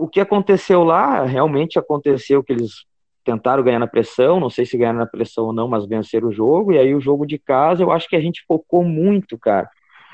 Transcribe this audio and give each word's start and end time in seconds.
o 0.00 0.08
que 0.08 0.20
aconteceu 0.20 0.82
lá, 0.82 1.24
realmente 1.24 1.78
aconteceu 1.78 2.42
que 2.42 2.52
eles 2.52 2.86
tentaram 3.22 3.62
ganhar 3.62 3.78
na 3.78 3.86
pressão, 3.86 4.40
não 4.40 4.48
sei 4.48 4.64
se 4.64 4.76
ganharam 4.78 4.98
na 4.98 5.06
pressão 5.06 5.46
ou 5.46 5.52
não, 5.52 5.68
mas 5.68 5.86
venceram 5.86 6.28
o 6.28 6.32
jogo, 6.32 6.72
e 6.72 6.78
aí 6.78 6.94
o 6.94 7.00
jogo 7.00 7.26
de 7.26 7.38
casa, 7.38 7.82
eu 7.82 7.92
acho 7.92 8.08
que 8.08 8.16
a 8.16 8.20
gente 8.20 8.42
focou 8.48 8.82
muito, 8.82 9.38
cara, 9.38 9.68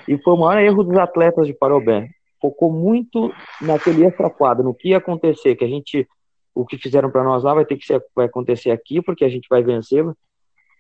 e 0.08 0.18
foi 0.18 0.34
o 0.34 0.36
maior 0.36 0.60
erro 0.60 0.82
dos 0.82 0.98
atletas 0.98 1.46
de 1.46 1.54
Parobé, 1.54 2.08
focou 2.40 2.72
muito 2.72 3.32
naquele 3.60 4.04
extra 4.04 4.28
quadro, 4.28 4.64
no 4.64 4.74
que 4.74 4.88
ia 4.88 4.98
acontecer, 4.98 5.54
que 5.54 5.64
a 5.64 5.68
gente, 5.68 6.06
o 6.52 6.66
que 6.66 6.76
fizeram 6.76 7.10
para 7.10 7.22
nós 7.22 7.44
lá 7.44 7.54
vai 7.54 7.64
ter 7.64 7.76
que 7.76 7.86
ser, 7.86 8.02
vai 8.14 8.26
acontecer 8.26 8.72
aqui, 8.72 9.00
porque 9.00 9.24
a 9.24 9.28
gente 9.28 9.46
vai 9.48 9.62
vencer, 9.62 10.04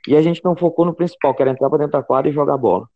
e 0.08 0.16
a 0.16 0.22
gente 0.22 0.44
não 0.44 0.56
focou 0.56 0.84
no 0.84 0.94
principal, 0.94 1.32
que 1.32 1.42
era 1.42 1.52
entrar 1.52 1.68
para 1.68 1.78
dentro 1.78 1.92
da 1.92 2.02
quadra 2.02 2.28
e 2.28 2.34
jogar 2.34 2.56
bola. 2.56 2.88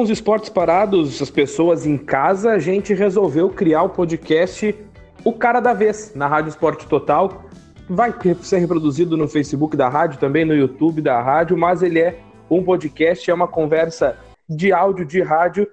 Com 0.00 0.04
os 0.04 0.08
esportes 0.08 0.48
parados, 0.48 1.20
as 1.20 1.28
pessoas 1.28 1.84
em 1.84 1.98
casa, 1.98 2.52
a 2.52 2.58
gente 2.58 2.94
resolveu 2.94 3.50
criar 3.50 3.82
o 3.82 3.90
podcast 3.90 4.74
O 5.22 5.30
Cara 5.34 5.60
da 5.60 5.74
Vez, 5.74 6.14
na 6.14 6.26
Rádio 6.26 6.48
Esporte 6.48 6.86
Total. 6.86 7.44
Vai 7.86 8.14
ser 8.40 8.60
reproduzido 8.60 9.14
no 9.14 9.28
Facebook 9.28 9.76
da 9.76 9.90
rádio, 9.90 10.18
também 10.18 10.46
no 10.46 10.54
YouTube 10.54 11.02
da 11.02 11.20
rádio, 11.20 11.54
mas 11.54 11.82
ele 11.82 11.98
é 11.98 12.18
um 12.48 12.64
podcast, 12.64 13.30
é 13.30 13.34
uma 13.34 13.46
conversa 13.46 14.16
de 14.48 14.72
áudio, 14.72 15.04
de 15.04 15.20
rádio, 15.20 15.68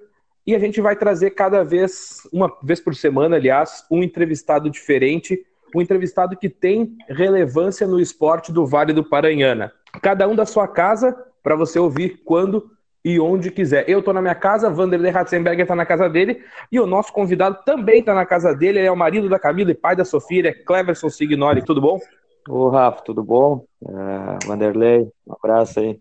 e 0.46 0.54
a 0.54 0.58
gente 0.58 0.78
vai 0.82 0.94
trazer 0.94 1.30
cada 1.30 1.64
vez, 1.64 2.18
uma 2.30 2.54
vez 2.62 2.80
por 2.80 2.94
semana, 2.94 3.36
aliás, 3.36 3.86
um 3.90 4.02
entrevistado 4.02 4.68
diferente, 4.68 5.42
um 5.74 5.80
entrevistado 5.80 6.36
que 6.36 6.50
tem 6.50 6.98
relevância 7.08 7.86
no 7.86 7.98
esporte 7.98 8.52
do 8.52 8.66
Vale 8.66 8.92
do 8.92 9.02
Paranhana. 9.02 9.72
Cada 10.02 10.28
um 10.28 10.36
da 10.36 10.44
sua 10.44 10.68
casa, 10.68 11.16
para 11.42 11.56
você 11.56 11.78
ouvir 11.78 12.20
quando 12.26 12.76
e 13.08 13.18
onde 13.18 13.50
quiser. 13.50 13.88
Eu 13.88 14.00
estou 14.00 14.12
na 14.12 14.20
minha 14.20 14.34
casa, 14.34 14.68
Vanderlei 14.68 15.10
Ratzenberger 15.10 15.62
está 15.62 15.74
na 15.74 15.86
casa 15.86 16.10
dele 16.10 16.44
e 16.70 16.78
o 16.78 16.84
nosso 16.84 17.10
convidado 17.10 17.56
também 17.64 18.00
está 18.00 18.14
na 18.14 18.26
casa 18.26 18.54
dele. 18.54 18.80
Ele 18.80 18.86
é 18.86 18.92
o 18.92 18.96
marido 18.96 19.30
da 19.30 19.38
Camila 19.38 19.70
e 19.70 19.74
pai 19.74 19.96
da 19.96 20.04
Sofia, 20.04 20.40
ele 20.40 20.48
é 20.48 20.52
Cleverson 20.52 21.08
Signori. 21.08 21.64
Tudo 21.64 21.80
bom? 21.80 21.98
Ô, 22.46 22.68
Rafa, 22.68 23.00
tudo 23.02 23.24
bom? 23.24 23.64
Uh, 23.80 24.46
Vanderlei, 24.46 25.10
um 25.26 25.32
abraço 25.32 25.80
aí. 25.80 25.98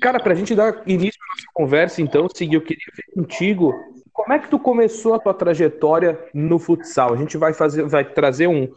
Cara, 0.00 0.18
para 0.18 0.32
a 0.32 0.34
gente 0.34 0.56
dar 0.56 0.82
início 0.88 1.20
à 1.22 1.36
nossa 1.36 1.46
conversa, 1.54 2.02
então, 2.02 2.26
seguir, 2.34 2.56
eu 2.56 2.62
queria 2.62 2.86
ver 2.96 3.14
contigo 3.14 3.72
como 4.12 4.32
é 4.32 4.40
que 4.40 4.48
tu 4.48 4.58
começou 4.58 5.14
a 5.14 5.20
tua 5.20 5.34
trajetória 5.34 6.18
no 6.34 6.58
futsal. 6.58 7.14
A 7.14 7.16
gente 7.16 7.36
vai 7.36 7.54
fazer, 7.54 7.84
vai 7.84 8.04
trazer 8.04 8.48
um, 8.48 8.68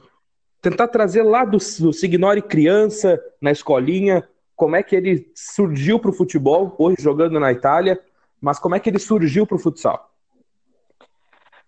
tentar 0.62 0.90
trazer 0.90 1.24
lá 1.24 1.44
do, 1.44 1.58
do 1.58 1.92
Signori 1.92 2.44
criança 2.44 3.20
na 3.42 3.52
escolinha 3.52 4.24
como 4.62 4.76
é 4.76 4.84
que 4.84 4.96
ele 4.96 5.32
surgiu 5.34 6.00
para 6.00 6.12
o 6.12 6.14
futebol, 6.14 6.76
hoje 6.78 6.98
jogando 7.00 7.40
na 7.40 7.52
Itália, 7.52 8.00
mas 8.40 8.60
como 8.60 8.76
é 8.76 8.80
que 8.80 8.92
ele 8.92 9.00
surgiu 9.00 9.48
para 9.48 9.56
o 9.56 9.60
futsal? 9.60 10.14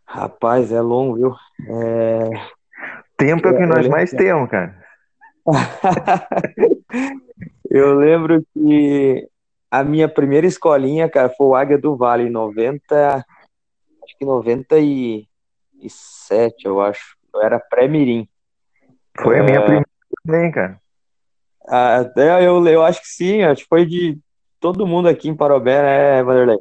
Rapaz, 0.06 0.72
é 0.72 0.80
longo, 0.80 1.16
viu? 1.16 1.36
É... 1.68 2.30
Tempo 3.18 3.48
é 3.48 3.52
o 3.52 3.58
que 3.58 3.66
nós 3.66 3.88
mais 3.88 4.12
temos, 4.12 4.48
cara. 4.48 4.78
eu 7.68 7.96
lembro 7.96 8.46
que 8.54 9.28
a 9.72 9.84
minha 9.84 10.08
primeira 10.08 10.46
escolinha, 10.46 11.10
cara, 11.10 11.30
foi 11.30 11.48
o 11.48 11.56
Águia 11.56 11.80
do 11.80 11.98
Vale, 11.98 12.28
em 12.28 12.30
90, 12.30 13.26
acho 14.04 14.18
que 14.20 14.24
97, 14.24 15.26
eu 16.64 16.80
acho. 16.80 17.18
Eu 17.34 17.42
era 17.42 17.60
pré-mirim. 17.60 18.30
Foi 19.20 19.40
a 19.40 19.44
minha 19.44 19.58
é... 19.58 19.62
primeira 19.62 19.90
também, 20.24 20.52
cara. 20.52 20.83
Até 21.68 22.46
eu, 22.46 22.66
eu 22.68 22.84
acho 22.84 23.02
que 23.02 23.08
sim, 23.08 23.44
acho 23.44 23.64
que 23.64 23.70
foi 23.70 23.86
de 23.86 24.18
todo 24.60 24.88
mundo 24.88 25.08
aqui 25.08 25.30
em 25.30 25.36
Parobé, 25.36 25.82
né, 25.82 26.24
Vanderlei? 26.24 26.58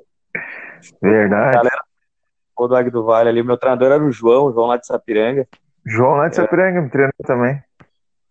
Verdade. 1.00 1.56
A 1.56 1.62
galera 1.62 1.82
do 2.56 2.76
Águia 2.76 2.90
do 2.90 3.04
Vale 3.04 3.28
ali, 3.28 3.42
meu 3.42 3.56
treinador 3.56 3.90
era 3.90 4.04
o 4.04 4.12
João, 4.12 4.46
o 4.46 4.52
João 4.52 4.66
lá 4.66 4.76
de 4.76 4.86
Sapiranga. 4.86 5.46
João 5.84 6.16
lá 6.16 6.28
de 6.28 6.36
Sapiranga 6.36 6.78
é. 6.78 6.82
me 6.82 6.90
treinou 6.90 7.12
também. 7.24 7.62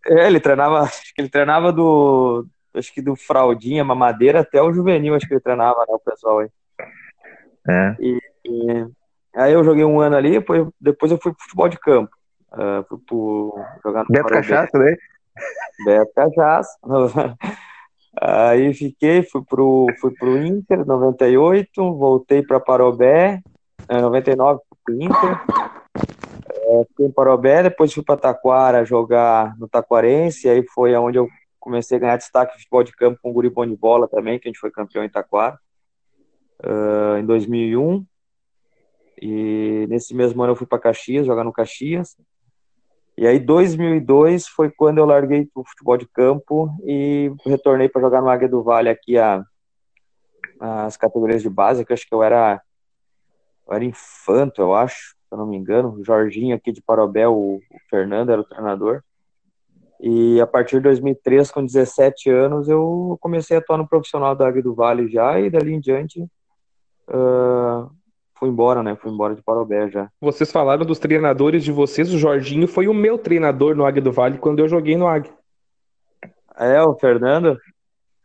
É, 0.07 0.27
ele 0.27 0.39
treinava, 0.39 0.81
acho 0.81 1.13
que 1.13 1.21
ele 1.21 1.29
treinava 1.29 1.71
do, 1.71 2.45
acho 2.73 2.93
que 2.93 3.01
do 3.01 3.15
fraldinha, 3.15 3.83
mamadeira 3.83 4.39
até 4.39 4.61
o 4.61 4.73
juvenil, 4.73 5.15
acho 5.15 5.27
que 5.27 5.33
ele 5.33 5.41
treinava, 5.41 5.79
né, 5.79 5.93
o 5.93 5.99
pessoal 5.99 6.39
aí. 6.39 6.49
É. 7.67 7.95
E, 7.99 8.19
e, 8.45 8.87
aí 9.35 9.53
eu 9.53 9.63
joguei 9.63 9.83
um 9.83 9.99
ano 9.99 10.15
ali, 10.15 10.31
depois, 10.31 10.67
depois 10.79 11.11
eu 11.11 11.19
fui 11.21 11.33
pro 11.33 11.43
futebol 11.43 11.69
de 11.69 11.79
campo. 11.79 12.15
Uh, 12.51 12.83
fui 12.89 12.97
pro, 13.07 13.65
jogar 13.83 14.01
no 14.01 14.09
Beto 14.09 14.27
Cachaça, 14.27 14.77
né? 14.77 14.95
Beto 15.85 16.11
Cachaça. 16.13 16.77
Aí 18.19 18.73
fiquei, 18.73 19.23
fui 19.23 19.41
pro, 19.43 19.87
fui 19.99 20.11
pro 20.13 20.37
Inter, 20.37 20.85
98, 20.85 21.95
voltei 21.95 22.43
para 22.43 22.59
Parobé, 22.59 23.41
99 23.89 24.59
é, 24.59 24.75
pro 24.83 25.01
Inter, 25.01 25.41
é, 26.71 26.85
fiquei 26.89 27.05
em 27.05 27.11
Parobé, 27.11 27.63
depois 27.63 27.93
fui 27.93 28.03
para 28.03 28.17
Taquara 28.17 28.83
jogar 28.83 29.57
no 29.57 29.67
Taquarense, 29.67 30.49
aí 30.49 30.63
foi 30.73 30.93
onde 30.95 31.17
eu 31.17 31.27
comecei 31.57 31.97
a 31.97 31.99
ganhar 32.01 32.17
destaque 32.17 32.53
de 32.53 32.63
futebol 32.63 32.83
de 32.83 32.91
campo 32.91 33.19
com 33.21 33.29
o 33.29 33.33
Guri 33.33 33.49
Bom 33.49 33.65
de 33.65 33.77
Bola 33.77 34.09
também, 34.09 34.37
que 34.37 34.47
a 34.47 34.51
gente 34.51 34.59
foi 34.59 34.71
campeão 34.71 35.05
em 35.05 35.09
Taquara, 35.09 35.57
uh, 36.63 37.17
em 37.17 37.25
2001, 37.25 38.05
e 39.21 39.85
nesse 39.87 40.13
mesmo 40.13 40.43
ano 40.43 40.51
eu 40.51 40.55
fui 40.57 40.67
para 40.67 40.79
Caxias, 40.79 41.25
jogar 41.25 41.45
no 41.45 41.53
Caxias, 41.53 42.17
e 43.17 43.27
aí, 43.27 43.39
2002 43.39 44.47
foi 44.47 44.71
quando 44.71 44.97
eu 44.97 45.05
larguei 45.05 45.49
o 45.53 45.63
futebol 45.63 45.97
de 45.97 46.07
campo 46.07 46.73
e 46.83 47.31
retornei 47.45 47.89
para 47.89 48.01
jogar 48.01 48.21
no 48.21 48.29
Águia 48.29 48.47
do 48.47 48.63
Vale 48.63 48.89
aqui 48.89 49.17
a, 49.17 49.43
as 50.59 50.97
categorias 50.97 51.41
de 51.41 51.49
base, 51.49 51.85
que 51.85 51.91
eu 51.91 51.93
acho 51.93 52.07
que 52.07 52.13
eu 52.13 52.23
era, 52.23 52.61
eu 53.67 53.75
era 53.75 53.83
infanto, 53.83 54.61
eu 54.61 54.73
acho, 54.73 55.09
se 55.09 55.33
eu 55.33 55.37
não 55.37 55.45
me 55.45 55.57
engano. 55.57 55.93
O 55.93 56.03
Jorginho 56.03 56.55
aqui 56.55 56.71
de 56.71 56.81
Parobel, 56.81 57.33
o, 57.33 57.55
o 57.57 57.79
Fernando 57.89 58.31
era 58.31 58.41
o 58.41 58.45
treinador. 58.45 59.03
E 59.99 60.41
a 60.41 60.47
partir 60.47 60.77
de 60.77 60.83
2003, 60.83 61.51
com 61.51 61.63
17 61.63 62.29
anos, 62.29 62.67
eu 62.67 63.17
comecei 63.21 63.55
a 63.55 63.59
atuar 63.59 63.77
no 63.77 63.87
profissional 63.87 64.35
da 64.35 64.47
Águia 64.47 64.63
do 64.63 64.73
Vale 64.73 65.07
já, 65.07 65.39
e 65.39 65.49
dali 65.49 65.73
em 65.73 65.79
diante 65.79 66.21
uh, 66.21 67.91
fui 68.41 68.49
embora, 68.49 68.81
né? 68.81 68.95
Fui 68.95 69.11
embora 69.11 69.35
de 69.35 69.43
Parobé 69.43 69.87
já. 69.91 70.09
Vocês 70.19 70.51
falaram 70.51 70.83
dos 70.83 70.97
treinadores 70.97 71.63
de 71.63 71.71
vocês, 71.71 72.11
o 72.11 72.17
Jorginho 72.17 72.67
foi 72.67 72.87
o 72.87 72.93
meu 72.93 73.19
treinador 73.19 73.75
no 73.75 73.85
Águia 73.85 74.01
do 74.01 74.11
Vale 74.11 74.39
quando 74.39 74.59
eu 74.59 74.67
joguei 74.67 74.97
no 74.97 75.07
Águia. 75.07 75.31
É, 76.57 76.81
o 76.81 76.95
Fernando? 76.95 77.55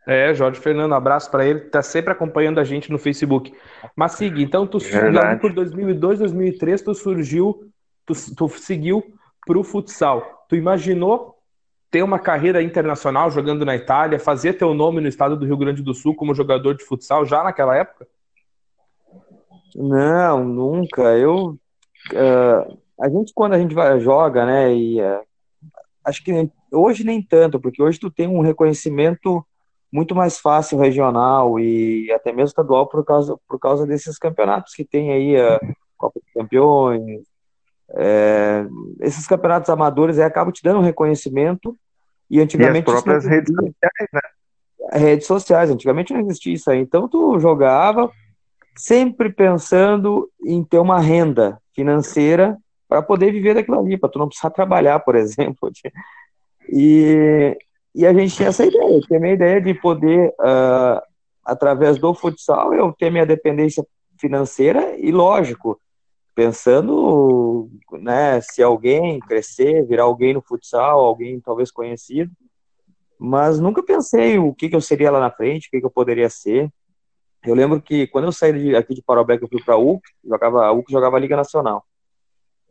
É, 0.06 0.32
Jorge 0.32 0.59
Fernando, 0.59 0.94
abraço 0.94 1.31
para 1.31 1.44
ele, 1.44 1.60
tá 1.60 1.82
sempre 1.82 2.12
acompanhando 2.12 2.59
a 2.59 2.65
gente 2.65 2.91
no 2.91 2.99
Facebook. 2.99 3.53
Mas 3.94 4.12
siga, 4.12 4.41
então 4.41 4.66
tu 4.66 4.78
Verdade. 4.78 5.38
por 5.38 5.53
2002, 5.53 6.21
2003 6.21 6.81
tu 6.81 6.94
surgiu, 6.94 7.71
tu, 8.06 8.15
tu 8.34 8.48
seguiu 8.48 9.03
pro 9.44 9.62
futsal. 9.62 10.47
Tu 10.48 10.56
imaginou 10.56 11.37
ter 11.91 12.03
uma 12.03 12.19
carreira 12.19 12.62
internacional 12.62 13.31
jogando 13.31 13.66
na 13.66 13.77
Itália, 13.77 14.19
fazer 14.19 14.54
teu 14.54 14.72
nome 14.72 15.00
no 15.00 15.09
estado 15.09 15.37
do 15.37 15.44
Rio 15.44 15.56
Grande 15.56 15.83
do 15.83 15.93
Sul 15.93 16.15
como 16.15 16.34
jogador 16.34 16.75
de 16.75 16.84
futsal 16.84 17.27
já 17.27 17.43
naquela 17.43 17.77
época? 17.77 18.06
Não, 19.76 20.42
nunca. 20.42 21.03
Eu, 21.19 21.59
uh, 22.12 22.78
a 22.98 23.09
gente 23.10 23.32
quando 23.34 23.53
a 23.53 23.59
gente 23.59 23.75
vai, 23.75 24.00
joga, 24.00 24.47
né? 24.47 24.75
E 24.75 25.00
uh, 25.00 25.20
acho 26.04 26.25
que 26.25 26.50
hoje 26.72 27.04
nem 27.04 27.22
tanto, 27.22 27.60
porque 27.60 27.82
hoje 27.82 28.00
tu 28.00 28.10
tem 28.10 28.26
um 28.26 28.41
reconhecimento 28.41 29.44
muito 29.92 30.15
mais 30.15 30.38
fácil 30.38 30.78
regional 30.78 31.60
e 31.60 32.10
até 32.12 32.32
mesmo 32.32 32.48
estadual 32.48 32.88
por 32.88 33.04
causa 33.04 33.36
por 33.47 33.59
causa 33.59 33.86
desses 33.86 34.19
campeonatos 34.19 34.75
que 34.75 34.84
tem 34.84 35.12
aí 35.12 35.36
a 35.41 35.60
Copa 35.97 36.20
dos 36.20 36.32
Campeões, 36.32 37.22
é, 37.91 38.66
esses 39.00 39.26
campeonatos 39.26 39.71
amadores 39.71 40.18
aí 40.18 40.24
acabam 40.24 40.53
te 40.53 40.62
dando 40.62 40.80
um 40.80 40.84
reconhecimento 40.84 41.77
e 42.28 42.41
antigamente 42.41 42.91
e 42.91 42.92
as 42.92 43.03
próprias 43.03 43.24
redes 43.24 43.54
sociais, 43.54 44.09
né? 44.12 44.21
Redes 44.92 45.27
sociais, 45.27 45.71
antigamente 45.71 46.12
não 46.12 46.21
existia 46.21 46.54
isso 46.54 46.71
aí. 46.71 46.80
Então 46.80 47.09
tu 47.09 47.39
jogava, 47.39 48.10
sempre 48.76 49.30
pensando 49.30 50.30
em 50.44 50.62
ter 50.62 50.78
uma 50.78 51.00
renda 51.00 51.60
financeira 51.74 52.56
para 52.88 53.02
poder 53.02 53.32
viver 53.32 53.54
daquilo 53.54 53.80
ali, 53.80 53.96
para 53.96 54.08
tu 54.08 54.18
não 54.18 54.28
precisar 54.28 54.50
trabalhar, 54.50 55.00
por 55.00 55.16
exemplo. 55.16 55.70
E, 56.68 57.56
e 57.94 58.06
a 58.06 58.12
gente 58.12 58.34
tinha 58.34 58.48
essa 58.48 58.64
ideia, 58.64 59.00
tinha 59.00 59.18
a 59.18 59.20
minha 59.20 59.34
ideia 59.34 59.60
de 59.60 59.74
poder, 59.74 60.28
uh, 60.40 61.00
através 61.44 61.98
do 61.98 62.14
futsal, 62.14 62.74
eu 62.74 62.92
ter 62.92 63.10
minha 63.10 63.26
dependência 63.26 63.84
financeira 64.18 64.96
e, 64.98 65.10
lógico, 65.10 65.80
pensando 66.34 67.70
né, 67.92 68.40
se 68.42 68.62
alguém 68.62 69.18
crescer, 69.20 69.86
virar 69.86 70.04
alguém 70.04 70.34
no 70.34 70.42
futsal, 70.42 71.00
alguém 71.00 71.40
talvez 71.40 71.70
conhecido, 71.70 72.30
mas 73.18 73.58
nunca 73.58 73.82
pensei 73.82 74.38
o 74.38 74.52
que, 74.52 74.68
que 74.68 74.76
eu 74.76 74.80
seria 74.80 75.10
lá 75.10 75.18
na 75.18 75.30
frente, 75.30 75.68
o 75.68 75.70
que, 75.70 75.80
que 75.80 75.86
eu 75.86 75.90
poderia 75.90 76.28
ser. 76.28 76.70
Eu 77.47 77.54
lembro 77.54 77.81
que 77.81 78.09
quando 78.09 78.25
eu 78.25 78.33
saí 78.33 78.75
aqui 78.75 78.93
de 78.93 79.03
Parobé, 79.03 79.39
eu 79.41 79.48
fui 79.48 79.63
para 79.63 79.77
UC, 79.77 80.03
jogava, 80.25 80.66
a 80.66 80.72
UC 80.72 80.91
jogava 80.91 81.16
a 81.16 81.21
Liga 81.21 81.37
Nacional. 81.37 81.84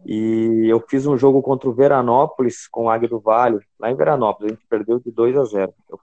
E 0.06 0.68
eu 0.68 0.84
fiz 0.88 1.06
um 1.06 1.18
jogo 1.18 1.42
contra 1.42 1.70
o 1.70 1.74
Veranópolis 1.74 2.68
com 2.68 2.86
o 2.86 2.90
Águia 2.90 3.08
do 3.08 3.20
Vale, 3.20 3.60
lá 3.80 3.90
em 3.90 3.96
Veranópolis. 3.96 4.52
A 4.52 4.56
gente 4.56 4.68
perdeu 4.68 5.00
de 5.00 5.12
2 5.12 5.38
a 5.38 5.46
0. 5.46 5.74
Eu 5.90 6.00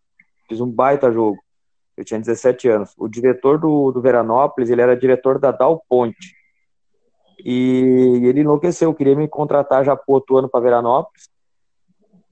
fiz 0.49 0.61
um 0.61 0.71
baita 0.71 1.13
jogo. 1.13 1.39
Eu 1.97 2.05
tinha 2.05 2.19
17 2.19 2.69
anos. 2.69 2.95
O 2.97 3.07
diretor 3.07 3.59
do, 3.59 3.93
do 3.93 4.01
Veranópolis, 4.01 4.71
ele 4.71 4.81
era 4.81 4.97
diretor 4.97 5.39
da 5.39 5.53
Dal 5.53 5.85
Ponte. 5.89 6.35
E 7.45 8.23
ele 8.25 8.41
enlouqueceu, 8.41 8.95
queria 8.95 9.15
me 9.15 9.29
contratar 9.29 9.85
já 9.85 9.95
pro 9.95 10.15
outro 10.15 10.39
ano 10.39 10.49
para 10.49 10.61
Veranópolis. 10.61 11.29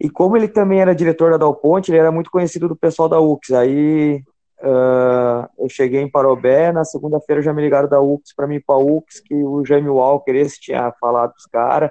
E 0.00 0.08
como 0.08 0.36
ele 0.36 0.48
também 0.48 0.80
era 0.80 0.94
diretor 0.94 1.32
da 1.32 1.36
Dal 1.36 1.54
Ponte, 1.54 1.90
ele 1.90 1.98
era 1.98 2.10
muito 2.10 2.30
conhecido 2.30 2.66
do 2.66 2.74
pessoal 2.74 3.08
da 3.08 3.20
UX. 3.20 3.50
Aí 3.50 4.22
uh, 4.62 5.48
eu 5.58 5.68
cheguei 5.68 6.00
em 6.00 6.10
Parobé, 6.10 6.72
na 6.72 6.84
segunda-feira 6.84 7.42
já 7.42 7.52
me 7.52 7.62
ligaram 7.62 7.88
da 7.88 8.00
UX 8.00 8.34
para 8.34 8.46
mim 8.46 8.60
para 8.60 8.76
UX, 8.78 9.20
que 9.20 9.34
o 9.34 9.64
Jaime 9.64 9.88
Walker, 9.88 10.32
esse 10.32 10.60
tinha 10.60 10.92
falado 11.00 11.32
dos 11.34 11.46
caras. 11.46 11.90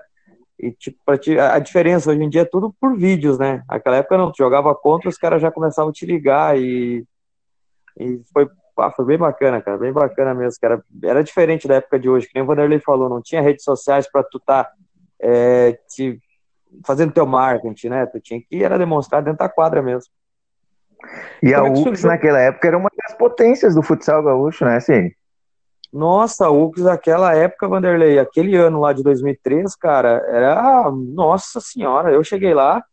E 0.60 0.72
tipo, 0.72 1.18
ti, 1.18 1.40
a 1.40 1.58
diferença 1.58 2.12
hoje 2.12 2.22
em 2.22 2.30
dia 2.30 2.42
é 2.42 2.46
tudo 2.46 2.76
por 2.80 2.98
vídeos, 2.98 3.38
né? 3.40 3.64
Naquela 3.70 3.98
época 3.98 4.18
não, 4.18 4.32
tu 4.32 4.38
jogava 4.38 4.76
contra, 4.76 5.10
os 5.10 5.18
caras 5.18 5.42
já 5.42 5.50
começavam 5.50 5.90
a 5.90 5.94
te 5.94 6.06
ligar 6.06 6.60
e, 6.60 7.06
e 7.98 8.22
foi, 8.34 8.48
foi 8.96 9.06
bem 9.06 9.18
bacana, 9.18 9.62
cara, 9.62 9.78
bem 9.78 9.94
bacana 9.94 10.34
mesmo, 10.34 10.60
cara. 10.60 10.84
Era 11.02 11.24
diferente 11.24 11.68
da 11.68 11.76
época 11.76 11.98
de 11.98 12.10
hoje, 12.10 12.28
que 12.28 12.34
nem 12.36 12.44
o 12.44 12.48
Vanderlei 12.48 12.80
falou, 12.80 13.08
não 13.08 13.22
tinha 13.22 13.42
redes 13.42 13.64
sociais 13.64 14.12
para 14.12 14.22
tu 14.24 14.38
tá 14.40 14.70
é, 15.22 15.80
te, 15.88 16.20
fazendo 16.86 17.14
teu 17.14 17.26
marketing, 17.26 17.88
né? 17.88 18.06
Tu 18.06 18.20
tinha 18.20 18.42
que 18.42 18.64
era 18.64 18.78
demonstrar 18.78 19.24
dentro 19.24 19.40
da 19.40 19.50
quadra 19.50 19.82
mesmo. 19.82 20.12
E 21.42 21.54
Como 21.54 21.66
a 21.66 21.68
é 21.68 21.72
UX 21.72 22.04
naquela 22.04 22.40
época 22.40 22.68
era 22.68 22.78
uma 22.78 22.90
das 23.04 23.18
potências 23.18 23.76
do 23.76 23.82
futsal 23.82 24.24
gaúcho, 24.24 24.66
né, 24.66 24.78
assim? 24.78 25.12
Nossa, 25.92 26.46
a 26.46 26.52
UX 26.52 26.82
naquela 26.82 27.36
época, 27.36 27.68
Vanderlei, 27.68 28.20
aquele 28.20 28.56
ano 28.56 28.80
lá 28.80 28.94
de 28.94 29.02
2003, 29.02 29.76
cara, 29.76 30.24
era. 30.28 30.92
Nossa 30.92 31.60
senhora, 31.60 32.12
eu 32.12 32.24
cheguei 32.24 32.54
lá. 32.54 32.84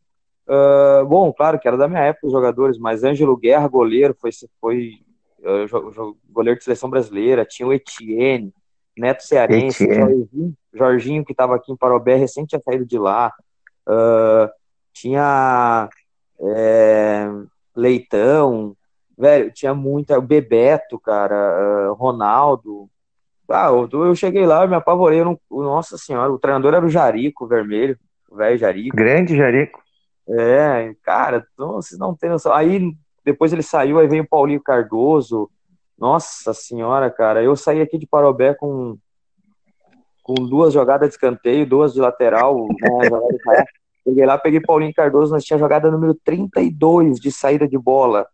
Uh, 0.49 1.05
bom, 1.06 1.32
claro 1.32 1.58
que 1.58 1.67
era 1.67 1.76
da 1.76 1.88
minha 1.88 2.03
época 2.03 2.29
os 2.29 2.32
jogadores, 2.32 2.79
mas 2.79 3.03
Ângelo 3.03 3.37
Guerra, 3.37 3.67
goleiro, 3.67 4.17
foi, 4.19 4.31
foi 4.61 4.93
uh, 5.41 6.17
goleiro 6.31 6.58
de 6.58 6.64
seleção 6.64 6.88
brasileira, 6.88 7.44
tinha 7.44 7.67
o 7.67 7.73
Etienne, 7.73 8.55
Neto 8.97 9.25
Cearense, 9.25 9.85
Jorginho, 9.93 10.55
Jorginho, 10.73 11.25
que 11.25 11.32
estava 11.32 11.56
aqui 11.56 11.70
em 11.70 11.76
Parobé, 11.76 12.14
recente 12.14 12.49
tinha 12.49 12.62
saído 12.64 12.87
de 12.87 12.99
lá. 12.99 13.32
Uh, 13.87 14.49
tinha. 14.93 15.88
É, 16.41 17.29
Leitão, 17.76 18.75
velho, 19.17 19.52
tinha 19.52 19.75
muita. 19.75 20.20
Bebeto, 20.20 20.99
cara, 20.99 21.90
uh, 21.90 21.94
Ronaldo. 21.94 22.88
Ah, 23.49 23.69
eu, 23.69 24.14
cheguei 24.17 24.44
lá, 24.44 24.64
eu 24.64 24.69
me 24.69 24.75
apavorei. 24.75 25.20
Eu 25.20 25.25
não, 25.25 25.38
nossa 25.50 25.96
senhora, 25.96 26.32
o 26.32 26.38
treinador 26.38 26.75
era 26.75 26.84
o 26.84 26.88
Jarico, 26.88 27.46
vermelho, 27.46 27.96
o 28.31 28.37
velho 28.37 28.58
Jarico. 28.58 28.96
Grande 28.96 29.37
Jarico. 29.37 29.81
É, 30.28 30.93
cara, 31.05 31.46
então, 31.52 31.75
vocês 31.75 31.99
não 31.99 32.14
tem 32.14 32.31
noção. 32.31 32.52
Aí 32.52 32.93
depois 33.25 33.52
ele 33.52 33.62
saiu, 33.62 33.99
aí 33.99 34.08
veio 34.08 34.25
o 34.25 34.29
Paulinho 34.29 34.62
Cardoso. 34.62 35.50
Nossa 35.99 36.52
senhora, 36.52 37.11
cara, 37.11 37.43
eu 37.43 37.56
saí 37.56 37.81
aqui 37.81 37.99
de 37.99 38.06
Parobé 38.06 38.55
com, 38.55 38.99
com 40.22 40.34
duas 40.34 40.72
jogadas 40.72 41.08
de 41.08 41.14
escanteio, 41.14 41.67
duas 41.67 41.94
de 41.94 42.00
lateral, 42.00 42.67
né, 42.69 43.08
jogada 43.08 43.32
de 43.32 43.43
Cheguei 44.06 44.25
lá, 44.25 44.38
peguei 44.38 44.61
Paulinho 44.61 44.94
Cardoso, 44.94 45.32
nós 45.32 45.44
tinha 45.44 45.58
jogada 45.58 45.91
número 45.91 46.14
32 46.25 47.19
de 47.19 47.32
saída 47.32 47.67
de 47.67 47.76
bola, 47.76 48.25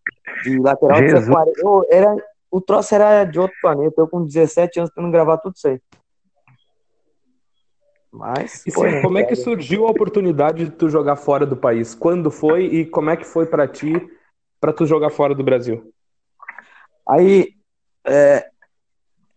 de 0.45 0.59
lateral 0.59 1.01
de 1.01 1.13
40. 1.31 1.87
era, 1.89 2.15
o 2.51 2.61
troço 2.61 2.95
era 2.95 3.25
de 3.25 3.41
outro 3.41 3.57
planeta, 3.63 3.95
eu 3.97 4.07
com 4.07 4.23
17 4.23 4.81
anos 4.81 4.91
tentando 4.91 5.11
gravar 5.11 5.39
tudo 5.39 5.55
isso 5.57 5.67
aí. 5.67 5.81
Mas, 8.13 8.63
pô, 8.75 8.83
como 9.01 9.17
é 9.17 9.25
que 9.25 9.35
surgiu 9.35 9.87
a 9.87 9.91
oportunidade 9.91 10.67
de 10.67 10.71
tu 10.71 10.91
jogar 10.91 11.17
fora 11.17 11.47
do 11.47 11.57
país? 11.57 11.95
Quando 11.95 12.31
foi 12.31 12.67
e 12.67 12.85
como 12.85 13.09
é 13.09 13.17
que 13.17 13.25
foi 13.25 13.47
para 13.47 13.67
ti 13.67 13.95
para 14.61 14.75
tu 14.75 14.85
jogar 14.85 15.09
fora 15.09 15.35
do 15.35 15.43
Brasil? 15.43 15.91
Aí, 17.09 17.55
é, 18.07 18.47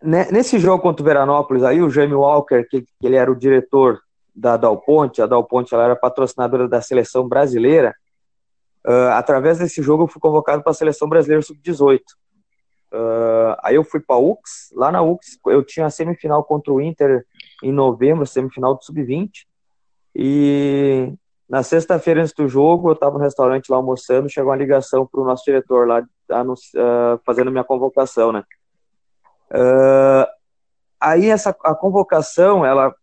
nesse 0.03 0.59
jogo 0.59 0.83
contra 0.83 1.01
o 1.01 1.05
Veranópolis, 1.05 1.63
aí 1.63 1.81
o 1.81 1.89
Jamie 1.89 2.13
Walker, 2.13 2.65
que, 2.69 2.81
que 2.81 3.07
ele 3.07 3.15
era 3.15 3.31
o 3.31 3.35
diretor 3.35 4.01
da 4.35 4.57
Dal 4.57 4.77
Ponte, 4.77 5.21
a 5.21 5.25
Dal 5.25 5.43
Ponte 5.43 5.73
ela 5.73 5.85
era 5.85 5.95
patrocinadora 5.95 6.67
da 6.67 6.81
seleção 6.81 7.27
brasileira, 7.27 7.95
uh, 8.85 9.11
através 9.13 9.59
desse 9.59 9.81
jogo 9.81 10.03
eu 10.03 10.07
fui 10.07 10.19
convocado 10.19 10.61
para 10.61 10.71
a 10.71 10.75
seleção 10.75 11.07
brasileira 11.07 11.41
sub-18. 11.41 12.01
Uh, 12.91 13.55
aí 13.63 13.75
eu 13.75 13.83
fui 13.83 13.99
para 13.99 14.17
a 14.17 14.19
UX, 14.19 14.71
lá 14.73 14.91
na 14.91 15.01
UX 15.01 15.37
eu 15.47 15.63
tinha 15.63 15.85
a 15.85 15.89
semifinal 15.89 16.43
contra 16.43 16.73
o 16.73 16.81
Inter 16.81 17.25
em 17.63 17.71
novembro, 17.71 18.25
semifinal 18.25 18.75
do 18.75 18.83
sub-20, 18.83 19.45
e 20.13 21.13
na 21.47 21.63
sexta-feira 21.63 22.21
antes 22.21 22.33
do 22.33 22.47
jogo 22.47 22.89
eu 22.89 22.93
estava 22.93 23.17
no 23.17 23.23
restaurante 23.23 23.69
lá 23.69 23.77
almoçando, 23.77 24.29
chegou 24.29 24.51
uma 24.51 24.57
ligação 24.57 25.05
para 25.05 25.21
o 25.21 25.25
nosso 25.25 25.45
diretor 25.45 25.87
lá, 25.87 26.01
uh, 26.01 27.19
fazendo 27.25 27.51
minha 27.51 27.63
convocação, 27.63 28.31
né. 28.31 28.43
Aí 30.99 31.29
essa 31.29 31.55
a 31.63 31.75
convocação 31.75 32.65
ela 32.65 32.93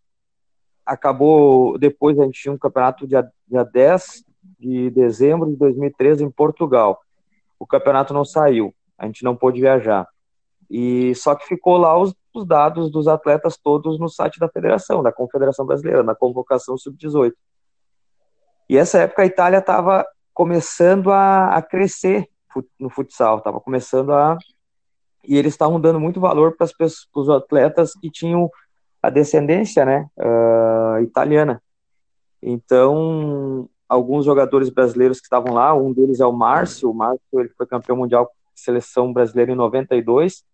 acabou, 0.84 1.79
depois 1.79 2.19
a 2.19 2.25
gente 2.25 2.40
tinha 2.40 2.52
um 2.52 2.58
campeonato 2.58 3.06
dia, 3.06 3.29
dia 3.49 3.64
10 3.64 4.25
de 4.58 4.90
dezembro 4.90 5.50
de 5.50 5.56
2013 5.56 6.25
em 6.25 6.31
Portugal. 6.31 7.00
O 7.58 7.67
campeonato 7.67 8.12
não 8.12 8.25
saiu, 8.25 8.75
a 8.99 9.06
gente 9.06 9.25
não 9.25 9.37
pôde 9.37 9.61
viajar. 9.61 10.06
E 10.70 11.14
só 11.14 11.34
que 11.34 11.46
ficou 11.46 11.76
lá 11.76 11.99
os, 11.99 12.14
os 12.34 12.46
dados 12.46 12.90
dos 12.90 13.06
atletas 13.06 13.56
todos 13.56 13.99
no 13.99 14.08
site 14.08 14.38
da 14.38 14.49
federação, 14.49 15.02
da 15.02 15.12
Confederação 15.12 15.67
Brasileira, 15.67 16.02
na 16.02 16.14
convocação 16.14 16.76
sub-18. 16.76 17.32
E 18.69 18.76
essa 18.76 18.99
época 19.00 19.23
a 19.23 19.26
Itália 19.26 19.58
estava 19.58 20.06
começando 20.32 21.11
a, 21.11 21.55
a 21.55 21.62
crescer 21.62 22.29
no 22.79 22.88
futsal, 22.88 23.38
estava 23.38 23.61
começando 23.61 24.12
a 24.12 24.37
e 25.25 25.37
eles 25.37 25.52
estavam 25.55 25.81
dando 25.81 26.00
muito 26.00 26.20
valor 26.20 26.56
para 26.56 26.67
os 27.14 27.31
atletas 27.31 27.93
que 27.94 28.11
tinham 28.11 28.50
a 29.02 29.10
descendência, 29.10 29.84
né, 29.84 30.08
uh, 30.16 31.02
italiana. 31.02 31.60
Então, 32.40 33.69
alguns 33.88 34.25
jogadores 34.25 34.70
brasileiros 34.70 35.19
que 35.19 35.26
estavam 35.26 35.52
lá, 35.52 35.75
um 35.75 35.93
deles 35.93 36.20
é 36.20 36.26
o 36.26 36.32
Márcio, 36.32 36.90
o 36.90 36.94
Márcio 36.94 37.20
ele 37.34 37.50
foi 37.50 37.66
campeão 37.66 37.96
mundial 37.96 38.31
seleção 38.54 39.12
brasileira 39.12 39.50
em 39.50 39.56
92, 39.56 40.44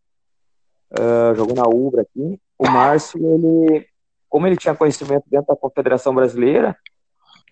uh, 0.92 1.34
jogou 1.34 1.54
na 1.54 1.68
Ubra 1.68 2.02
aqui. 2.02 2.40
O 2.58 2.68
Márcio, 2.68 3.20
ele, 3.20 3.86
como 4.28 4.46
ele 4.46 4.56
tinha 4.56 4.74
conhecimento 4.74 5.24
dentro 5.30 5.48
da 5.48 5.56
Confederação 5.56 6.14
Brasileira, 6.14 6.76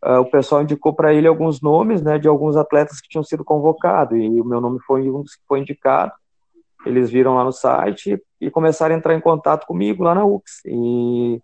uh, 0.04 0.20
o 0.20 0.30
pessoal 0.30 0.62
indicou 0.62 0.94
para 0.94 1.12
ele 1.12 1.28
alguns 1.28 1.60
nomes, 1.60 2.00
né, 2.00 2.18
de 2.18 2.26
alguns 2.26 2.56
atletas 2.56 3.00
que 3.00 3.08
tinham 3.08 3.24
sido 3.24 3.44
convocados, 3.44 4.16
e 4.18 4.40
o 4.40 4.44
meu 4.44 4.60
nome 4.60 4.78
foi 4.86 5.10
um 5.10 5.22
dos 5.22 5.34
que 5.34 5.42
foi 5.46 5.60
indicado. 5.60 6.12
Eles 6.86 7.10
viram 7.10 7.34
lá 7.34 7.44
no 7.44 7.52
site 7.52 8.18
e 8.40 8.50
começaram 8.50 8.94
a 8.94 8.98
entrar 8.98 9.14
em 9.14 9.20
contato 9.20 9.66
comigo 9.66 10.04
lá 10.04 10.14
na 10.14 10.24
UX. 10.24 10.62
E 10.64 11.40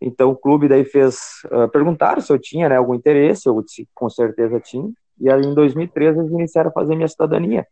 então 0.00 0.30
o 0.30 0.36
clube 0.36 0.68
daí 0.68 0.84
fez 0.84 1.42
uh, 1.46 1.68
perguntaram 1.70 2.20
se 2.20 2.30
eu 2.30 2.38
tinha 2.38 2.68
né, 2.68 2.76
algum 2.76 2.94
interesse, 2.94 3.48
eu 3.48 3.62
disse, 3.62 3.88
com 3.94 4.08
certeza 4.10 4.60
tinha. 4.60 4.92
E 5.18 5.30
aí 5.30 5.40
em 5.40 5.54
2013 5.54 6.18
eles 6.18 6.30
iniciaram 6.30 6.70
a 6.70 6.72
fazer 6.72 6.94
minha 6.94 7.08
cidadania. 7.08 7.66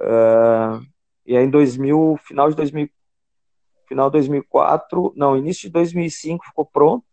Uh, 0.00 0.84
e 1.26 1.36
aí 1.36 1.44
em 1.44 1.50
2000, 1.50 2.18
final 2.24 2.50
de 2.50 2.56
2000, 2.56 2.88
final 3.86 4.08
de 4.08 4.12
2004, 4.14 5.12
não, 5.16 5.36
início 5.36 5.62
de 5.62 5.72
2005 5.72 6.44
ficou 6.44 6.64
pronto. 6.64 7.04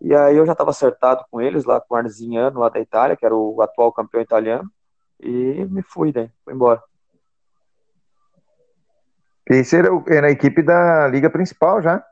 E 0.00 0.14
aí 0.14 0.36
eu 0.36 0.46
já 0.46 0.52
estava 0.52 0.70
acertado 0.70 1.24
com 1.30 1.40
eles 1.40 1.64
lá 1.64 1.80
com 1.80 1.94
o 1.94 1.96
Arzignano 1.96 2.60
lá 2.60 2.68
da 2.68 2.80
Itália, 2.80 3.16
que 3.16 3.26
era 3.26 3.34
o 3.34 3.60
atual 3.60 3.92
campeão 3.92 4.22
italiano, 4.22 4.70
e 5.18 5.64
me 5.66 5.82
fui 5.82 6.12
daí, 6.12 6.30
fui 6.44 6.54
embora. 6.54 6.80
Esse 9.48 9.76
era, 9.76 9.88
era 10.08 10.26
a 10.26 10.30
equipe 10.30 10.62
da 10.62 11.08
liga 11.08 11.30
principal 11.30 11.80
já? 11.80 12.04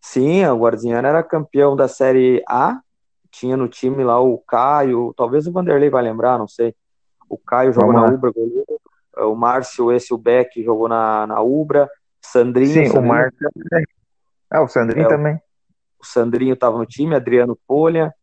Sim, 0.00 0.44
o 0.46 0.58
Guardiano 0.58 1.08
era 1.08 1.22
campeão 1.22 1.74
da 1.74 1.88
Série 1.88 2.42
A. 2.48 2.80
Tinha 3.30 3.56
no 3.56 3.68
time 3.68 4.04
lá 4.04 4.20
o 4.20 4.38
Caio, 4.38 5.12
talvez 5.16 5.46
o 5.46 5.52
Vanderlei 5.52 5.90
vai 5.90 6.02
lembrar, 6.02 6.38
não 6.38 6.48
sei. 6.48 6.74
O 7.28 7.36
Caio 7.36 7.72
jogou 7.72 7.92
Vamos 7.92 8.02
na 8.02 8.08
lá. 8.08 8.14
Ubra, 8.14 8.32
o 9.26 9.34
Márcio, 9.34 9.92
esse, 9.92 10.14
o 10.14 10.18
Beck, 10.18 10.62
jogou 10.62 10.88
na, 10.88 11.26
na 11.26 11.40
Ubra. 11.40 11.88
Sandrinho. 12.22 12.72
Sim, 12.72 12.86
Sandrinho, 12.86 13.04
o 13.04 13.06
Márcio. 13.06 13.48
Ah, 14.50 14.62
o 14.62 14.68
Sandrinho 14.68 15.06
é, 15.06 15.08
também. 15.08 15.40
O 16.00 16.06
Sandrinho 16.06 16.54
estava 16.54 16.78
no 16.78 16.86
time, 16.86 17.14
Adriano 17.14 17.58
Folha, 17.66 18.14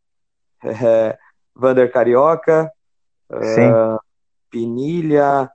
é, 0.64 1.18
Vander 1.56 1.92
Carioca, 1.92 2.72
uh, 3.32 4.00
Pinilha. 4.50 5.50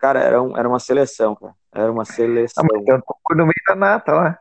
Cara, 0.00 0.20
era, 0.20 0.42
um, 0.42 0.56
era 0.56 0.66
uma 0.66 0.80
seleção, 0.80 1.36
cara. 1.36 1.54
Era 1.72 1.92
uma 1.92 2.06
seleção. 2.06 2.64
Ah, 2.64 2.78
então, 2.78 3.02
no 3.32 3.44
meio 3.44 3.52
da 3.68 3.74
nata 3.76 4.12
lá. 4.12 4.38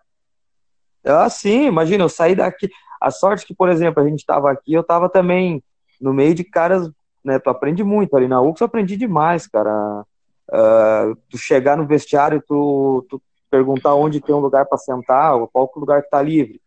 Ah, 1.06 1.30
sim, 1.30 1.66
imagina, 1.66 2.04
eu 2.04 2.10
saí 2.10 2.34
daqui. 2.34 2.70
A 3.00 3.12
sorte 3.12 3.46
que, 3.46 3.54
por 3.54 3.70
exemplo, 3.70 4.02
a 4.02 4.08
gente 4.08 4.20
estava 4.20 4.50
aqui, 4.50 4.74
eu 4.74 4.82
estava 4.82 5.10
também 5.10 5.62
no 6.00 6.14
meio 6.14 6.34
de 6.34 6.46
caras, 6.46 6.90
né? 7.24 7.38
Tu 7.40 7.50
aprende 7.50 7.84
muito 7.84 8.16
ali 8.16 8.28
na 8.28 8.42
UX, 8.42 8.62
eu 8.62 8.66
aprendi 8.66 8.96
demais, 8.96 9.48
cara. 9.48 10.06
Uh, 10.50 11.16
tu 11.30 11.38
chegar 11.38 11.78
no 11.78 11.86
vestiário, 11.86 12.42
tu, 12.48 13.06
tu 13.10 13.22
perguntar 13.52 13.96
onde 13.96 14.22
tem 14.22 14.34
um 14.34 14.40
lugar 14.40 14.66
para 14.66 14.78
sentar, 14.78 15.36
ou 15.36 15.48
qual 15.48 15.70
lugar 15.76 16.02
que 16.02 16.10
tá 16.10 16.22
livre. 16.22 16.62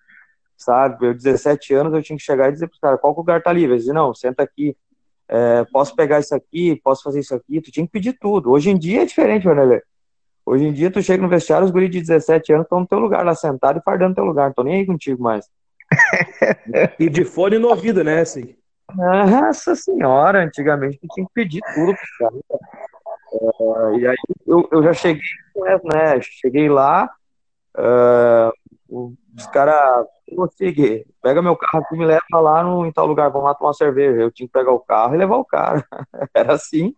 sabe? 0.56 1.06
Eu, 1.06 1.14
17 1.14 1.74
anos, 1.74 1.94
eu 1.94 2.02
tinha 2.02 2.16
que 2.16 2.22
chegar 2.22 2.48
e 2.48 2.52
dizer 2.52 2.68
para 2.68 2.74
os 2.74 2.80
caras, 2.80 3.00
qual 3.00 3.16
lugar 3.16 3.42
tá 3.42 3.52
livre? 3.52 3.72
Eles 3.72 3.84
diziam, 3.84 3.94
não, 3.94 4.14
senta 4.14 4.42
aqui, 4.42 4.76
é, 5.28 5.64
posso 5.72 5.94
pegar 5.94 6.20
isso 6.20 6.34
aqui, 6.34 6.80
posso 6.82 7.02
fazer 7.02 7.20
isso 7.20 7.34
aqui, 7.34 7.60
tu 7.60 7.70
tinha 7.70 7.86
que 7.86 7.92
pedir 7.92 8.16
tudo. 8.18 8.50
Hoje 8.50 8.70
em 8.70 8.78
dia 8.78 9.02
é 9.02 9.04
diferente, 9.04 9.44
Vanderlei. 9.44 9.80
Hoje 10.44 10.64
em 10.64 10.72
dia, 10.72 10.90
tu 10.90 11.00
chega 11.00 11.22
no 11.22 11.28
vestiário, 11.28 11.64
os 11.64 11.70
guris 11.70 11.90
de 11.90 12.00
17 12.00 12.52
anos 12.52 12.64
estão 12.64 12.80
no 12.80 12.86
teu 12.86 12.98
lugar 12.98 13.24
lá 13.24 13.34
sentado 13.34 13.78
e 13.78 13.82
fardando 13.82 14.16
teu 14.16 14.24
lugar, 14.24 14.46
não 14.46 14.54
tô 14.54 14.64
nem 14.64 14.76
aí 14.76 14.86
contigo 14.86 15.22
mais. 15.22 15.46
e 16.98 17.08
de 17.08 17.24
fone 17.24 17.58
no 17.58 17.68
ouvido, 17.68 18.02
né, 18.02 18.20
assim? 18.20 18.56
Nossa 18.94 19.74
senhora, 19.76 20.42
antigamente 20.42 20.98
tu 20.98 21.06
tinha 21.14 21.26
que 21.26 21.32
pedir 21.32 21.60
tudo 21.74 21.94
pro 21.94 22.18
cara. 22.18 22.34
Uh, 23.32 23.98
e 23.98 24.06
aí 24.06 24.16
eu, 24.46 24.68
eu 24.70 24.82
já 24.82 24.92
cheguei 24.92 25.22
né? 25.84 26.20
Cheguei 26.20 26.68
lá, 26.68 27.08
uh, 27.78 28.52
os 28.88 29.46
caras, 29.46 30.06
consegui, 30.34 31.06
pega 31.22 31.42
meu 31.42 31.56
carro 31.56 31.84
aqui, 31.84 31.96
me 31.96 32.04
leva 32.04 32.40
lá 32.40 32.62
no, 32.62 32.86
em 32.86 32.92
tal 32.92 33.06
lugar, 33.06 33.30
vamos 33.30 33.46
lá 33.46 33.54
tomar 33.54 33.68
uma 33.68 33.74
cerveja. 33.74 34.20
Eu 34.20 34.30
tinha 34.30 34.46
que 34.46 34.52
pegar 34.52 34.72
o 34.72 34.80
carro 34.80 35.14
e 35.14 35.18
levar 35.18 35.36
o 35.36 35.44
cara. 35.44 35.84
Era 36.34 36.54
assim. 36.54 36.94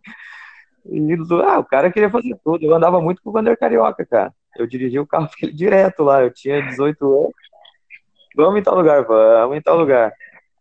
E 0.87 1.01
ah, 1.47 1.59
o 1.59 1.65
cara 1.65 1.91
queria 1.91 2.11
fazer 2.11 2.37
tudo. 2.45 2.65
Eu 2.65 2.75
andava 2.75 3.01
muito 3.01 3.23
com 3.23 3.31
o 3.31 3.33
Vander 3.33 3.59
Carioca, 3.59 4.05
cara. 4.05 4.35
Eu 4.57 4.67
dirigia 4.67 5.01
o 5.01 5.07
carro 5.07 5.29
dele 5.41 5.53
direto 5.53 6.03
lá. 6.03 6.23
Eu 6.23 6.33
tinha 6.33 6.63
18 6.63 7.05
anos. 7.05 7.35
Vamos 8.37 8.61
em 8.61 8.63
tal 8.63 8.75
lugar, 8.75 9.05
vamos 9.05 9.57
em 9.57 9.63
tal 9.63 9.77
lugar. 9.77 10.13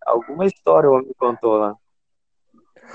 Alguma 0.06 0.46
história 0.46 0.89
o 0.89 0.94
homem 0.94 1.12
contou 1.18 1.58
lá. 1.58 1.75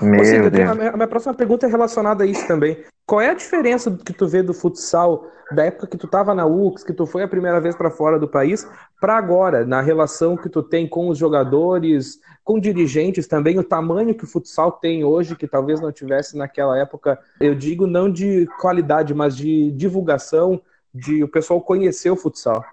Meu 0.01 0.49
Deus. 0.49 0.69
A 0.69 0.75
minha, 0.75 0.89
a 0.91 0.95
minha 0.95 1.07
próxima 1.07 1.33
pergunta 1.33 1.65
é 1.65 1.69
relacionada 1.69 2.23
a 2.23 2.27
isso 2.27 2.47
também. 2.47 2.83
Qual 3.05 3.19
é 3.19 3.29
a 3.29 3.33
diferença 3.33 3.91
que 3.91 4.13
tu 4.13 4.27
vê 4.27 4.43
do 4.43 4.53
futsal 4.53 5.25
da 5.51 5.65
época 5.65 5.87
que 5.87 5.97
tu 5.97 6.05
estava 6.05 6.35
na 6.35 6.45
UX, 6.45 6.83
que 6.83 6.93
tu 6.93 7.05
foi 7.05 7.23
a 7.23 7.27
primeira 7.27 7.59
vez 7.59 7.75
para 7.75 7.89
fora 7.89 8.19
do 8.19 8.27
país, 8.27 8.67
para 9.01 9.17
agora, 9.17 9.65
na 9.65 9.81
relação 9.81 10.37
que 10.37 10.47
tu 10.47 10.61
tem 10.61 10.87
com 10.87 11.09
os 11.09 11.17
jogadores, 11.17 12.19
com 12.43 12.59
dirigentes 12.59 13.27
também, 13.27 13.57
o 13.57 13.63
tamanho 13.63 14.13
que 14.13 14.25
o 14.25 14.27
futsal 14.27 14.71
tem 14.73 15.03
hoje, 15.03 15.35
que 15.35 15.47
talvez 15.47 15.81
não 15.81 15.91
tivesse 15.91 16.37
naquela 16.37 16.77
época, 16.77 17.19
eu 17.39 17.55
digo 17.55 17.87
não 17.87 18.11
de 18.11 18.47
qualidade, 18.59 19.13
mas 19.13 19.35
de 19.35 19.71
divulgação, 19.71 20.61
de 20.93 21.23
o 21.23 21.27
pessoal 21.27 21.61
conhecer 21.61 22.11
o 22.11 22.15
futsal. 22.15 22.63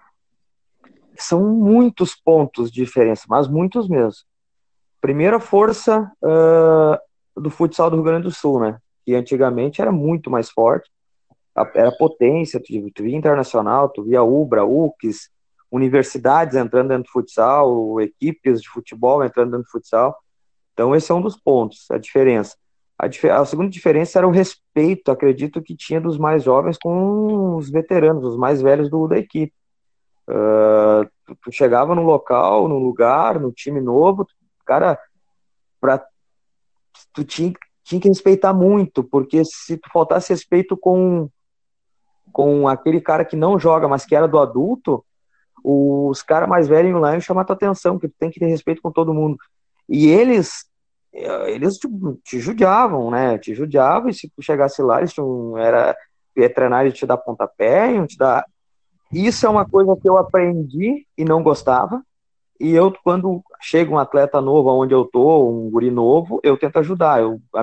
São 1.18 1.42
muitos 1.42 2.14
pontos 2.14 2.70
de 2.70 2.84
diferença, 2.84 3.24
mas 3.28 3.48
muitos 3.48 3.88
mesmo. 3.88 4.26
Primeira 5.00 5.38
força 5.38 6.10
uh, 6.22 7.40
do 7.40 7.50
futsal 7.50 7.90
do 7.90 7.96
Rio 7.96 8.04
Grande 8.04 8.24
do 8.24 8.30
Sul, 8.30 8.60
né? 8.60 8.78
Que 9.04 9.14
antigamente 9.14 9.80
era 9.80 9.92
muito 9.92 10.30
mais 10.30 10.50
forte, 10.50 10.90
era 11.74 11.92
potência, 11.92 12.60
tu, 12.60 12.72
tu 12.94 13.02
via 13.02 13.16
internacional, 13.16 13.88
tu 13.88 14.02
via 14.02 14.22
Ubra, 14.22 14.64
UX, 14.64 15.30
universidades 15.70 16.56
entrando 16.56 16.88
dentro 16.88 17.04
do 17.04 17.10
futsal, 17.10 18.00
equipes 18.00 18.60
de 18.60 18.68
futebol 18.68 19.24
entrando 19.24 19.52
dentro 19.52 19.64
do 19.64 19.70
futsal. 19.70 20.16
Então 20.72 20.94
esse 20.94 21.10
é 21.10 21.14
um 21.14 21.20
dos 21.20 21.36
pontos, 21.36 21.90
a 21.90 21.98
diferença. 21.98 22.56
A, 22.98 23.06
a, 23.40 23.44
segunda 23.44 23.68
diferença 23.68 24.18
era 24.18 24.26
o 24.26 24.30
respeito, 24.30 25.10
acredito 25.10 25.62
que 25.62 25.76
tinha 25.76 26.00
dos 26.00 26.18
mais 26.18 26.42
jovens 26.42 26.78
com 26.82 27.56
os 27.56 27.70
veteranos, 27.70 28.24
os 28.24 28.36
mais 28.36 28.62
velhos 28.62 28.90
do, 28.90 29.06
da 29.06 29.18
equipe. 29.18 29.52
Uh, 30.28 31.04
tu, 31.24 31.36
tu, 31.42 31.52
chegava 31.52 31.94
no 31.94 32.02
local, 32.02 32.68
no 32.68 32.78
lugar, 32.78 33.38
no 33.38 33.52
time 33.52 33.80
novo, 33.80 34.26
cara, 34.66 34.98
pra, 35.80 36.04
tu 37.12 37.24
tinha, 37.24 37.52
tinha 37.84 38.00
que 38.00 38.08
respeitar 38.08 38.52
muito, 38.52 39.04
porque 39.04 39.42
se 39.44 39.76
tu 39.76 39.88
faltasse 39.92 40.32
respeito 40.32 40.76
com 40.76 41.28
com 42.32 42.68
aquele 42.68 43.00
cara 43.00 43.24
que 43.24 43.36
não 43.36 43.58
joga, 43.58 43.88
mas 43.88 44.04
que 44.04 44.14
era 44.14 44.28
do 44.28 44.38
adulto, 44.38 45.02
os 45.64 46.22
caras 46.22 46.46
mais 46.46 46.68
velhos 46.68 47.00
lá 47.00 47.12
iam 47.12 47.20
chamar 47.20 47.44
tua 47.44 47.56
atenção, 47.56 47.98
que 47.98 48.08
tu 48.08 48.14
tem 48.18 48.30
que 48.30 48.38
ter 48.38 48.46
respeito 48.46 48.82
com 48.82 48.92
todo 48.92 49.14
mundo. 49.14 49.38
E 49.88 50.06
eles 50.08 50.66
eles 51.46 51.78
te, 51.78 51.88
te 52.22 52.38
judiavam, 52.38 53.10
né? 53.10 53.38
Te 53.38 53.54
judiavam, 53.54 54.10
e 54.10 54.14
se 54.14 54.28
tu 54.28 54.42
chegasse 54.42 54.82
lá, 54.82 54.98
eles 54.98 55.14
tinham, 55.14 55.56
era, 55.56 55.96
ia 56.36 56.52
treinar 56.52 56.86
e 56.86 56.92
te 56.92 57.06
dar 57.06 57.16
pontapé, 57.16 57.92
iam 57.92 58.06
te 58.06 58.18
dar. 58.18 58.44
Isso 59.10 59.46
é 59.46 59.48
uma 59.48 59.64
coisa 59.64 59.96
que 59.96 60.08
eu 60.08 60.18
aprendi 60.18 61.06
e 61.16 61.24
não 61.24 61.42
gostava. 61.42 62.02
E 62.58 62.74
eu, 62.74 62.92
quando 63.04 63.42
chega 63.60 63.90
um 63.90 63.98
atleta 63.98 64.40
novo, 64.40 64.70
onde 64.70 64.94
eu 64.94 65.04
tô, 65.04 65.48
um 65.48 65.70
guri 65.70 65.90
novo, 65.90 66.40
eu 66.42 66.56
tento 66.56 66.78
ajudar. 66.78 67.20
Eu, 67.20 67.40
a, 67.54 67.62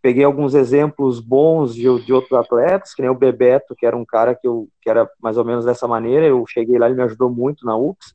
peguei 0.00 0.24
alguns 0.24 0.54
exemplos 0.54 1.20
bons 1.20 1.74
de, 1.74 1.82
de, 2.04 2.12
outros 2.12 2.32
atletas, 2.32 2.94
que 2.94 3.02
nem 3.02 3.10
o 3.10 3.14
Bebeto, 3.14 3.74
que 3.74 3.84
era 3.84 3.96
um 3.96 4.04
cara 4.04 4.34
que, 4.34 4.46
eu, 4.46 4.68
que 4.80 4.88
era 4.88 5.10
mais 5.20 5.36
ou 5.36 5.44
menos 5.44 5.64
dessa 5.64 5.88
maneira, 5.88 6.26
eu 6.26 6.44
cheguei 6.46 6.78
lá, 6.78 6.86
ele 6.86 6.94
me 6.94 7.02
ajudou 7.02 7.30
muito 7.30 7.66
na 7.66 7.76
UX, 7.76 8.14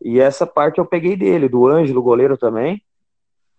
e 0.00 0.20
essa 0.20 0.46
parte 0.46 0.78
eu 0.78 0.86
peguei 0.86 1.16
dele, 1.16 1.48
do 1.48 1.66
Ângelo, 1.66 2.02
goleiro 2.02 2.36
também, 2.36 2.82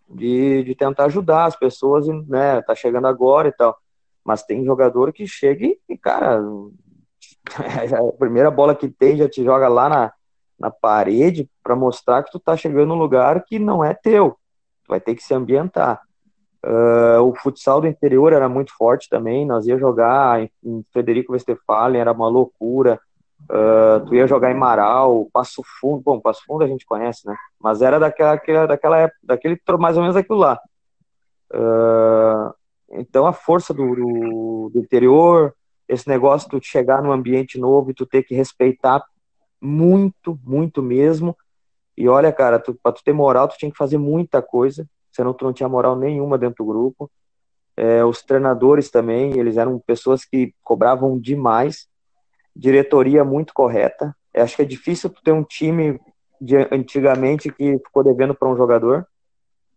de, 0.10 0.64
de 0.64 0.76
tentar 0.76 1.06
ajudar 1.06 1.46
as 1.46 1.56
pessoas, 1.56 2.08
né, 2.28 2.62
tá 2.62 2.76
chegando 2.76 3.08
agora 3.08 3.48
e 3.48 3.52
tal, 3.52 3.78
mas 4.24 4.44
tem 4.44 4.64
jogador 4.64 5.12
que 5.12 5.28
chega 5.28 5.66
e, 5.90 5.98
cara, 5.98 6.42
a 8.10 8.18
primeira 8.18 8.52
bola 8.52 8.76
que 8.76 8.88
tem 8.88 9.18
já 9.18 9.28
te 9.28 9.44
joga 9.44 9.68
lá 9.68 9.90
na, 9.90 10.14
na 10.64 10.72
parede 10.72 11.50
para 11.62 11.76
mostrar 11.76 12.24
que 12.24 12.32
tu 12.32 12.40
tá 12.40 12.56
chegando 12.56 12.88
num 12.88 12.96
lugar 12.96 13.44
que 13.44 13.60
não 13.60 13.84
é 13.84 13.94
teu, 13.94 14.38
tu 14.86 14.88
vai 14.88 15.00
ter 15.02 15.14
que 15.14 15.22
se 15.22 15.34
ambientar. 15.34 16.02
Uh, 16.66 17.22
o 17.22 17.36
futsal 17.36 17.82
do 17.82 17.88
interior 17.88 18.32
era 18.32 18.48
muito 18.48 18.74
forte 18.78 19.10
também. 19.10 19.46
Nós 19.46 19.68
ia 19.68 19.78
jogar 19.78 20.42
em, 20.42 20.86
Frederico 20.94 21.34
Westphalen, 21.34 22.00
era 22.00 22.14
uma 22.14 22.30
loucura. 22.30 22.98
Uh, 23.42 24.06
tu 24.06 24.16
ia 24.16 24.26
jogar 24.26 24.52
em 24.52 24.58
Marau, 24.58 25.28
Passo 25.34 25.62
Fundo. 25.82 26.02
Bom, 26.02 26.22
Passo 26.22 26.44
Fundo 26.48 26.64
a 26.64 26.68
gente 26.68 26.86
conhece, 26.86 27.28
né? 27.28 27.36
Mas 27.60 27.82
era 27.82 28.00
daquela, 28.00 28.66
daquela 28.66 28.98
época, 29.00 29.20
daquele 29.22 29.60
mais 29.78 29.98
ou 29.98 30.04
menos 30.04 30.16
aquilo 30.16 30.40
lá. 30.40 30.58
Uh, 31.54 32.54
então 32.92 33.28
a 33.28 33.34
força 33.34 33.74
do, 33.74 33.94
do, 33.94 34.72
do, 34.74 34.80
interior, 34.80 35.54
esse 35.90 36.08
negócio 36.08 36.50
de 36.50 36.58
tu 36.58 36.66
chegar 36.66 37.04
num 37.04 37.12
ambiente 37.12 37.60
novo 37.60 37.92
e 37.92 37.94
tu 37.94 38.06
ter 38.06 38.24
que 38.24 38.34
respeitar 38.34 39.04
muito, 39.64 40.40
muito 40.44 40.82
mesmo. 40.82 41.36
E 41.98 42.08
olha, 42.08 42.32
cara, 42.32 42.60
tu, 42.60 42.78
pra 42.82 42.92
tu 42.92 43.04
ter 43.04 43.14
moral, 43.14 43.48
tu 43.48 43.58
tinha 43.58 43.72
que 43.72 43.78
fazer 43.78 43.98
muita 43.98 44.42
coisa 44.42 44.88
senão 45.14 45.34
tu 45.34 45.46
não 45.46 45.54
tinha 45.54 45.70
moral 45.70 45.96
nenhuma 45.96 46.38
dentro 46.38 46.66
do 46.66 46.72
grupo. 46.72 47.10
É, 47.78 48.04
os 48.04 48.22
treinadores 48.24 48.90
também, 48.90 49.38
eles 49.38 49.58
eram 49.58 49.80
pessoas 49.80 50.26
que 50.26 50.54
cobravam 50.64 51.20
demais, 51.20 51.88
diretoria 52.56 53.24
muito 53.24 53.54
correta. 53.54 54.16
Eu 54.34 54.44
acho 54.44 54.56
que 54.56 54.64
é 54.64 54.66
difícil 54.66 55.10
tu 55.10 55.22
ter 55.24 55.32
um 55.32 55.44
time 55.44 56.00
de 56.42 56.58
antigamente 56.72 57.52
que 57.52 57.78
ficou 57.78 58.04
devendo 58.04 58.36
para 58.36 58.50
um 58.50 58.58
jogador. 58.58 59.08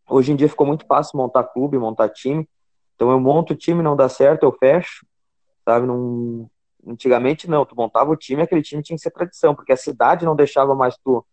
Hoje 0.09 0.33
em 0.33 0.37
dia 0.37 0.49
ficou 0.49 0.67
muito 0.67 0.87
fácil 0.87 1.19
montar 1.19 1.45
clube, 1.45 1.79
montar 1.79 2.09
time. 2.09 2.49
Então 2.95 3.11
eu 3.11 3.21
monto 3.21 3.53
o 3.53 3.57
time, 3.57 3.83
não 3.83 3.95
dá 3.95 4.09
certo, 4.09 4.45
eu 4.45 4.53
fecho, 4.53 5.07
sabe? 5.65 5.87
Não... 5.87 6.49
Antigamente 6.87 7.49
não, 7.49 7.65
tu 7.65 7.75
montava 7.75 8.11
o 8.11 8.17
time, 8.17 8.43
aquele 8.43 8.63
time 8.63 8.83
tinha 8.83 8.97
que 8.97 9.03
ser 9.03 9.11
tradição, 9.11 9.55
porque 9.55 9.73
a 9.73 9.77
cidade 9.77 10.25
não 10.25 10.37
deixava 10.37 10.75
mais 10.75 10.97
tu. 10.97 11.25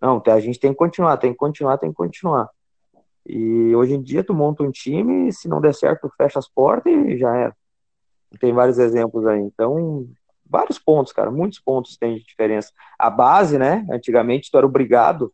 Não, 0.00 0.22
a 0.24 0.40
gente 0.40 0.58
tem 0.58 0.70
que 0.70 0.76
continuar, 0.76 1.16
tem 1.16 1.32
que 1.32 1.38
continuar, 1.38 1.78
tem 1.78 1.90
que 1.90 1.96
continuar. 1.96 2.48
E 3.26 3.74
hoje 3.74 3.94
em 3.94 4.02
dia 4.02 4.24
tu 4.24 4.34
monta 4.34 4.62
um 4.62 4.70
time, 4.70 5.32
se 5.32 5.48
não 5.48 5.60
der 5.60 5.74
certo, 5.74 6.08
tu 6.08 6.14
fecha 6.16 6.38
as 6.38 6.48
portas 6.48 6.92
e 6.92 7.16
já 7.18 7.34
era. 7.36 7.56
Tem 8.40 8.52
vários 8.52 8.78
exemplos 8.78 9.26
aí. 9.26 9.40
Então, 9.40 10.08
vários 10.44 10.78
pontos, 10.78 11.12
cara, 11.12 11.30
muitos 11.30 11.58
pontos 11.60 11.96
tem 11.96 12.16
de 12.16 12.24
diferença. 12.24 12.72
A 12.98 13.08
base, 13.08 13.58
né? 13.58 13.86
Antigamente 13.90 14.50
tu 14.50 14.58
era 14.58 14.66
obrigado, 14.66 15.32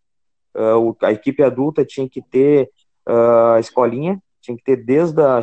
uh, 0.55 0.97
a 1.03 1.13
equipe 1.13 1.43
adulta 1.43 1.85
tinha 1.85 2.09
que 2.09 2.23
ter 2.23 2.71
uh, 3.09 3.55
a 3.55 3.61
escolinha, 3.61 4.23
tinha 4.41 4.57
que 4.57 4.63
ter 4.63 4.77
desde, 4.77 5.21
a, 5.21 5.41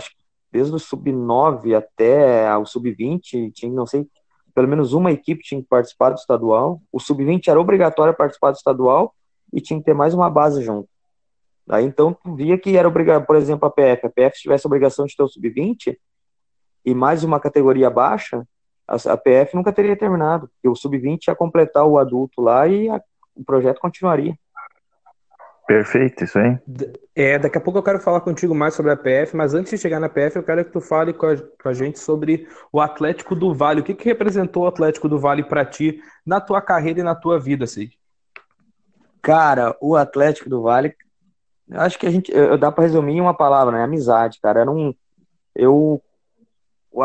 desde 0.55 0.73
o 0.73 0.79
sub-9 0.79 1.75
até 1.75 2.55
o 2.57 2.65
sub-20, 2.65 3.51
tinha, 3.51 3.69
não 3.69 3.85
sei, 3.85 4.07
pelo 4.53 4.69
menos 4.69 4.93
uma 4.93 5.11
equipe 5.11 5.43
tinha 5.43 5.61
que 5.61 5.67
participar 5.67 6.11
do 6.11 6.15
estadual. 6.15 6.81
O 6.93 6.97
sub-20 6.97 7.49
era 7.49 7.59
obrigatório 7.59 8.15
participar 8.15 8.51
do 8.51 8.55
estadual 8.55 9.13
e 9.51 9.59
tinha 9.59 9.77
que 9.77 9.85
ter 9.85 9.93
mais 9.93 10.13
uma 10.13 10.29
base 10.29 10.63
junto. 10.63 10.87
Aí 11.67 11.83
então 11.83 12.13
tu 12.13 12.33
via 12.33 12.57
que 12.57 12.77
era 12.77 12.87
obrigado, 12.87 13.25
por 13.25 13.35
exemplo, 13.35 13.67
a 13.67 13.69
PF, 13.69 14.05
a 14.05 14.09
PF 14.09 14.39
tivesse 14.39 14.65
a 14.65 14.69
obrigação 14.69 15.05
de 15.05 15.13
ter 15.13 15.23
o 15.23 15.27
sub-20 15.27 15.97
e 16.85 16.93
mais 16.93 17.21
uma 17.25 17.37
categoria 17.37 17.89
baixa, 17.89 18.47
a, 18.87 19.17
PF 19.17 19.55
nunca 19.55 19.73
teria 19.73 19.97
terminado, 19.97 20.47
porque 20.47 20.69
o 20.69 20.75
sub-20 20.75 21.27
ia 21.27 21.35
completar 21.35 21.85
o 21.85 21.97
adulto 21.97 22.41
lá 22.41 22.65
e 22.65 22.87
a, 22.87 23.01
o 23.35 23.43
projeto 23.43 23.81
continuaria. 23.81 24.37
Perfeito, 25.67 26.23
isso 26.23 26.37
aí. 26.37 26.59
É, 27.15 27.39
daqui 27.39 27.57
a 27.57 27.61
pouco 27.61 27.79
eu 27.79 27.83
quero 27.83 27.99
falar 27.99 28.21
contigo 28.21 28.53
mais 28.53 28.75
sobre 28.75 28.91
a 28.91 28.95
PF, 28.95 29.35
mas 29.35 29.53
antes 29.53 29.71
de 29.71 29.77
chegar 29.77 29.99
na 29.99 30.07
PF, 30.07 30.35
eu 30.35 30.43
quero 30.43 30.63
que 30.63 30.71
tu 30.71 30.79
fale 30.79 31.11
com 31.11 31.25
a, 31.25 31.35
com 31.37 31.69
a 31.69 31.73
gente 31.73 31.97
sobre 31.97 32.47
o 32.71 32.79
Atlético 32.79 33.35
do 33.35 33.53
Vale. 33.53 33.81
O 33.81 33.83
que, 33.83 33.95
que 33.95 34.05
representou 34.05 34.63
o 34.63 34.67
Atlético 34.67 35.09
do 35.09 35.19
Vale 35.19 35.43
para 35.43 35.65
ti 35.65 35.99
na 36.25 36.39
tua 36.39 36.61
carreira 36.61 36.99
e 36.99 37.03
na 37.03 37.15
tua 37.15 37.39
vida, 37.39 37.65
Sig? 37.65 37.91
Cara, 39.21 39.75
o 39.81 39.95
Atlético 39.95 40.49
do 40.49 40.61
Vale 40.61 40.95
eu 41.67 41.81
acho 41.81 41.97
que 41.97 42.05
a 42.05 42.11
gente 42.11 42.31
eu, 42.31 42.57
dá 42.57 42.71
para 42.71 42.83
resumir 42.83 43.13
em 43.13 43.21
uma 43.21 43.33
palavra, 43.33 43.75
né? 43.75 43.83
Amizade, 43.83 44.39
cara. 44.41 44.61
Era 44.61 44.71
um 44.71 44.93
eu 45.55 46.01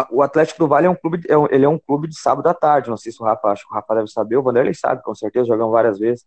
o 0.08 0.22
Atlético 0.22 0.60
do 0.60 0.68
Vale 0.68 0.86
é 0.86 0.90
um 0.90 0.94
clube, 0.94 1.20
é 1.28 1.54
ele 1.54 1.64
é 1.64 1.68
um 1.68 1.78
clube 1.78 2.06
de 2.06 2.16
sábado 2.16 2.46
à 2.48 2.54
tarde. 2.54 2.90
Não 2.90 2.96
sei 2.96 3.10
se 3.10 3.20
o 3.20 3.24
Rafa, 3.24 3.48
acho 3.48 3.66
que 3.66 3.72
o 3.72 3.74
Rafa 3.74 3.94
deve 3.94 4.08
saber, 4.08 4.36
o 4.36 4.42
Vanderlei 4.42 4.72
sabe, 4.72 5.02
com 5.02 5.14
certeza, 5.14 5.46
jogamos 5.46 5.72
várias 5.72 5.98
vezes. 5.98 6.24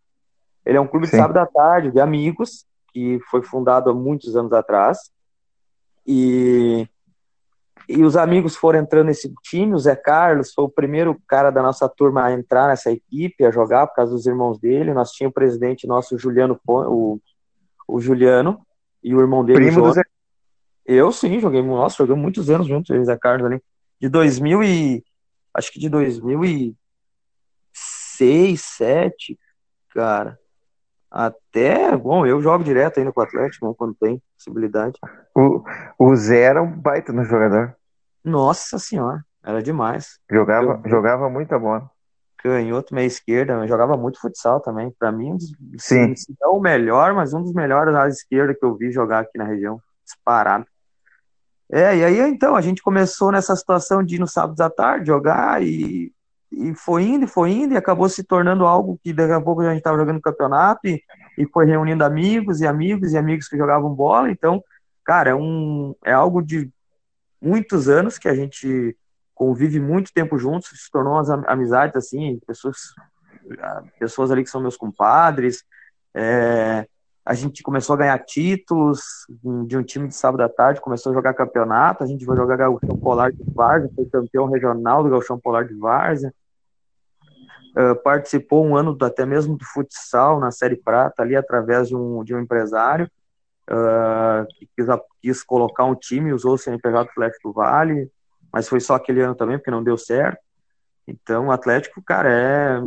Ele 0.66 0.78
é 0.78 0.82
um 0.82 0.88
clube 0.88 1.08
Sim. 1.08 1.12
de 1.12 1.18
sábado 1.18 1.38
à 1.38 1.46
tarde, 1.46 1.92
de 1.92 2.00
amigos, 2.00 2.66
que 2.94 3.20
foi 3.30 3.42
fundado 3.44 3.90
há 3.90 3.94
muitos 3.94 4.36
anos 4.36 4.54
atrás. 4.54 5.12
E, 6.06 6.88
e 7.88 8.04
os 8.04 8.16
amigos 8.16 8.56
foram 8.56 8.80
entrando 8.80 9.08
nesse 9.08 9.34
time. 9.44 9.74
O 9.74 9.80
Zé 9.80 9.96
Carlos 9.96 10.54
foi 10.54 10.66
o 10.66 10.70
primeiro 10.70 11.20
cara 11.28 11.50
da 11.50 11.62
nossa 11.62 11.90
turma 11.90 12.26
a 12.26 12.32
entrar 12.32 12.68
nessa 12.68 12.92
equipe, 12.92 13.46
a 13.46 13.52
jogar, 13.52 13.88
por 13.88 13.96
causa 13.96 14.14
dos 14.14 14.26
irmãos 14.26 14.60
dele. 14.60 14.94
Nós 14.94 15.12
tínhamos 15.12 15.32
o 15.32 15.36
presidente 15.36 15.88
nosso, 15.88 16.18
Juliano, 16.18 16.60
o, 16.68 17.20
o 17.88 18.00
Juliano, 18.00 18.60
e 19.04 19.14
o 19.14 19.20
irmão 19.20 19.44
dele, 19.44 19.60
Primo 19.66 19.82
o 19.82 19.88
do 19.88 19.94
Zé... 19.94 20.02
Eu 20.86 21.12
sim, 21.12 21.40
joguei, 21.40 21.62
nossa, 21.62 21.98
joguei 21.98 22.16
muitos 22.16 22.50
anos 22.50 22.68
juntos, 22.68 22.90
o 22.90 23.04
Zé 23.06 23.18
Carlos 23.18 23.46
ali. 23.46 23.62
De 24.00 24.08
2000 24.10 24.64
e... 24.64 25.04
Acho 25.54 25.72
que 25.72 25.80
de 25.80 25.88
2006, 25.88 26.76
2007, 28.20 29.40
cara. 29.90 30.40
Até, 31.14 31.96
bom, 31.96 32.26
eu 32.26 32.42
jogo 32.42 32.64
direto 32.64 32.98
ainda 32.98 33.12
com 33.12 33.22
o 33.22 33.24
Atlético, 33.24 33.68
né, 33.68 33.76
quando 33.78 33.94
tem 33.94 34.20
possibilidade. 34.36 35.00
O, 35.36 35.64
o 36.00 36.16
Zé 36.16 36.42
era 36.42 36.64
um 36.64 36.72
baita 36.72 37.14
no 37.14 37.24
jogador. 37.24 37.76
Nossa 38.24 38.80
senhora, 38.80 39.24
era 39.44 39.62
demais. 39.62 40.20
Jogava, 40.28 40.82
eu, 40.84 40.90
jogava 40.90 41.30
muita 41.30 41.60
bola. 41.60 41.88
Canhoto, 42.40 42.96
meia 42.96 43.06
esquerda, 43.06 43.68
jogava 43.68 43.96
muito 43.96 44.20
futsal 44.20 44.60
também. 44.60 44.90
Para 44.98 45.12
mim, 45.12 45.38
Sim. 45.78 46.16
se 46.16 46.36
não 46.42 46.58
o 46.58 46.60
melhor, 46.60 47.14
mas 47.14 47.32
um 47.32 47.44
dos 47.44 47.54
melhores 47.54 47.94
à 47.94 48.08
esquerda 48.08 48.56
que 48.56 48.66
eu 48.66 48.76
vi 48.76 48.92
jogar 48.92 49.20
aqui 49.20 49.38
na 49.38 49.46
região, 49.46 49.80
disparado. 50.04 50.66
É, 51.72 51.96
e 51.96 52.04
aí 52.04 52.20
então 52.22 52.56
a 52.56 52.62
gente 52.62 52.82
começou 52.82 53.32
nessa 53.32 53.56
situação 53.56 54.04
de 54.04 54.16
ir 54.16 54.20
no 54.20 54.28
sábado 54.28 54.60
à 54.60 54.70
tarde 54.70 55.08
jogar 55.08 55.62
e 55.62 56.12
e 56.56 56.76
foi 56.76 57.04
indo, 57.04 57.28
foi 57.28 57.52
indo, 57.52 57.74
e 57.74 57.78
acabou 57.78 58.08
se 58.08 58.24
tornando 58.24 58.66
algo 58.66 59.00
que 59.04 59.12
daqui 59.12 59.34
a 59.34 59.42
pouco 59.42 59.62
a 59.62 59.70
gente 59.70 59.80
estava 59.80 59.98
jogando 59.98 60.22
campeonato 60.22 60.88
e, 60.88 61.02
e 61.38 61.48
foi 61.48 61.66
reunindo 61.66 62.04
amigos 62.04 62.62
e 62.62 62.68
amigos 62.68 63.14
e 63.14 63.18
amigos 63.18 63.48
que 63.48 63.58
jogavam 63.58 63.94
bola. 63.94 64.30
Então, 64.30 64.64
cara, 65.04 65.32
é, 65.32 65.36
um, 65.36 65.96
é 66.06 66.14
algo 66.14 66.42
de 66.42 66.70
muitos 67.42 67.90
anos 67.90 68.18
que 68.18 68.28
a 68.28 68.36
gente 68.36 68.96
convive 69.34 69.80
muito 69.80 70.14
tempo 70.14 70.38
juntos, 70.38 70.70
se 70.70 70.92
tornou 70.92 71.14
umas 71.14 71.30
amizades 71.30 71.96
assim, 71.96 72.40
pessoas, 72.46 72.78
pessoas 74.00 74.32
ali 74.32 74.44
que 74.44 74.50
são 74.50 74.62
meus 74.62 74.78
compadres. 74.78 75.64
É, 76.14 76.86
a 77.26 77.34
gente 77.34 77.64
começou 77.64 77.96
a 77.96 77.98
ganhar 77.98 78.20
títulos 78.20 79.02
de 79.66 79.76
um 79.76 79.84
time 79.84 80.08
de 80.08 80.16
sábado 80.16 80.42
à 80.42 80.50
tarde, 80.50 80.82
começou 80.82 81.12
a 81.12 81.16
jogar 81.16 81.34
campeonato, 81.34 82.04
a 82.04 82.08
gente 82.08 82.26
vai 82.26 82.38
jogar 82.38 82.58
Gauchão 82.58 82.98
Polar 83.00 83.32
de 83.32 83.44
Várzea, 83.56 83.90
foi 83.96 84.06
campeão 84.06 84.46
regional 84.46 85.02
do 85.02 85.10
Gauchão 85.10 85.40
Polar 85.40 85.66
de 85.66 85.74
Várzea 85.74 86.32
uh, 87.78 87.96
participou 88.04 88.66
um 88.66 88.76
ano 88.76 88.94
do, 88.94 89.06
até 89.06 89.26
mesmo 89.26 89.58
do 89.58 89.66
futsal 89.66 90.40
na 90.40 90.52
Série 90.52 90.76
Prata, 90.76 91.22
ali 91.22 91.36
através 91.36 91.88
de 91.88 91.96
um, 91.96 92.24
de 92.24 92.34
um 92.36 92.40
empresário 92.40 93.10
uh, 93.70 94.46
que 94.58 94.70
quis, 94.76 94.88
quis, 95.22 95.44
colocar 95.44 95.86
um 95.86 95.96
time, 95.96 96.34
usou 96.34 96.54
o 96.54 96.58
CNPJ 96.58 97.10
Atlético 97.10 97.50
do 97.50 97.54
Vale, 97.54 98.10
mas 98.52 98.68
foi 98.68 98.80
só 98.80 98.96
aquele 98.96 99.22
ano 99.22 99.36
também, 99.36 99.58
porque 99.58 99.72
não 99.72 99.84
deu 99.84 99.98
certo. 99.98 100.40
Então, 101.08 101.48
o 101.48 101.52
Atlético, 101.52 102.02
cara, 102.02 102.32
é, 102.32 102.80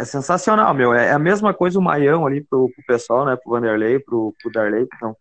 é 0.00 0.04
sensacional, 0.04 0.74
meu. 0.74 0.92
É, 0.92 1.06
é 1.06 1.12
a 1.12 1.18
mesma 1.18 1.54
coisa 1.54 1.78
o 1.78 1.82
Maião 1.82 2.26
ali 2.26 2.42
pro, 2.42 2.68
pro 2.68 2.84
pessoal, 2.86 3.24
né? 3.24 3.36
Pro 3.36 3.52
Vanderlei, 3.52 3.98
pro, 3.98 4.34
pro 4.42 4.52
Darley. 4.52 4.86
Então, 4.94 5.16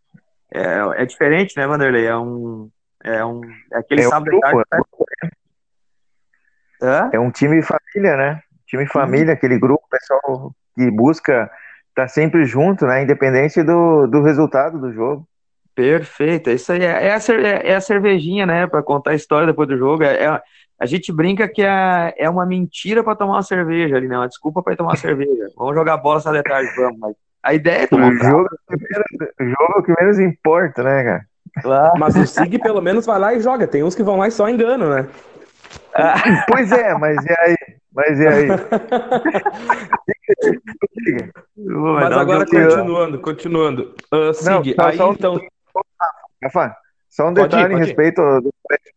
é, 0.52 1.04
é 1.04 1.06
diferente, 1.06 1.56
né, 1.56 1.66
Vanderlei? 1.66 2.06
É 2.06 2.18
um. 2.18 2.70
É, 3.04 3.24
um, 3.24 3.42
é 3.72 3.78
aquele 3.78 4.02
é 4.02 4.08
sábado 4.08 4.30
um 4.30 4.40
grupo, 4.40 4.64
tarde, 4.70 4.86
né? 6.82 7.10
É 7.14 7.20
um 7.20 7.32
time 7.32 7.62
família, 7.62 8.16
né? 8.16 8.42
Time 8.74 8.88
família, 8.88 9.34
aquele 9.34 9.60
grupo, 9.60 9.84
pessoal 9.90 10.52
que 10.76 10.90
busca 10.90 11.44
estar 11.90 12.04
tá 12.04 12.08
sempre 12.08 12.46
junto, 12.46 12.86
né? 12.88 13.04
Independente 13.04 13.62
do, 13.62 14.08
do 14.08 14.24
resultado 14.24 14.80
do 14.80 14.92
jogo. 14.92 15.28
Perfeito, 15.76 16.50
isso 16.50 16.72
aí 16.72 16.84
é, 16.84 17.08
é, 17.08 17.14
a, 17.14 17.20
é 17.64 17.76
a 17.76 17.82
cervejinha, 17.82 18.46
né? 18.46 18.68
Para 18.68 18.82
contar 18.82 19.12
a 19.12 19.16
história 19.16 19.48
depois 19.48 19.68
do 19.68 19.78
jogo. 19.78 20.04
É, 20.04 20.24
é 20.26 20.42
a 20.80 20.86
gente 20.86 21.14
brinca 21.14 21.48
que 21.48 21.62
é, 21.62 22.14
é 22.18 22.30
uma 22.30 22.46
mentira 22.46 23.04
para 23.04 23.16
tomar 23.16 23.34
uma 23.34 23.44
cerveja 23.44 23.96
ali, 23.96 24.08
né? 24.08 24.18
Uma 24.18 24.28
desculpa 24.28 24.62
para 24.62 24.76
tomar 24.76 24.92
uma 24.92 24.98
cerveja. 24.98 25.48
Vamos 25.56 25.76
jogar 25.76 25.98
bola 25.98 26.18
essa 26.18 26.32
de 26.32 26.44
tarde, 26.44 26.70
vamos. 26.76 27.00
Mas 27.00 27.16
a 27.44 27.54
ideia 27.54 27.84
é 27.84 27.88
tomar 27.88 28.12
o 28.12 28.16
jogo, 28.16 28.50
é 28.72 29.44
o 29.44 29.50
jogo 29.50 29.74
é 29.76 29.80
o 29.80 29.84
que 29.84 29.94
menos 30.00 30.20
importa, 30.20 30.84
né, 30.84 31.04
cara? 31.04 31.26
Claro. 31.62 32.00
Mas 32.00 32.16
o 32.16 32.26
SIG 32.26 32.58
pelo 32.60 32.82
menos 32.82 33.06
vai 33.06 33.20
lá 33.20 33.34
e 33.34 33.40
joga. 33.40 33.68
Tem 33.68 33.84
uns 33.84 33.96
que 33.96 34.04
vão 34.04 34.18
lá 34.18 34.28
e 34.28 34.32
só 34.32 34.50
engano, 34.50 34.90
né? 34.90 35.08
Ah. 35.94 36.16
Pois 36.50 36.72
é, 36.72 36.98
mas 36.98 37.24
e 37.24 37.36
aí? 37.40 37.56
Mas 37.94 38.20
e 38.20 38.28
aí? 38.28 38.48
Mas 41.56 42.12
agora 42.12 42.46
continuando, 42.46 43.20
continuando. 43.20 43.96
Uh, 44.12 44.34
Sig, 44.34 44.76
Não, 44.76 44.86
aí 44.86 44.98
só 44.98 45.12
um... 45.12 45.14
então. 45.14 45.40
Rafa, 46.44 46.76
só 47.10 47.30
um 47.30 47.34
detalhe 47.34 47.74
ir, 47.74 47.78
em 47.78 47.80
respeito 47.80 48.22
do, 48.42 48.52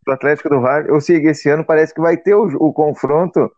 do 0.06 0.12
Atlético 0.12 0.48
do 0.48 0.60
Vale. 0.60 0.88
Eu 0.88 1.00
sigo 1.00 1.28
esse 1.28 1.48
ano 1.48 1.64
parece 1.64 1.94
que 1.94 2.00
vai 2.00 2.16
ter 2.16 2.34
o, 2.34 2.46
o, 2.56 2.72
confronto, 2.72 3.50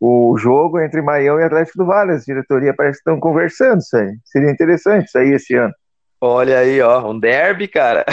o 0.00 0.36
jogo 0.38 0.80
entre 0.80 1.02
Maião 1.02 1.38
e 1.38 1.44
Atlético 1.44 1.78
do 1.78 1.86
Vale. 1.86 2.12
As 2.12 2.24
diretoria 2.24 2.74
parece 2.74 3.02
que 3.02 3.10
estão 3.10 3.20
conversando 3.20 3.80
isso 3.80 3.96
aí. 3.96 4.16
Seria 4.24 4.50
interessante 4.50 5.06
isso 5.06 5.18
aí 5.18 5.32
esse 5.32 5.54
ano. 5.54 5.74
Olha 6.20 6.58
aí, 6.58 6.80
ó, 6.80 7.10
um 7.10 7.18
derby, 7.18 7.68
cara. 7.68 8.04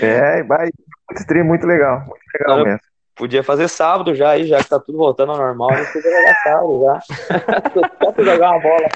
é, 0.00 0.42
vai. 0.44 0.70
Muito, 1.10 1.44
muito 1.44 1.66
legal, 1.66 2.00
muito 2.00 2.22
legal 2.38 2.64
mesmo. 2.64 2.91
Podia 3.14 3.42
fazer 3.42 3.68
sábado 3.68 4.14
já 4.14 4.30
aí, 4.30 4.46
já 4.46 4.58
que 4.58 4.68
tá 4.68 4.80
tudo 4.80 4.98
voltando 4.98 5.32
ao 5.32 5.38
normal, 5.38 5.70
a 5.70 5.76
gente 5.76 5.92
podia 5.92 6.10
jogar 6.10 6.34
sábado 6.42 6.82
já. 6.82 7.00
Só 8.14 8.24
jogar 8.24 8.50
uma 8.50 8.60
bola. 8.60 8.88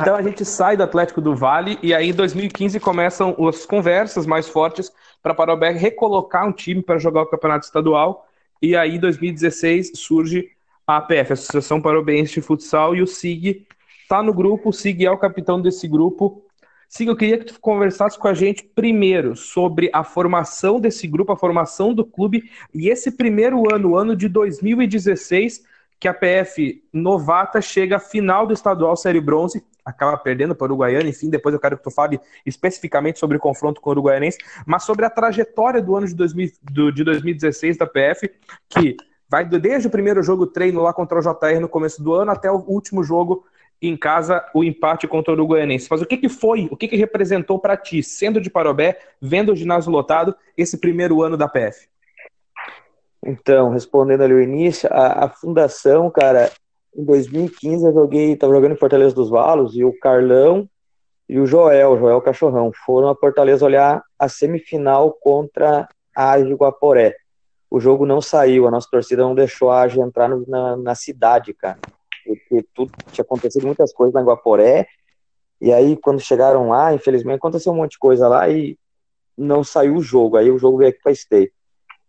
Então 0.00 0.16
a 0.16 0.22
gente 0.22 0.44
sai 0.44 0.76
do 0.76 0.82
Atlético 0.82 1.20
do 1.20 1.34
Vale 1.34 1.78
e 1.82 1.94
aí 1.94 2.10
em 2.10 2.12
2015 2.12 2.78
começam 2.80 3.34
as 3.48 3.64
conversas 3.64 4.26
mais 4.26 4.48
fortes 4.48 4.92
para 5.22 5.34
Parobé 5.34 5.70
recolocar 5.70 6.46
um 6.46 6.52
time 6.52 6.82
para 6.82 6.98
jogar 6.98 7.22
o 7.22 7.26
campeonato 7.26 7.64
estadual. 7.64 8.28
E 8.60 8.76
aí 8.76 8.96
em 8.96 9.00
2016 9.00 9.92
surge 9.94 10.50
a 10.86 10.98
APF, 10.98 11.32
a 11.32 11.34
Associação 11.34 11.80
Parobense 11.80 12.34
de 12.34 12.42
Futsal, 12.42 12.94
e 12.94 13.02
o 13.02 13.06
SIG 13.06 13.66
está 14.02 14.22
no 14.22 14.34
grupo, 14.34 14.68
o 14.68 14.72
SIG 14.72 15.06
é 15.06 15.10
o 15.10 15.18
capitão 15.18 15.60
desse 15.60 15.88
grupo 15.88 16.42
Siga, 16.88 17.10
eu 17.10 17.16
queria 17.16 17.38
que 17.38 17.46
tu 17.46 17.60
conversasse 17.60 18.18
com 18.18 18.28
a 18.28 18.34
gente 18.34 18.64
primeiro 18.64 19.36
sobre 19.36 19.90
a 19.92 20.04
formação 20.04 20.78
desse 20.78 21.06
grupo, 21.06 21.32
a 21.32 21.36
formação 21.36 21.92
do 21.92 22.04
clube 22.04 22.50
e 22.72 22.88
esse 22.88 23.10
primeiro 23.10 23.72
ano, 23.72 23.90
o 23.90 23.96
ano 23.96 24.14
de 24.14 24.28
2016, 24.28 25.64
que 25.98 26.08
a 26.08 26.14
PF 26.14 26.82
novata 26.92 27.60
chega 27.60 27.96
à 27.96 28.00
final 28.00 28.46
do 28.46 28.52
estadual 28.52 28.96
Série 28.96 29.20
Bronze, 29.20 29.64
acaba 29.84 30.16
perdendo 30.16 30.54
para 30.54 30.64
o 30.64 30.68
Uruguaiana, 30.68 31.08
enfim, 31.08 31.28
depois 31.28 31.54
eu 31.54 31.60
quero 31.60 31.76
que 31.76 31.84
tu 31.84 31.90
fale 31.90 32.18
especificamente 32.46 33.18
sobre 33.18 33.36
o 33.36 33.40
confronto 33.40 33.80
com 33.80 33.90
o 33.90 33.92
Uruguaianense, 33.92 34.38
mas 34.66 34.84
sobre 34.84 35.04
a 35.04 35.10
trajetória 35.10 35.82
do 35.82 35.94
ano 35.96 36.06
de, 36.06 36.14
2000, 36.14 36.52
do, 36.62 36.92
de 36.92 37.04
2016 37.04 37.76
da 37.76 37.86
PF, 37.86 38.30
que 38.68 38.96
vai 39.28 39.44
desde 39.44 39.88
o 39.88 39.90
primeiro 39.90 40.22
jogo 40.22 40.46
treino 40.46 40.80
lá 40.80 40.92
contra 40.92 41.18
o 41.18 41.22
JR 41.22 41.60
no 41.60 41.68
começo 41.68 42.02
do 42.02 42.14
ano 42.14 42.30
até 42.30 42.50
o 42.50 42.64
último 42.66 43.02
jogo 43.02 43.44
em 43.88 43.96
casa 43.96 44.44
o 44.54 44.62
empate 44.62 45.06
contra 45.06 45.32
o 45.32 45.34
Uruguaianense. 45.34 45.88
Mas 45.90 46.00
o 46.00 46.06
que, 46.06 46.16
que 46.16 46.28
foi, 46.28 46.68
o 46.70 46.76
que, 46.76 46.88
que 46.88 46.96
representou 46.96 47.58
para 47.58 47.76
ti, 47.76 48.02
sendo 48.02 48.40
de 48.40 48.50
Parobé, 48.50 48.98
vendo 49.20 49.52
o 49.52 49.56
ginásio 49.56 49.90
lotado, 49.90 50.34
esse 50.56 50.78
primeiro 50.78 51.22
ano 51.22 51.36
da 51.36 51.48
PF? 51.48 51.88
Então, 53.24 53.70
respondendo 53.70 54.22
ali 54.22 54.34
o 54.34 54.40
início, 54.40 54.88
a, 54.92 55.24
a 55.24 55.28
fundação, 55.28 56.10
cara, 56.10 56.50
em 56.94 57.04
2015 57.04 57.86
eu 57.86 57.92
joguei, 57.94 58.32
estava 58.32 58.52
jogando 58.52 58.72
em 58.72 58.78
Fortaleza 58.78 59.14
dos 59.14 59.30
Valos 59.30 59.74
e 59.74 59.84
o 59.84 59.98
Carlão 59.98 60.68
e 61.28 61.38
o 61.38 61.46
Joel, 61.46 61.98
Joel 61.98 62.20
Cachorrão, 62.20 62.70
foram 62.84 63.08
a 63.08 63.16
Fortaleza 63.16 63.64
olhar 63.64 64.02
a 64.18 64.28
semifinal 64.28 65.12
contra 65.12 65.88
a 66.14 66.32
Age 66.32 66.52
Guaporé. 66.52 67.16
O 67.70 67.80
jogo 67.80 68.04
não 68.04 68.20
saiu, 68.20 68.68
a 68.68 68.70
nossa 68.70 68.88
torcida 68.90 69.22
não 69.22 69.34
deixou 69.34 69.70
a 69.70 69.82
Age 69.82 69.98
entrar 70.00 70.28
no, 70.28 70.44
na, 70.46 70.76
na 70.76 70.94
cidade, 70.94 71.54
cara 71.54 71.78
porque 72.24 72.66
tudo 72.74 72.92
tinha 73.12 73.22
acontecido 73.22 73.66
muitas 73.66 73.92
coisas 73.92 74.14
na 74.14 74.22
Guaporé. 74.22 74.86
E 75.60 75.72
aí, 75.72 75.96
quando 75.96 76.20
chegaram 76.20 76.68
lá, 76.70 76.92
infelizmente, 76.92 77.36
aconteceu 77.36 77.72
um 77.72 77.76
monte 77.76 77.92
de 77.92 77.98
coisa 77.98 78.28
lá 78.28 78.48
e 78.48 78.78
não 79.36 79.64
saiu 79.64 79.96
o 79.96 80.02
jogo. 80.02 80.36
Aí 80.36 80.50
o 80.50 80.58
jogo 80.58 80.78
veio 80.78 80.90
aqui 80.90 81.00
para 81.02 81.14
Stay. 81.14 81.50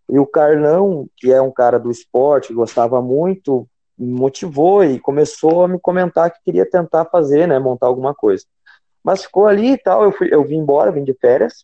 E 0.10 0.20
o 0.20 0.26
Carlão, 0.26 1.08
que 1.18 1.32
é 1.32 1.42
um 1.42 1.52
cara 1.52 1.80
do 1.80 1.90
esporte, 1.90 2.54
gostava 2.54 3.02
muito, 3.02 3.68
motivou 3.98 4.84
e 4.84 5.00
começou 5.00 5.64
a 5.64 5.68
me 5.68 5.80
comentar 5.80 6.32
que 6.32 6.44
queria 6.44 6.70
tentar 6.70 7.06
fazer, 7.06 7.48
né, 7.48 7.58
montar 7.58 7.88
alguma 7.88 8.14
coisa. 8.14 8.46
Mas 9.04 9.24
ficou 9.24 9.48
ali 9.48 9.72
e 9.74 9.78
tal, 9.78 10.04
eu, 10.04 10.12
fui, 10.12 10.30
eu 10.32 10.44
vim 10.44 10.58
embora, 10.58 10.92
vim 10.92 11.04
de 11.04 11.14
férias, 11.14 11.62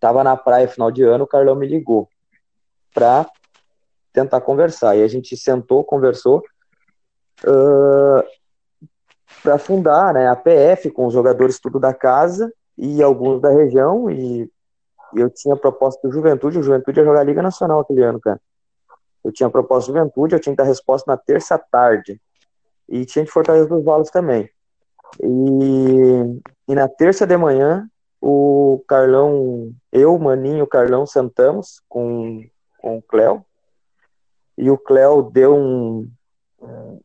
tava 0.00 0.24
na 0.24 0.36
praia 0.36 0.68
final 0.68 0.90
de 0.90 1.02
ano, 1.02 1.24
o 1.24 1.26
Carlão 1.26 1.54
me 1.54 1.66
ligou 1.66 2.08
para 2.94 3.26
tentar 4.12 4.40
conversar. 4.40 4.96
E 4.96 5.02
a 5.02 5.08
gente 5.08 5.36
sentou, 5.36 5.84
conversou, 5.84 6.42
uh, 7.44 8.86
para 9.42 9.58
fundar 9.58 10.14
né, 10.14 10.28
a 10.28 10.36
PF 10.36 10.90
com 10.90 11.06
os 11.06 11.14
jogadores 11.14 11.58
tudo 11.58 11.78
da 11.78 11.92
casa 11.92 12.52
e 12.76 13.02
alguns 13.02 13.40
da 13.40 13.50
região 13.50 14.10
e, 14.10 14.50
eu 15.14 15.28
tinha 15.30 15.56
proposta 15.56 16.06
do 16.06 16.12
Juventude, 16.12 16.58
o 16.58 16.62
Juventude 16.62 17.00
ia 17.00 17.04
jogar 17.04 17.20
a 17.20 17.24
Liga 17.24 17.42
Nacional 17.42 17.80
aquele 17.80 18.02
ano, 18.02 18.20
cara. 18.20 18.40
Eu 19.22 19.30
tinha 19.30 19.48
proposta 19.50 19.92
do 19.92 19.96
Juventude, 19.96 20.34
eu 20.34 20.40
tinha 20.40 20.54
que 20.54 20.62
dar 20.62 20.68
resposta 20.68 21.10
na 21.10 21.16
terça 21.16 21.58
tarde. 21.58 22.20
e 22.88 23.04
tinha 23.04 23.24
de 23.24 23.30
Fortaleza 23.30 23.68
dos 23.68 23.84
Valos 23.84 24.10
também. 24.10 24.48
E, 25.22 26.40
e 26.68 26.74
na 26.74 26.88
terça 26.88 27.26
de 27.26 27.36
manhã, 27.36 27.88
o 28.20 28.82
Carlão, 28.88 29.72
eu, 29.92 30.18
Maninho, 30.18 30.66
Carlão 30.66 31.06
sentamos 31.06 31.82
com, 31.88 32.44
com 32.78 32.98
o 32.98 33.02
Cléo, 33.02 33.44
e 34.56 34.70
o 34.70 34.78
Cléo 34.78 35.22
deu 35.22 35.54
um, 35.56 36.10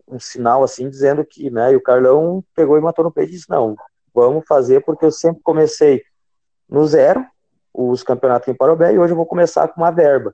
um, 0.08 0.20
sinal 0.20 0.64
assim, 0.64 0.90
dizendo 0.90 1.26
que, 1.26 1.50
né, 1.50 1.74
e 1.74 1.76
o 1.76 1.82
Carlão 1.82 2.44
pegou 2.56 2.78
e 2.78 2.82
matou 2.82 3.04
no 3.04 3.12
peito 3.12 3.30
e 3.30 3.36
disse, 3.36 3.50
não, 3.50 3.76
vamos 4.14 4.46
fazer, 4.48 4.84
porque 4.84 5.06
eu 5.06 5.12
sempre 5.12 5.42
comecei 5.44 6.04
no 6.70 6.86
zero, 6.86 7.26
os 7.74 8.04
campeonatos 8.04 8.48
em 8.48 8.56
Parobé, 8.56 8.94
e 8.94 9.00
hoje 9.00 9.14
eu 9.14 9.18
vou 9.18 9.26
começar 9.26 9.68
com 9.68 9.82
uma 9.82 9.92
verba. 9.92 10.34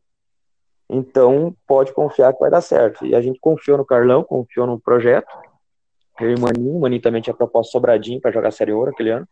Então, 0.90 1.56
pode 1.68 1.94
confiar 1.94 2.34
que 2.34 2.40
vai 2.40 2.50
dar 2.50 2.62
certo. 2.62 3.06
E 3.06 3.16
a 3.16 3.22
gente 3.22 3.40
confiou 3.40 3.78
no 3.78 3.86
Carlão, 3.86 4.24
confiou 4.24 4.68
no 4.68 4.80
projeto, 4.80 5.34
eu 6.20 6.32
e 6.32 6.36
o 6.36 6.40
Maninho, 6.40 6.76
o 6.76 6.82
Maninho 6.82 7.02
também 7.02 7.22
tinha 7.22 7.34
proposto 7.34 7.72
Sobradinho 7.72 8.22
para 8.22 8.32
jogar 8.32 8.52
Série 8.52 8.72
Ouro 8.72 8.92
aquele 8.92 9.10
ano. 9.10 9.28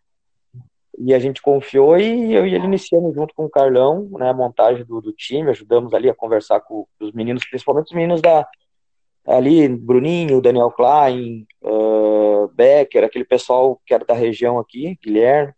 E 0.97 1.13
a 1.13 1.19
gente 1.19 1.41
confiou 1.41 1.97
e 1.97 2.33
eu 2.33 2.45
e 2.45 2.53
ele 2.53 2.65
iniciamos 2.65 3.15
junto 3.15 3.33
com 3.33 3.45
o 3.45 3.49
Carlão, 3.49 4.09
né, 4.11 4.29
a 4.29 4.33
montagem 4.33 4.83
do, 4.83 4.99
do 4.99 5.13
time, 5.13 5.49
ajudamos 5.49 5.93
ali 5.93 6.09
a 6.09 6.15
conversar 6.15 6.59
com 6.61 6.85
os 6.99 7.11
meninos, 7.13 7.45
principalmente 7.47 7.87
os 7.87 7.93
meninos 7.93 8.21
da 8.21 8.45
ali, 9.25 9.67
Bruninho, 9.67 10.41
Daniel 10.41 10.71
Klein, 10.71 11.45
uh, 11.61 12.47
Becker, 12.53 13.03
aquele 13.03 13.25
pessoal 13.25 13.79
que 13.85 13.93
era 13.93 14.03
da 14.03 14.13
região 14.13 14.57
aqui, 14.57 14.97
Guilherme, 15.03 15.53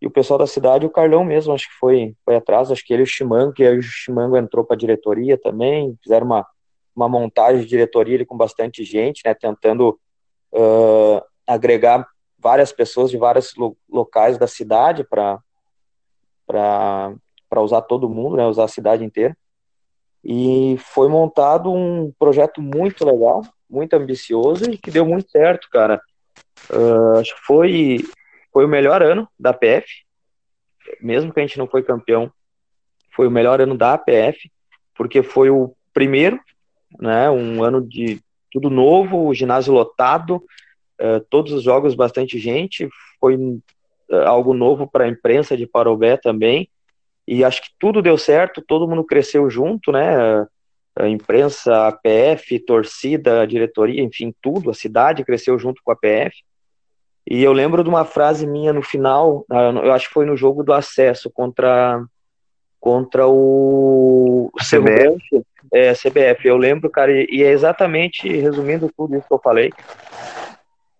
e 0.00 0.06
o 0.06 0.10
pessoal 0.10 0.38
da 0.38 0.46
cidade, 0.46 0.84
o 0.84 0.90
Carlão 0.90 1.24
mesmo, 1.24 1.54
acho 1.54 1.68
que 1.68 1.74
foi, 1.78 2.14
foi 2.24 2.36
atrás, 2.36 2.70
acho 2.70 2.84
que 2.84 2.92
ele 2.92 3.02
e 3.02 3.04
o 3.04 3.06
Chimango, 3.06 3.52
que 3.52 3.64
aí 3.64 3.78
o 3.78 3.82
Chimango 3.82 4.36
entrou 4.36 4.64
para 4.64 4.74
a 4.74 4.78
diretoria 4.78 5.38
também, 5.38 5.96
fizeram 6.02 6.26
uma, 6.26 6.46
uma 6.94 7.08
montagem 7.08 7.62
de 7.62 7.68
diretoria 7.68 8.16
ali 8.16 8.26
com 8.26 8.36
bastante 8.36 8.84
gente, 8.84 9.22
né, 9.24 9.34
tentando 9.34 9.98
uh, 10.52 11.22
agregar 11.46 12.06
várias 12.38 12.72
pessoas 12.72 13.10
de 13.10 13.16
vários 13.16 13.54
lo 13.56 13.76
locais 13.88 14.36
da 14.36 14.46
cidade 14.46 15.04
para 15.04 15.40
usar 17.56 17.80
todo 17.82 18.08
mundo, 18.08 18.36
né, 18.36 18.46
usar 18.46 18.64
a 18.64 18.68
cidade 18.68 19.04
inteira. 19.04 19.34
E 20.24 20.76
foi 20.78 21.08
montado 21.08 21.70
um 21.70 22.10
projeto 22.18 22.62
muito 22.62 23.04
legal, 23.04 23.42
muito 23.68 23.94
ambicioso 23.94 24.70
e 24.70 24.78
que 24.78 24.90
deu 24.90 25.04
muito 25.04 25.30
certo, 25.30 25.68
cara. 25.70 26.00
Uh, 26.70 27.18
acho 27.18 27.34
que 27.34 27.42
foi, 27.42 27.98
foi 28.52 28.64
o 28.64 28.68
melhor 28.68 29.02
ano 29.02 29.28
da 29.38 29.52
PF, 29.52 29.86
mesmo 31.00 31.32
que 31.32 31.40
a 31.40 31.42
gente 31.42 31.58
não 31.58 31.66
foi 31.66 31.82
campeão, 31.82 32.32
foi 33.14 33.26
o 33.26 33.30
melhor 33.30 33.60
ano 33.60 33.76
da 33.76 33.94
APF, 33.94 34.50
porque 34.94 35.22
foi 35.22 35.50
o 35.50 35.74
primeiro, 35.92 36.40
né, 36.98 37.30
um 37.30 37.62
ano 37.62 37.86
de 37.86 38.20
tudo 38.50 38.70
novo, 38.70 39.26
o 39.26 39.34
ginásio 39.34 39.72
lotado, 39.72 40.36
uh, 41.00 41.20
todos 41.28 41.52
os 41.52 41.62
jogos 41.62 41.94
bastante 41.94 42.38
gente, 42.38 42.88
foi 43.20 43.36
uh, 43.36 43.60
algo 44.26 44.54
novo 44.54 44.86
para 44.86 45.04
a 45.04 45.08
imprensa 45.08 45.56
de 45.56 45.66
Parobé 45.66 46.16
também, 46.16 46.68
e 47.26 47.44
acho 47.44 47.62
que 47.62 47.68
tudo 47.78 48.02
deu 48.02 48.18
certo, 48.18 48.62
todo 48.66 48.88
mundo 48.88 49.04
cresceu 49.04 49.48
junto, 49.48 49.90
né, 49.90 50.46
a 50.96 51.08
imprensa, 51.08 51.88
a 51.88 51.92
PF, 51.92 52.58
torcida, 52.60 53.42
a 53.42 53.46
diretoria, 53.46 54.02
enfim, 54.02 54.34
tudo, 54.40 54.70
a 54.70 54.74
cidade 54.74 55.24
cresceu 55.24 55.58
junto 55.58 55.80
com 55.84 55.90
a 55.90 55.96
PF, 55.96 56.36
e 57.26 57.42
eu 57.42 57.52
lembro 57.52 57.82
de 57.82 57.88
uma 57.88 58.04
frase 58.04 58.46
minha 58.46 58.72
no 58.72 58.82
final, 58.82 59.44
ah, 59.50 59.70
eu 59.82 59.92
acho 59.92 60.08
que 60.08 60.14
foi 60.14 60.26
no 60.26 60.36
jogo 60.36 60.62
do 60.62 60.72
acesso 60.72 61.30
contra 61.30 62.04
contra 62.78 63.26
o 63.26 64.50
CBF. 64.58 65.42
É, 65.72 65.94
CBF, 65.94 66.46
eu 66.46 66.58
lembro, 66.58 66.90
cara, 66.90 67.10
e 67.10 67.42
é 67.42 67.50
exatamente, 67.50 68.28
resumindo 68.28 68.92
tudo 68.94 69.16
isso 69.16 69.26
que 69.26 69.32
eu 69.32 69.40
falei, 69.42 69.72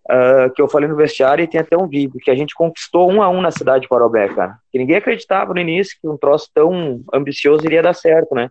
uh, 0.09 0.51
que 0.53 0.61
eu 0.61 0.67
falei 0.67 0.87
no 0.87 0.95
vestiário 0.95 1.43
e 1.43 1.47
tem 1.47 1.59
até 1.59 1.77
um 1.77 1.87
vídeo, 1.87 2.19
que 2.21 2.31
a 2.31 2.35
gente 2.35 2.53
conquistou 2.53 3.11
um 3.11 3.21
a 3.21 3.29
um 3.29 3.41
na 3.41 3.51
cidade 3.51 3.83
de 3.83 3.87
Parobé, 3.87 4.27
cara. 4.29 4.57
Que 4.71 4.77
ninguém 4.77 4.97
acreditava 4.97 5.53
no 5.53 5.59
início 5.59 5.97
que 6.01 6.07
um 6.07 6.17
troço 6.17 6.49
tão 6.53 7.01
ambicioso 7.13 7.65
iria 7.65 7.81
dar 7.81 7.93
certo, 7.93 8.35
né? 8.35 8.49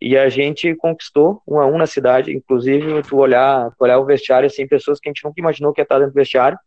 E 0.00 0.16
a 0.16 0.28
gente 0.28 0.74
conquistou 0.74 1.40
um 1.46 1.60
a 1.60 1.66
um 1.66 1.78
na 1.78 1.86
cidade, 1.86 2.34
inclusive 2.34 3.02
tu 3.02 3.16
olhar, 3.18 3.70
tu 3.70 3.84
olhar 3.84 3.98
o 3.98 4.04
vestiário, 4.04 4.46
assim, 4.46 4.66
pessoas 4.66 4.98
que 4.98 5.08
a 5.08 5.10
gente 5.10 5.24
nunca 5.24 5.40
imaginou 5.40 5.72
que 5.72 5.80
ia 5.80 5.84
estar 5.84 5.98
dentro 5.98 6.12
do 6.12 6.16
vestiário, 6.16 6.58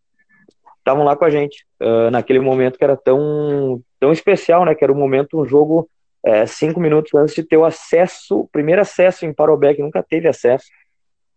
estavam 0.78 1.04
lá 1.04 1.16
com 1.16 1.26
a 1.26 1.30
gente, 1.30 1.66
uh, 1.82 2.10
naquele 2.10 2.40
momento 2.40 2.78
que 2.78 2.84
era 2.84 2.96
tão, 2.96 3.82
tão 4.00 4.12
especial, 4.12 4.66
né? 4.66 4.74
Que 4.74 4.84
era 4.84 4.94
o 4.94 4.96
momento, 4.96 5.40
um 5.40 5.46
jogo 5.46 5.90
é, 6.26 6.46
cinco 6.46 6.80
minutos 6.80 7.14
antes 7.14 7.36
de 7.36 7.44
ter 7.44 7.58
o 7.58 7.66
acesso, 7.66 8.42
o 8.42 8.48
primeiro 8.48 8.82
acesso 8.82 9.26
em 9.26 9.34
Parobé, 9.34 9.74
que 9.74 9.82
nunca 9.82 10.02
teve 10.02 10.28
acesso 10.28 10.66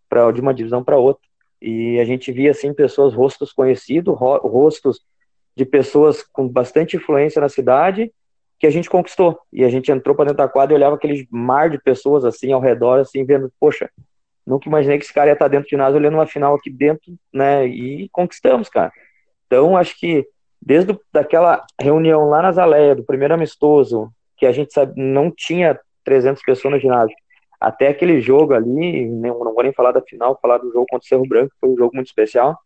pra, 0.08 0.30
de 0.30 0.40
uma 0.40 0.54
divisão 0.54 0.82
para 0.82 0.96
outra. 0.96 1.22
E 1.62 2.00
a 2.00 2.04
gente 2.04 2.32
via, 2.32 2.50
assim, 2.50 2.74
pessoas, 2.74 3.14
rostos 3.14 3.52
conhecidos, 3.52 4.18
ro 4.18 4.36
rostos 4.38 5.00
de 5.56 5.64
pessoas 5.64 6.22
com 6.32 6.48
bastante 6.48 6.96
influência 6.96 7.40
na 7.40 7.48
cidade, 7.48 8.12
que 8.58 8.66
a 8.66 8.70
gente 8.70 8.90
conquistou. 8.90 9.38
E 9.52 9.64
a 9.64 9.68
gente 9.68 9.92
entrou 9.92 10.16
para 10.16 10.24
dentro 10.24 10.38
da 10.38 10.48
quadra 10.48 10.74
e 10.74 10.76
olhava 10.76 10.96
aquele 10.96 11.28
mar 11.30 11.70
de 11.70 11.78
pessoas, 11.78 12.24
assim, 12.24 12.52
ao 12.52 12.60
redor, 12.60 12.98
assim, 12.98 13.24
vendo, 13.24 13.52
poxa, 13.60 13.88
nunca 14.44 14.68
imaginei 14.68 14.98
que 14.98 15.04
esse 15.04 15.14
cara 15.14 15.30
ia 15.30 15.34
estar 15.34 15.46
dentro 15.46 15.68
de 15.68 15.76
nós 15.76 15.94
olhando 15.94 16.14
uma 16.14 16.26
final 16.26 16.54
aqui 16.54 16.68
dentro, 16.68 17.14
né? 17.32 17.64
E 17.64 18.08
conquistamos, 18.10 18.68
cara. 18.68 18.92
Então, 19.46 19.76
acho 19.76 19.96
que 19.98 20.26
desde 20.60 20.98
daquela 21.12 21.64
reunião 21.80 22.28
lá 22.28 22.42
na 22.42 22.52
Zaleia, 22.52 22.96
do 22.96 23.04
primeiro 23.04 23.34
amistoso, 23.34 24.10
que 24.36 24.46
a 24.46 24.52
gente 24.52 24.72
sabe, 24.72 25.00
não 25.00 25.30
tinha 25.30 25.78
300 26.04 26.42
pessoas 26.42 26.74
no 26.74 26.80
ginásio. 26.80 27.16
Até 27.62 27.86
aquele 27.86 28.20
jogo 28.20 28.54
ali, 28.54 29.08
não, 29.08 29.38
não 29.38 29.54
vou 29.54 29.62
nem 29.62 29.72
falar 29.72 29.92
da 29.92 30.02
final, 30.02 30.36
falar 30.42 30.58
do 30.58 30.72
jogo 30.72 30.84
contra 30.90 31.04
o 31.04 31.08
Cerro 31.08 31.28
Branco, 31.28 31.54
foi 31.60 31.70
um 31.70 31.76
jogo 31.76 31.94
muito 31.94 32.08
especial. 32.08 32.58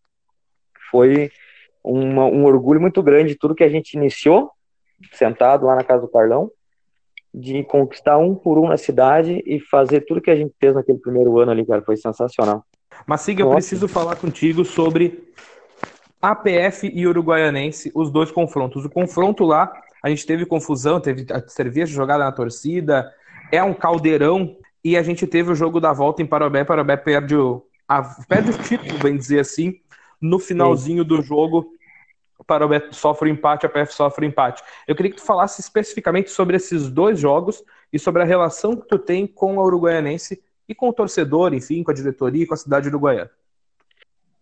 Foi 0.90 1.30
uma, 1.84 2.24
um 2.24 2.46
orgulho 2.46 2.80
muito 2.80 3.02
grande 3.02 3.36
tudo 3.36 3.54
que 3.54 3.62
a 3.62 3.68
gente 3.68 3.92
iniciou, 3.92 4.50
sentado 5.12 5.66
lá 5.66 5.76
na 5.76 5.84
casa 5.84 6.00
do 6.00 6.08
Carlão, 6.08 6.50
de 7.34 7.62
conquistar 7.64 8.16
um 8.16 8.34
por 8.34 8.58
um 8.58 8.68
na 8.68 8.78
cidade 8.78 9.42
e 9.44 9.60
fazer 9.60 10.00
tudo 10.00 10.22
que 10.22 10.30
a 10.30 10.36
gente 10.36 10.54
fez 10.58 10.74
naquele 10.74 10.98
primeiro 10.98 11.38
ano 11.38 11.50
ali, 11.50 11.66
cara, 11.66 11.82
foi 11.82 11.98
sensacional. 11.98 12.64
Mas 13.06 13.20
siga, 13.20 13.42
eu 13.42 13.50
preciso 13.50 13.86
falar 13.86 14.16
contigo 14.16 14.64
sobre 14.64 15.30
APF 16.22 16.90
e 16.90 17.06
Uruguaianense, 17.06 17.92
os 17.94 18.10
dois 18.10 18.30
confrontos. 18.30 18.86
O 18.86 18.88
confronto 18.88 19.44
lá 19.44 19.70
a 20.02 20.08
gente 20.08 20.24
teve 20.24 20.46
confusão, 20.46 20.98
teve 21.00 21.26
a 21.30 21.46
cerveja 21.46 21.92
jogada 21.92 22.24
na 22.24 22.32
torcida, 22.32 23.12
é 23.52 23.62
um 23.62 23.74
caldeirão, 23.74 24.56
e 24.86 24.96
a 24.96 25.02
gente 25.02 25.26
teve 25.26 25.50
o 25.50 25.54
jogo 25.56 25.80
da 25.80 25.92
volta 25.92 26.22
em 26.22 26.26
Parobé, 26.26 26.62
Parobé 26.62 26.96
perde 26.96 27.34
o, 27.34 27.66
a, 27.88 28.04
perde 28.28 28.50
o 28.50 28.58
título, 28.62 28.96
bem 29.00 29.16
dizer 29.16 29.40
assim, 29.40 29.80
no 30.20 30.38
finalzinho 30.38 31.04
do 31.04 31.20
jogo, 31.20 31.72
Parobé 32.46 32.80
sofre 32.92 33.28
empate, 33.28 33.66
a 33.66 33.68
PF 33.68 33.92
sofre 33.92 34.26
empate. 34.26 34.62
Eu 34.86 34.94
queria 34.94 35.10
que 35.10 35.16
tu 35.16 35.24
falasse 35.24 35.60
especificamente 35.60 36.30
sobre 36.30 36.56
esses 36.56 36.88
dois 36.88 37.18
jogos 37.18 37.64
e 37.92 37.98
sobre 37.98 38.22
a 38.22 38.24
relação 38.24 38.76
que 38.76 38.86
tu 38.86 38.96
tem 38.96 39.26
com 39.26 39.58
a 39.58 39.64
Uruguaianense 39.64 40.40
e 40.68 40.72
com 40.72 40.88
o 40.88 40.92
torcedor, 40.92 41.52
enfim, 41.52 41.82
com 41.82 41.90
a 41.90 41.94
diretoria 41.94 42.44
e 42.44 42.46
com 42.46 42.54
a 42.54 42.56
cidade 42.56 42.86
uruguaiana. 42.86 43.30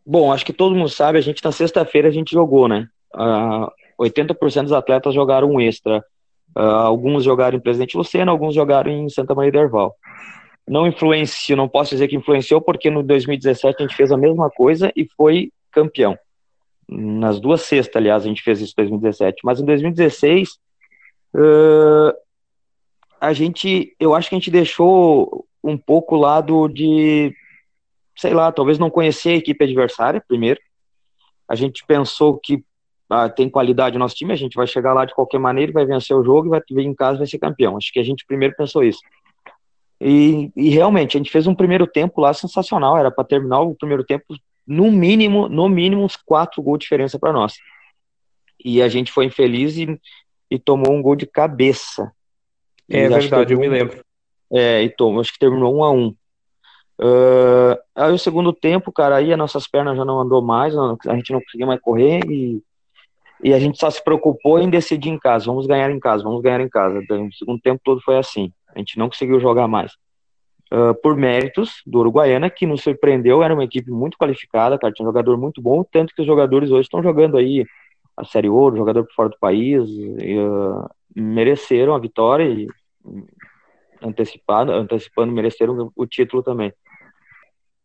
Bom, 0.04 0.30
acho 0.30 0.44
que 0.44 0.52
todo 0.52 0.76
mundo 0.76 0.90
sabe, 0.90 1.16
a 1.16 1.22
gente 1.22 1.42
na 1.42 1.52
sexta-feira 1.52 2.08
a 2.08 2.12
gente 2.12 2.32
jogou, 2.32 2.68
né? 2.68 2.86
Uh, 3.14 3.72
80% 3.98 4.64
dos 4.64 4.72
atletas 4.72 5.14
jogaram 5.14 5.50
um 5.50 5.58
extra. 5.58 6.04
Uh, 6.56 6.60
alguns 6.60 7.24
jogaram 7.24 7.56
em 7.56 7.60
Presidente 7.60 7.96
Lucena, 7.96 8.30
alguns 8.30 8.54
jogaram 8.54 8.90
em 8.90 9.08
Santa 9.08 9.34
Maria 9.34 9.52
do. 9.52 9.92
Não 10.66 10.86
influenciou, 10.86 11.56
não 11.56 11.68
posso 11.68 11.90
dizer 11.90 12.08
que 12.08 12.16
influenciou, 12.16 12.60
porque 12.60 12.90
no 12.90 13.02
2017 13.02 13.76
a 13.78 13.86
gente 13.86 13.96
fez 13.96 14.12
a 14.12 14.16
mesma 14.16 14.48
coisa 14.50 14.92
e 14.96 15.06
foi 15.16 15.50
campeão. 15.70 16.16
Nas 16.88 17.40
duas 17.40 17.62
sextas, 17.62 17.96
aliás, 17.96 18.24
a 18.24 18.28
gente 18.28 18.42
fez 18.42 18.60
isso 18.60 18.72
em 18.72 18.82
2017. 18.82 19.40
Mas 19.44 19.60
em 19.60 19.64
2016, 19.64 20.50
uh, 21.34 22.14
a 23.20 23.32
gente, 23.32 23.94
eu 23.98 24.14
acho 24.14 24.28
que 24.28 24.34
a 24.34 24.38
gente 24.38 24.50
deixou 24.50 25.46
um 25.62 25.76
pouco 25.76 26.14
o 26.14 26.20
lado 26.20 26.68
de, 26.68 27.34
sei 28.16 28.32
lá, 28.32 28.52
talvez 28.52 28.78
não 28.78 28.90
conhecer 28.90 29.30
a 29.30 29.36
equipe 29.36 29.64
adversária, 29.64 30.22
primeiro. 30.26 30.60
A 31.48 31.54
gente 31.54 31.84
pensou 31.86 32.38
que 32.38 32.64
ah, 33.14 33.28
tem 33.28 33.48
qualidade 33.48 33.94
no 33.94 34.00
nosso 34.00 34.16
time, 34.16 34.32
a 34.32 34.36
gente 34.36 34.56
vai 34.56 34.66
chegar 34.66 34.92
lá 34.92 35.04
de 35.04 35.14
qualquer 35.14 35.38
maneira, 35.38 35.72
vai 35.72 35.86
vencer 35.86 36.16
o 36.16 36.24
jogo 36.24 36.48
e 36.48 36.50
vai 36.50 36.60
vir 36.68 36.84
em 36.84 36.94
casa 36.94 37.18
vai 37.18 37.26
ser 37.26 37.38
campeão. 37.38 37.76
Acho 37.76 37.92
que 37.92 38.00
a 38.00 38.02
gente 38.02 38.26
primeiro 38.26 38.54
pensou 38.56 38.82
isso. 38.82 39.00
E, 40.00 40.50
e 40.56 40.68
realmente, 40.70 41.16
a 41.16 41.18
gente 41.18 41.30
fez 41.30 41.46
um 41.46 41.54
primeiro 41.54 41.86
tempo 41.86 42.20
lá 42.20 42.34
sensacional, 42.34 42.98
era 42.98 43.10
para 43.10 43.24
terminar 43.24 43.60
o 43.60 43.74
primeiro 43.74 44.04
tempo 44.04 44.34
no 44.66 44.90
mínimo, 44.90 45.48
no 45.48 45.68
mínimo 45.68 46.02
uns 46.02 46.16
quatro 46.16 46.62
gols 46.62 46.78
de 46.78 46.82
diferença 46.82 47.18
para 47.18 47.32
nós. 47.32 47.54
E 48.62 48.82
a 48.82 48.88
gente 48.88 49.12
foi 49.12 49.26
infeliz 49.26 49.76
e, 49.76 50.00
e 50.50 50.58
tomou 50.58 50.92
um 50.92 51.02
gol 51.02 51.14
de 51.14 51.26
cabeça. 51.26 52.10
É 52.90 53.08
verdade, 53.08 53.54
eu 53.54 53.58
me 53.58 53.68
lembro. 53.68 54.04
É, 54.52 54.82
e 54.82 54.90
tomou, 54.90 55.20
acho 55.20 55.32
que 55.32 55.38
terminou 55.38 55.74
um 55.74 55.84
a 55.84 55.90
um. 55.90 56.14
Uh, 56.98 57.76
aí 57.94 58.12
o 58.12 58.18
segundo 58.18 58.52
tempo, 58.52 58.92
cara, 58.92 59.16
aí 59.16 59.32
as 59.32 59.38
nossas 59.38 59.66
pernas 59.66 59.96
já 59.96 60.04
não 60.04 60.20
andou 60.20 60.40
mais, 60.40 60.74
a 60.76 61.16
gente 61.16 61.32
não 61.32 61.40
conseguia 61.40 61.66
mais 61.66 61.80
correr 61.80 62.20
e 62.30 62.62
e 63.44 63.52
a 63.52 63.60
gente 63.60 63.78
só 63.78 63.90
se 63.90 64.02
preocupou 64.02 64.58
em 64.58 64.70
decidir 64.70 65.10
em 65.10 65.18
casa, 65.18 65.44
vamos 65.44 65.66
ganhar 65.66 65.90
em 65.90 66.00
casa, 66.00 66.24
vamos 66.24 66.42
ganhar 66.42 66.60
em 66.60 66.68
casa. 66.68 66.98
O 66.98 67.32
segundo 67.32 67.60
tempo 67.60 67.80
todo 67.84 68.00
foi 68.00 68.16
assim, 68.16 68.50
a 68.74 68.78
gente 68.78 68.98
não 68.98 69.08
conseguiu 69.08 69.38
jogar 69.38 69.68
mais. 69.68 69.92
uh, 70.72 70.94
por 71.02 71.16
méritos 71.16 71.82
do 71.86 72.00
Uruguaiana, 72.00 72.50
que 72.50 72.66
nos 72.66 72.82
surpreendeu, 72.82 73.42
era 73.42 73.54
uma 73.54 73.64
equipe 73.64 73.90
muito 73.90 74.18
qualificada, 74.18 74.78
cara, 74.78 74.92
tinha 74.92 75.04
um 75.04 75.08
jogador 75.08 75.36
muito 75.38 75.62
bom, 75.62 75.84
tanto 75.84 76.14
que 76.14 76.22
os 76.22 76.26
jogadores 76.26 76.70
hoje 76.70 76.82
estão 76.82 77.02
jogando 77.02 77.36
aí 77.36 77.64
a 78.16 78.24
Série 78.24 78.48
Ouro, 78.48 78.76
jogador 78.76 79.04
por 79.04 79.14
fora 79.14 79.28
do 79.28 79.38
país, 79.38 79.82
e, 79.88 80.38
uh, 80.38 80.88
mereceram 81.14 81.94
a 81.94 81.98
vitória 81.98 82.44
e 82.44 82.66
antecipado, 84.02 84.72
antecipando, 84.72 85.32
mereceram 85.32 85.90
o 85.94 86.06
título 86.06 86.42
também. 86.42 86.72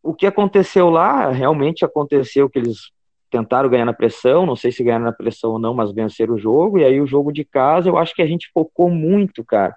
O 0.02 0.14
que 0.14 0.26
aconteceu 0.26 0.88
lá, 0.88 1.30
realmente 1.30 1.84
aconteceu 1.84 2.48
que 2.48 2.58
eles 2.58 2.90
tentaram 3.30 3.68
ganhar 3.68 3.84
na 3.84 3.92
pressão, 3.92 4.44
não 4.44 4.56
sei 4.56 4.72
se 4.72 4.82
ganharam 4.82 5.04
na 5.04 5.12
pressão 5.12 5.52
ou 5.52 5.58
não, 5.58 5.72
mas 5.72 5.92
venceram 5.92 6.34
o 6.34 6.38
jogo, 6.38 6.78
e 6.78 6.84
aí 6.84 7.00
o 7.00 7.06
jogo 7.06 7.32
de 7.32 7.44
casa, 7.44 7.88
eu 7.88 7.96
acho 7.96 8.14
que 8.14 8.22
a 8.22 8.26
gente 8.26 8.50
focou 8.52 8.90
muito, 8.90 9.44
cara, 9.44 9.74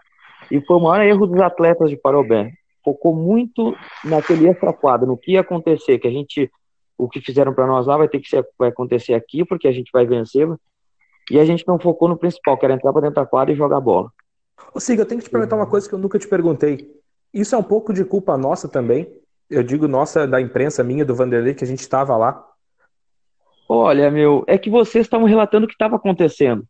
e 0.52 0.60
foi 0.62 0.78
o 0.78 0.80
maior 0.80 1.06
erro 1.06 1.28
dos 1.28 1.40
atletas 1.42 1.90
de 1.90 1.98
Parobé, 1.98 2.52
focou 2.84 3.16
muito 3.16 3.76
naquele 4.04 4.50
extra 4.50 4.74
quadro, 4.74 5.08
no 5.08 5.18
que 5.18 5.34
ia 5.34 5.42
acontecer, 5.42 6.00
que 6.00 6.08
a 6.08 6.12
gente, 6.12 6.52
o 6.98 7.08
que 7.08 7.22
fizeram 7.22 7.54
para 7.54 7.68
nós 7.68 7.88
lá 7.88 7.96
vai 7.96 8.08
ter 8.08 8.20
que 8.20 8.28
ser, 8.28 8.46
vai 8.58 8.70
acontecer 8.70 9.14
aqui, 9.14 9.46
porque 9.46 9.68
a 9.68 9.72
gente 9.72 9.90
vai 9.94 10.06
vencer, 10.06 10.48
e 11.32 11.40
a 11.40 11.46
gente 11.46 11.66
não 11.68 11.80
focou 11.80 12.10
no 12.10 12.18
principal, 12.18 12.58
que 12.58 12.66
era 12.66 12.74
entrar 12.74 12.92
para 12.92 13.04
dentro 13.04 13.16
da 13.16 13.26
quadra 13.26 13.54
e 13.54 13.56
jogar 13.56 13.80
bola. 13.80 14.12
Ô 14.74 14.80
Siga, 14.80 15.04
eu 15.04 15.06
tenho 15.06 15.20
que 15.20 15.28
te 15.28 15.32
perguntar 15.32 15.56
uma 15.56 15.68
coisa 15.68 15.88
que 15.88 15.96
eu 15.96 16.00
nunca 16.00 16.20
te 16.20 16.28
perguntei. 16.28 16.90
Isso 17.34 17.56
é 17.56 17.58
um 17.58 17.64
pouco 17.64 17.94
de 17.94 18.04
culpa 18.04 18.38
nossa 18.38 18.68
também? 18.68 19.08
Eu 19.50 19.64
digo 19.64 19.88
nossa, 19.88 20.28
da 20.28 20.42
imprensa 20.42 20.84
minha, 20.84 21.06
do 21.06 21.16
Vanderlei, 21.16 21.54
que 21.54 21.64
a 21.64 21.68
gente 21.68 21.80
estava 21.80 22.16
lá. 22.18 22.46
Olha, 23.68 24.12
meu, 24.12 24.44
é 24.48 24.58
que 24.58 24.70
vocês 24.70 25.06
estavam 25.06 25.28
relatando 25.28 25.66
o 25.66 25.68
que 25.68 25.76
estava 25.76 25.96
acontecendo. 25.96 26.66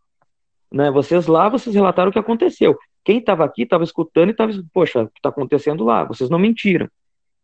Né? 0.72 0.90
Vocês 0.92 1.28
lá, 1.28 1.50
vocês 1.50 1.76
relataram 1.76 2.10
o 2.10 2.14
que 2.14 2.20
aconteceu. 2.20 2.78
Quem 3.04 3.18
estava 3.20 3.44
aqui 3.44 3.64
estava 3.64 3.84
escutando 3.84 4.30
e 4.30 4.32
estava, 4.32 4.52
poxa, 4.74 5.04
o 5.04 5.08
que 5.08 5.20
está 5.20 5.30
acontecendo 5.30 5.84
lá? 5.84 6.04
Vocês 6.04 6.30
não 6.30 6.40
mentiram. 6.40 6.88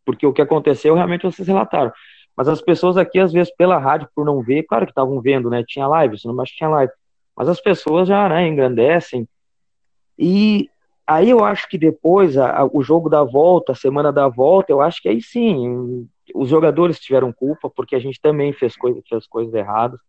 Porque 0.06 0.26
o 0.26 0.34
que 0.34 0.42
aconteceu 0.42 0.96
realmente 0.96 1.24
vocês 1.24 1.48
relataram. 1.48 1.92
Mas 2.36 2.48
as 2.48 2.62
pessoas 2.62 2.96
aqui, 2.96 3.20
às 3.20 3.34
vezes, 3.34 3.54
pela 3.56 3.78
rádio, 3.78 4.08
por 4.16 4.26
não 4.26 4.42
ver, 4.42 4.64
claro 4.64 4.86
que 4.86 4.92
estavam 4.92 5.20
vendo, 5.20 5.50
né? 5.50 5.64
Tinha 5.68 5.88
live, 5.88 6.18
senão 6.18 6.34
mais 6.34 6.50
tinha 6.50 6.70
live. 6.70 6.92
Mas 7.36 7.50
as 7.50 7.60
pessoas 7.60 8.08
já 8.08 8.30
né, 8.30 8.48
engrandecem. 8.48 9.28
E 10.18 10.70
aí 11.10 11.32
eu 11.32 11.44
acho 11.44 11.68
que 11.68 11.78
depois, 11.78 12.38
a, 12.38 12.60
a, 12.60 12.66
o 12.66 12.84
jogo 12.84 13.10
da 13.10 13.24
volta, 13.24 13.72
a 13.72 13.76
semana 13.76 14.12
da 14.12 14.28
volta, 14.28 14.72
eu 14.72 14.80
acho 14.80 15.02
que 15.02 15.10
aí 15.10 15.22
sim, 15.22 16.08
os 16.36 16.50
jogadores 16.50 17.00
tiveram 17.00 17.34
culpa, 17.34 17.70
porque 17.70 17.96
a 17.96 18.00
gente 18.00 18.22
também 18.22 18.54
fez, 18.54 18.76
fez 19.10 19.26
coisas 19.28 19.54
erradas. 19.54 20.00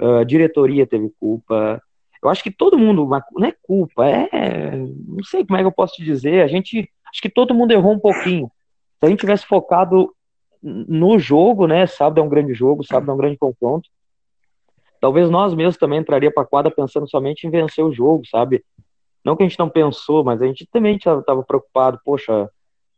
Uh, 0.00 0.18
a 0.18 0.24
diretoria 0.24 0.86
teve 0.86 1.10
culpa. 1.18 1.80
Eu 2.22 2.28
acho 2.28 2.42
que 2.42 2.50
todo 2.50 2.78
mundo, 2.78 3.08
não 3.32 3.46
é 3.46 3.54
culpa, 3.62 4.06
é. 4.06 4.76
Não 4.76 5.24
sei 5.24 5.44
como 5.44 5.58
é 5.58 5.62
que 5.62 5.66
eu 5.66 5.72
posso 5.72 5.94
te 5.94 6.04
dizer. 6.04 6.42
A 6.42 6.46
gente. 6.46 6.88
Acho 7.10 7.20
que 7.20 7.30
todo 7.30 7.54
mundo 7.54 7.72
errou 7.72 7.92
um 7.92 7.98
pouquinho. 7.98 8.50
Se 8.98 9.06
a 9.06 9.08
gente 9.08 9.20
tivesse 9.20 9.44
focado 9.44 10.14
no 10.62 11.18
jogo, 11.18 11.66
né? 11.66 11.86
Sábado 11.86 12.20
é 12.20 12.24
um 12.24 12.28
grande 12.28 12.54
jogo, 12.54 12.84
sábado 12.84 13.10
é 13.10 13.14
um 13.14 13.18
grande 13.18 13.36
confronto. 13.36 13.88
Talvez 15.00 15.28
nós 15.28 15.52
mesmos 15.52 15.76
também 15.76 15.98
entraria 15.98 16.32
para 16.32 16.44
a 16.44 16.46
quadra 16.46 16.70
pensando 16.70 17.08
somente 17.08 17.46
em 17.46 17.50
vencer 17.50 17.84
o 17.84 17.92
jogo, 17.92 18.22
sabe? 18.26 18.64
Não 19.24 19.36
que 19.36 19.42
a 19.42 19.48
gente 19.48 19.58
não 19.58 19.68
pensou, 19.68 20.24
mas 20.24 20.40
a 20.42 20.46
gente 20.46 20.66
também 20.66 20.96
estava 20.96 21.42
preocupado, 21.42 22.00
poxa, 22.04 22.50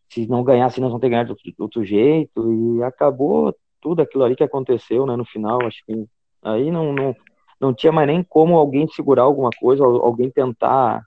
se 0.08 0.26
não 0.26 0.42
ganhasse, 0.42 0.80
nós 0.80 0.90
vamos 0.90 1.00
ter 1.00 1.10
ganhado 1.10 1.34
de 1.34 1.48
outro, 1.48 1.62
outro 1.64 1.84
jeito, 1.84 2.52
e 2.52 2.82
acabou 2.82 3.54
tudo 3.80 4.00
aquilo 4.00 4.24
ali 4.24 4.34
que 4.34 4.44
aconteceu, 4.44 5.04
né, 5.06 5.16
no 5.16 5.24
final, 5.24 5.64
acho 5.66 5.84
que 5.84 6.06
aí 6.42 6.70
não, 6.70 6.92
não, 6.92 7.14
não 7.60 7.74
tinha 7.74 7.92
mais 7.92 8.06
nem 8.06 8.22
como 8.22 8.56
alguém 8.56 8.88
segurar 8.88 9.24
alguma 9.24 9.50
coisa, 9.60 9.84
alguém 9.84 10.30
tentar 10.30 11.04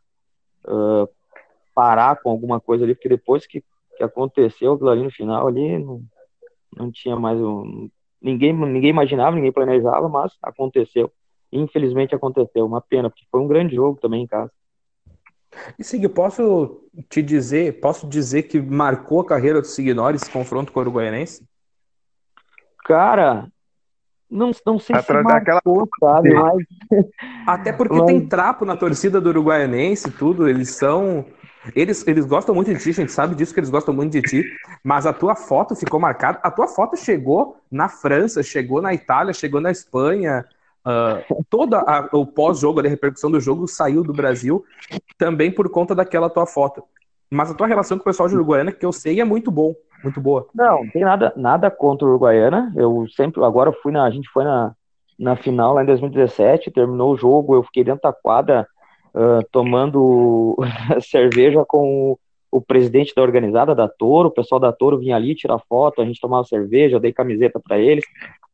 uh, 0.66 1.10
parar 1.74 2.22
com 2.22 2.30
alguma 2.30 2.60
coisa 2.60 2.84
ali, 2.84 2.94
porque 2.94 3.10
depois 3.10 3.48
que, 3.48 3.64
que 3.98 4.04
aconteceu 4.04 4.74
aquilo 4.74 4.90
ali 4.90 5.04
no 5.04 5.12
final, 5.12 5.48
ali 5.48 5.80
não, 5.80 6.02
não 6.76 6.92
tinha 6.92 7.16
mais 7.16 7.40
um, 7.40 7.90
ninguém, 8.22 8.54
ninguém 8.54 8.90
imaginava, 8.90 9.36
ninguém 9.36 9.52
planejava, 9.52 10.08
mas 10.10 10.34
aconteceu. 10.42 11.12
Infelizmente 11.52 12.14
aconteceu, 12.14 12.66
uma 12.66 12.82
pena, 12.82 13.10
porque 13.10 13.26
foi 13.32 13.40
um 13.40 13.48
grande 13.48 13.76
jogo 13.76 14.00
também 14.00 14.24
em 14.24 14.28
casa. 14.28 14.52
E 15.78 15.84
Sig, 15.84 16.08
posso 16.10 16.82
te 17.10 17.22
dizer, 17.22 17.80
posso 17.80 18.08
dizer 18.08 18.44
que 18.44 18.60
marcou 18.62 19.22
a 19.22 19.26
carreira 19.26 19.62
do 19.62 19.68
Signori 19.68 20.16
esse 20.16 20.30
confronto 20.30 20.72
com 20.72 20.80
o 20.80 20.84
Uruguaianense? 20.84 21.44
Cara, 22.86 23.48
não, 24.30 24.52
não 24.66 24.78
sei 24.78 24.96
se 25.02 25.14
marcou, 25.14 25.88
sabe, 26.00 26.34
mas... 26.34 26.66
Até 27.48 27.72
porque 27.72 27.98
mas... 27.98 28.06
tem 28.06 28.28
trapo 28.28 28.66
na 28.66 28.76
torcida 28.76 29.22
do 29.22 29.30
Uruguaianense 29.30 30.12
tudo, 30.12 30.48
eles 30.48 30.72
são... 30.72 31.26
Eles, 31.76 32.06
eles 32.08 32.26
gostam 32.26 32.56
muito 32.56 32.74
de 32.74 32.80
ti, 32.80 32.90
a 32.92 32.94
gente 32.94 33.12
sabe 33.12 33.36
disso 33.36 33.54
que 33.54 33.60
eles 33.60 33.70
gostam 33.70 33.94
muito 33.94 34.14
de 34.14 34.22
ti, 34.22 34.44
mas 34.82 35.06
a 35.06 35.12
tua 35.12 35.36
foto 35.36 35.76
ficou 35.76 36.00
marcada. 36.00 36.40
A 36.42 36.50
tua 36.50 36.68
foto 36.68 36.96
chegou 36.96 37.58
na 37.70 37.90
França, 37.90 38.42
chegou 38.42 38.82
na 38.82 38.94
Itália, 38.94 39.34
chegou 39.34 39.60
na 39.60 39.70
Espanha. 39.70 40.46
Uh, 40.88 41.44
toda 41.50 41.80
a, 41.80 42.08
o 42.14 42.26
pós-jogo, 42.26 42.80
a 42.80 42.88
repercussão 42.88 43.30
do 43.30 43.42
jogo 43.42 43.68
saiu 43.68 44.04
do 44.04 44.14
Brasil 44.14 44.64
também 45.18 45.52
por 45.52 45.70
conta 45.70 45.94
daquela 45.94 46.30
tua 46.30 46.46
foto. 46.46 46.82
Mas 47.30 47.52
a 47.52 47.54
tua 47.54 47.68
relação 47.68 47.98
com 47.98 48.04
o 48.04 48.06
pessoal 48.06 48.30
de 48.30 48.36
Uruguaiana, 48.36 48.72
que 48.72 48.86
eu 48.86 48.94
sei, 48.94 49.20
é 49.20 49.26
muito 49.26 49.52
bom, 49.52 49.76
muito 50.02 50.22
boa. 50.22 50.48
Não, 50.56 50.86
não 50.86 50.90
tem 50.90 51.02
nada, 51.02 51.34
nada 51.36 51.70
contra 51.70 52.08
o 52.08 52.12
Uruguaiana. 52.12 52.72
Eu 52.74 53.06
sempre, 53.18 53.44
agora 53.44 53.74
fui 53.84 53.92
na, 53.92 54.06
a 54.06 54.10
gente 54.10 54.30
foi 54.30 54.46
na, 54.46 54.74
na 55.20 55.36
final 55.36 55.74
lá 55.74 55.84
em 55.84 55.88
2017, 55.88 56.72
terminou 56.72 57.14
o 57.14 57.18
jogo, 57.18 57.54
eu 57.54 57.64
fiquei 57.64 57.84
dentro 57.84 58.04
da 58.04 58.14
quadra 58.14 58.66
uh, 59.14 59.46
tomando 59.52 60.56
cerveja 61.02 61.66
com 61.68 62.12
o, 62.12 62.20
o, 62.50 62.62
presidente 62.62 63.14
da 63.14 63.22
organizada 63.22 63.76
da 63.76 63.90
Toro, 63.90 64.30
o 64.30 64.34
pessoal 64.34 64.60
da 64.60 64.72
Toro 64.72 64.98
vinha 64.98 65.18
ali 65.18 65.36
tirar 65.36 65.60
foto, 65.68 66.02
a 66.02 66.06
gente 66.06 66.22
tomava 66.22 66.46
cerveja, 66.46 66.96
eu 66.96 67.00
dei 67.02 67.12
camiseta 67.12 67.60
para 67.60 67.78
eles, 67.78 68.06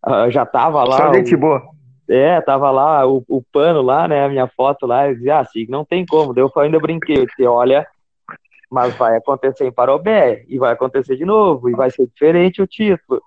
uh, 0.08 0.32
já 0.32 0.48
tava 0.48 0.84
lá. 0.84 0.98
Só 0.98 1.14
gente 1.14 1.36
boa. 1.36 1.62
É, 2.10 2.42
tava 2.42 2.70
lá 2.70 3.08
o, 3.08 3.24
o 3.28 3.42
pano 3.42 3.82
lá, 3.82 4.08
né, 4.08 4.26
a 4.26 4.30
minha 4.30 4.48
foto 4.48 4.86
lá, 4.86 5.08
eu 5.08 5.16
dizia, 5.16 5.40
ah, 5.40 5.46
não 5.70 5.86
tem 5.86 6.06
como, 6.06 6.34
eu 6.38 6.52
ainda 6.58 6.80
brinquei, 6.80 7.18
eu 7.18 7.26
disse, 7.26 7.46
olha, 7.46 7.88
mas 8.70 8.94
vai 8.96 9.16
acontecer 9.16 9.66
em 9.66 9.72
Parobé, 9.72 10.44
e 10.50 10.58
vai 10.58 10.74
acontecer 10.74 11.16
de 11.16 11.24
novo, 11.24 11.70
e 11.70 11.74
vai 11.74 11.90
ser 11.90 12.06
diferente 12.08 12.62
o 12.62 12.68
título 12.68 13.22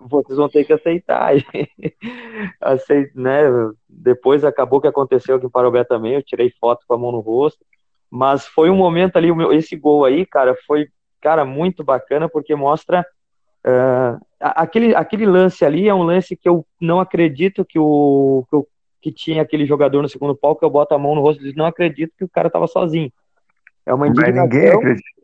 vocês 0.00 0.36
vão 0.36 0.48
ter 0.48 0.64
que 0.64 0.72
aceitar. 0.72 1.32
Aceit, 2.60 3.10
né? 3.14 3.42
Depois 3.88 4.44
acabou 4.44 4.80
que 4.80 4.86
aconteceu 4.86 5.36
aqui 5.36 5.46
em 5.46 5.50
Parobé 5.50 5.84
também, 5.84 6.14
eu 6.14 6.22
tirei 6.22 6.52
foto 6.60 6.84
com 6.86 6.94
a 6.94 6.98
mão 6.98 7.12
no 7.12 7.20
rosto, 7.20 7.64
mas 8.10 8.46
foi 8.46 8.70
um 8.70 8.76
momento 8.76 9.16
ali, 9.16 9.28
esse 9.54 9.76
gol 9.76 10.04
aí, 10.04 10.24
cara, 10.24 10.56
foi, 10.66 10.88
cara, 11.20 11.44
muito 11.44 11.84
bacana, 11.84 12.28
porque 12.28 12.54
mostra 12.54 13.06
aquele, 14.40 14.94
aquele 14.94 15.26
lance 15.26 15.64
ali 15.64 15.88
é 15.88 15.94
um 15.94 16.02
lance 16.02 16.36
que 16.36 16.48
eu 16.48 16.66
não 16.80 17.00
acredito 17.00 17.64
que 17.64 17.78
o 17.78 18.44
que, 18.48 18.56
eu, 18.56 18.68
que 19.00 19.12
tinha 19.12 19.42
aquele 19.42 19.66
jogador 19.66 20.02
no 20.02 20.08
segundo 20.08 20.34
palco, 20.34 20.64
eu 20.64 20.70
boto 20.70 20.94
a 20.94 20.98
mão 20.98 21.14
no 21.14 21.20
rosto 21.20 21.46
e 21.46 21.54
não 21.54 21.66
acredito 21.66 22.12
que 22.16 22.24
o 22.24 22.28
cara 22.28 22.50
tava 22.50 22.66
sozinho. 22.66 23.12
É 23.84 23.94
uma 23.94 24.08
indignação. 24.08 24.34
Mas 24.34 24.54
ninguém 24.54 24.68
acredita 24.70 25.16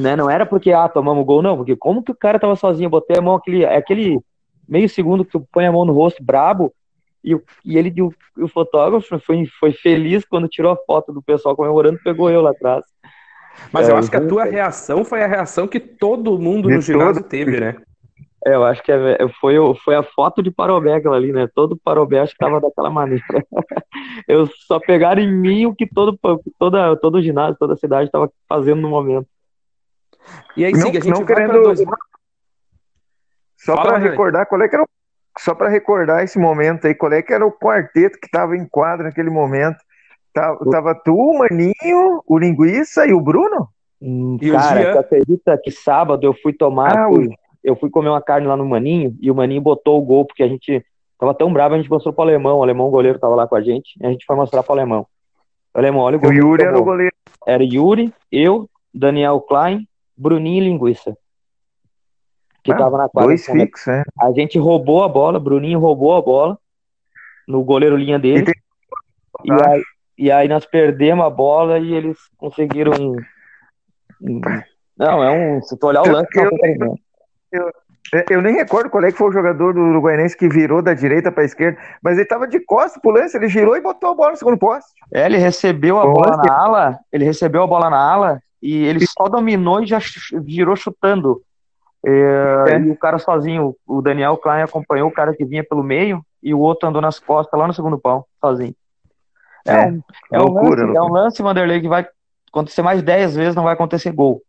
né? 0.00 0.14
Não 0.14 0.30
era 0.30 0.44
porque, 0.44 0.72
ah, 0.72 0.88
tomamos 0.88 1.24
gol, 1.24 1.42
não, 1.42 1.56
porque 1.56 1.76
como 1.76 2.02
que 2.02 2.12
o 2.12 2.16
cara 2.16 2.38
tava 2.38 2.56
sozinho, 2.56 2.86
eu 2.86 2.90
botei 2.90 3.16
a 3.16 3.22
mão, 3.22 3.36
aquele, 3.36 3.64
é 3.64 3.76
aquele 3.76 4.20
meio 4.68 4.88
segundo 4.88 5.24
que 5.24 5.32
tu 5.32 5.46
põe 5.52 5.66
a 5.66 5.72
mão 5.72 5.84
no 5.84 5.92
rosto, 5.92 6.22
brabo, 6.22 6.72
e, 7.24 7.34
e 7.64 7.76
ele, 7.76 7.92
o, 8.02 8.12
o 8.38 8.48
fotógrafo 8.48 9.18
foi, 9.18 9.46
foi 9.58 9.72
feliz 9.72 10.24
quando 10.24 10.48
tirou 10.48 10.72
a 10.72 10.76
foto 10.76 11.12
do 11.12 11.22
pessoal 11.22 11.56
comemorando, 11.56 11.98
pegou 12.02 12.30
eu 12.30 12.40
lá 12.40 12.50
atrás. 12.50 12.84
Mas 13.72 13.88
é, 13.88 13.92
eu 13.92 13.96
acho 13.96 14.10
que 14.10 14.16
a 14.16 14.26
tua 14.26 14.44
reação 14.44 15.04
foi 15.04 15.22
a 15.22 15.26
reação 15.26 15.66
que 15.66 15.80
todo 15.80 16.38
mundo 16.38 16.68
no 16.68 16.80
ginásio 16.80 17.22
teve, 17.22 17.58
né? 17.58 17.76
É, 18.46 18.54
eu 18.54 18.64
acho 18.64 18.80
que 18.80 18.92
é, 18.92 19.14
é, 19.20 19.28
foi, 19.40 19.56
foi 19.84 19.96
a 19.96 20.04
foto 20.04 20.40
de 20.40 20.52
Parobé 20.52 20.94
aquela 20.94 21.16
ali, 21.16 21.32
né? 21.32 21.48
Todo 21.52 21.76
Parobé 21.76 22.20
acho 22.20 22.32
que 22.32 22.38
tava 22.38 22.60
daquela 22.60 22.88
maneira. 22.88 23.24
eu 24.28 24.46
só 24.68 24.78
pegaram 24.78 25.20
em 25.20 25.36
mim 25.36 25.66
o 25.66 25.74
que 25.74 25.84
todo, 25.84 26.16
toda, 26.56 26.96
todo 26.96 27.16
o 27.16 27.22
ginásio, 27.22 27.56
toda 27.58 27.74
a 27.74 27.76
cidade 27.76 28.06
estava 28.06 28.30
fazendo 28.48 28.80
no 28.80 28.88
momento. 28.88 29.26
E 30.56 30.64
aí, 30.64 30.72
não, 30.72 30.80
Sig, 30.82 30.96
a 30.96 31.00
gente 31.00 31.10
não 31.10 31.26
querendo... 31.26 31.60
Dois... 31.60 31.82
Só 33.56 33.82
para 33.82 33.98
recordar, 33.98 34.46
qual 34.46 34.62
é 34.62 34.68
que 34.68 34.76
era 34.76 34.84
o... 34.84 34.88
Só 35.40 35.52
para 35.52 35.68
recordar 35.68 36.22
esse 36.22 36.38
momento 36.38 36.86
aí, 36.86 36.94
qual 36.94 37.12
é 37.12 37.22
que 37.22 37.32
era 37.32 37.44
o 37.44 37.50
quarteto 37.50 38.16
que 38.20 38.26
estava 38.26 38.56
em 38.56 38.64
quadro 38.64 39.06
naquele 39.06 39.28
momento? 39.28 39.78
Tava, 40.32 40.70
tava 40.70 40.94
tu, 40.94 41.16
o 41.16 41.38
Maninho, 41.40 42.22
o 42.24 42.38
Linguiça 42.38 43.06
e 43.06 43.12
o 43.12 43.20
Bruno? 43.20 43.68
Hum, 44.00 44.38
cara, 44.52 44.92
você 44.92 44.98
acredita 44.98 45.60
que 45.62 45.72
sábado 45.72 46.24
eu 46.24 46.32
fui 46.32 46.52
tomar, 46.52 46.96
ah, 46.96 47.08
fui, 47.08 47.28
eu 47.66 47.74
fui 47.74 47.90
comer 47.90 48.10
uma 48.10 48.22
carne 48.22 48.46
lá 48.46 48.56
no 48.56 48.64
Maninho 48.64 49.16
e 49.20 49.28
o 49.28 49.34
Maninho 49.34 49.60
botou 49.60 49.98
o 49.98 50.02
gol, 50.02 50.24
porque 50.24 50.44
a 50.44 50.48
gente 50.48 50.86
tava 51.18 51.34
tão 51.34 51.52
bravo, 51.52 51.74
a 51.74 51.78
gente 51.78 51.90
mostrou 51.90 52.14
pro 52.14 52.22
Alemão, 52.22 52.58
o 52.58 52.62
Alemão 52.62 52.88
goleiro 52.90 53.18
tava 53.18 53.34
lá 53.34 53.48
com 53.48 53.56
a 53.56 53.60
gente, 53.60 53.98
e 54.00 54.06
a 54.06 54.10
gente 54.10 54.24
foi 54.24 54.36
mostrar 54.36 54.62
pro 54.62 54.72
Alemão. 54.72 55.04
O 55.74 55.78
Alemão, 55.78 56.02
olha 56.02 56.16
o 56.16 56.20
gol. 56.20 56.30
O 56.30 56.32
Yuri 56.32 56.62
era 56.62 56.78
o 56.78 56.84
goleiro. 56.84 57.14
Era 57.44 57.64
Yuri, 57.64 58.14
eu, 58.30 58.70
Daniel 58.94 59.40
Klein, 59.40 59.84
Bruninho 60.16 60.62
e 60.62 60.68
Linguiça. 60.68 61.18
Que 62.62 62.70
ah, 62.70 62.76
tava 62.76 62.98
na 62.98 63.08
quadra. 63.08 63.30
Dois 63.30 63.44
fixos, 63.44 63.88
é. 63.88 64.04
A 64.20 64.30
gente 64.30 64.60
roubou 64.60 65.02
a 65.02 65.08
bola, 65.08 65.40
Bruninho 65.40 65.80
roubou 65.80 66.14
a 66.14 66.22
bola 66.22 66.56
no 67.48 67.64
goleiro 67.64 67.96
linha 67.96 68.18
dele. 68.18 68.42
E, 68.42 68.44
tem... 68.44 68.54
e, 69.44 69.52
aí, 69.52 69.82
e 70.16 70.30
aí, 70.30 70.48
nós 70.48 70.64
perdemos 70.64 71.26
a 71.26 71.30
bola 71.30 71.80
e 71.80 71.92
eles 71.92 72.16
conseguiram 72.36 72.92
Não, 74.96 75.24
é 75.24 75.30
um. 75.32 75.60
Se 75.62 75.76
tu 75.76 75.88
olhar 75.88 76.02
o 76.02 76.10
lance, 76.12 76.28
eu, 76.36 76.44
eu, 76.44 76.98
eu, 77.56 78.24
eu, 78.30 78.42
nem 78.42 78.54
recordo 78.54 78.88
qual 78.88 79.04
é 79.04 79.10
que 79.10 79.18
foi 79.18 79.28
o 79.28 79.32
jogador 79.32 79.74
do 79.74 79.80
Uruguaiense 79.80 80.36
que 80.36 80.48
virou 80.48 80.80
da 80.80 80.94
direita 80.94 81.32
para 81.32 81.42
a 81.42 81.46
esquerda, 81.46 81.78
mas 82.02 82.16
ele 82.16 82.26
tava 82.26 82.46
de 82.46 82.60
costas 82.60 83.00
pro 83.00 83.10
lance, 83.10 83.36
ele 83.36 83.48
girou 83.48 83.76
e 83.76 83.80
botou 83.80 84.10
a 84.10 84.14
bola 84.14 84.30
no 84.30 84.36
segundo 84.36 84.58
poste. 84.58 84.90
É, 85.12 85.26
ele 85.26 85.38
recebeu 85.38 85.98
a 85.98 86.06
bola 86.06 86.36
na 86.36 86.54
ala, 86.54 86.98
ele 87.12 87.24
recebeu 87.24 87.62
a 87.62 87.66
bola 87.66 87.90
na 87.90 87.98
ala 87.98 88.40
e 88.62 88.84
ele 88.84 89.04
só 89.06 89.28
dominou 89.28 89.82
e 89.82 89.86
já 89.86 89.98
girou 90.46 90.76
chutando. 90.76 91.42
É, 92.04 92.64
é. 92.68 92.78
E 92.78 92.90
o 92.90 92.96
cara 92.96 93.18
sozinho, 93.18 93.74
o 93.86 94.00
Daniel 94.00 94.36
Klein 94.36 94.62
acompanhou 94.62 95.08
o 95.08 95.12
cara 95.12 95.34
que 95.34 95.44
vinha 95.44 95.64
pelo 95.64 95.82
meio 95.82 96.22
e 96.40 96.54
o 96.54 96.60
outro 96.60 96.88
andou 96.88 97.02
nas 97.02 97.18
costas 97.18 97.58
lá 97.58 97.66
no 97.66 97.74
segundo 97.74 97.98
pau, 97.98 98.26
sozinho. 98.40 98.74
É, 99.66 99.72
é, 99.72 99.86
um, 99.88 100.02
é, 100.30 100.38
loucura, 100.38 100.84
um 100.84 100.86
lance, 100.86 100.96
é 100.96 101.02
um 101.02 101.08
lance, 101.08 101.42
Vanderlei, 101.42 101.80
que 101.80 101.88
vai 101.88 102.06
acontecer 102.48 102.82
mais 102.82 103.02
10 103.02 103.34
vezes, 103.34 103.54
não 103.56 103.64
vai 103.64 103.74
acontecer 103.74 104.12
gol. 104.12 104.40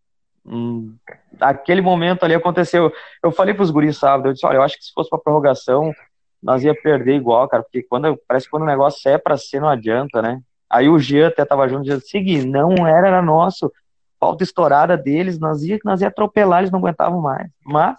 Hum, 0.47 0.95
aquele 1.39 1.81
momento 1.81 2.23
ali 2.23 2.33
aconteceu. 2.33 2.91
Eu 3.21 3.31
falei 3.31 3.53
pros 3.53 3.69
guris 3.69 3.97
sábado, 3.97 4.29
eu 4.29 4.33
disse, 4.33 4.45
olha, 4.45 4.57
eu 4.57 4.63
acho 4.63 4.77
que 4.77 4.85
se 4.85 4.93
fosse 4.93 5.09
pra 5.09 5.19
prorrogação, 5.19 5.93
nós 6.41 6.63
ia 6.63 6.73
perder 6.73 7.15
igual, 7.15 7.47
cara, 7.49 7.63
porque 7.63 7.83
quando, 7.83 8.17
parece 8.27 8.45
que 8.45 8.51
quando 8.51 8.63
o 8.63 8.67
negócio 8.67 9.09
é 9.09 9.17
pra 9.17 9.35
ser, 9.37 9.59
não 9.59 9.67
adianta, 9.67 10.21
né? 10.21 10.39
Aí 10.69 10.87
o 10.87 10.99
Jean 10.99 11.27
até 11.27 11.43
tava 11.45 11.67
junto 11.67 11.89
e 11.89 11.95
disse, 11.95 12.09
Segui, 12.09 12.45
não 12.45 12.87
era, 12.87 13.07
era 13.07 13.21
nosso. 13.21 13.71
Falta 14.19 14.43
estourada 14.43 14.97
deles, 14.97 15.39
nós 15.39 15.63
ia, 15.63 15.77
nós 15.83 16.01
ia 16.01 16.07
atropelar, 16.07 16.59
eles 16.59 16.71
não 16.71 16.79
aguentavam 16.79 17.21
mais. 17.21 17.49
Mas, 17.63 17.95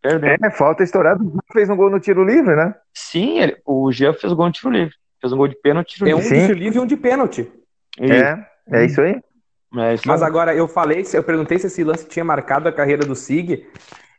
perdeu. 0.00 0.36
É, 0.42 0.50
falta 0.50 0.82
estourada, 0.82 1.22
fez 1.52 1.68
um 1.68 1.76
gol 1.76 1.90
no 1.90 2.00
tiro 2.00 2.24
livre, 2.24 2.54
né? 2.54 2.74
Sim, 2.94 3.38
ele, 3.40 3.56
o 3.64 3.90
Jean 3.90 4.12
fez 4.12 4.32
um 4.32 4.36
gol 4.36 4.46
no 4.46 4.52
tiro 4.52 4.70
livre. 4.70 4.94
Fez 5.20 5.32
um 5.32 5.36
gol 5.36 5.48
de 5.48 5.56
pênalti, 5.56 5.94
tiro 5.94 6.06
livre. 6.06 6.22
É 6.22 6.24
um 6.24 6.40
de 6.40 6.46
tiro 6.46 6.58
livre 6.58 6.78
e 6.78 6.82
um 6.82 6.86
de 6.86 6.96
pênalti. 6.96 7.52
É, 8.00 8.78
é 8.78 8.84
isso 8.84 9.00
aí. 9.00 9.20
É 9.76 9.96
Mas 10.06 10.22
agora, 10.22 10.54
eu 10.54 10.66
falei, 10.66 11.04
eu 11.12 11.22
perguntei 11.22 11.58
se 11.58 11.66
esse 11.66 11.84
lance 11.84 12.08
tinha 12.08 12.24
marcado 12.24 12.68
a 12.68 12.72
carreira 12.72 13.04
do 13.04 13.14
Sig. 13.14 13.66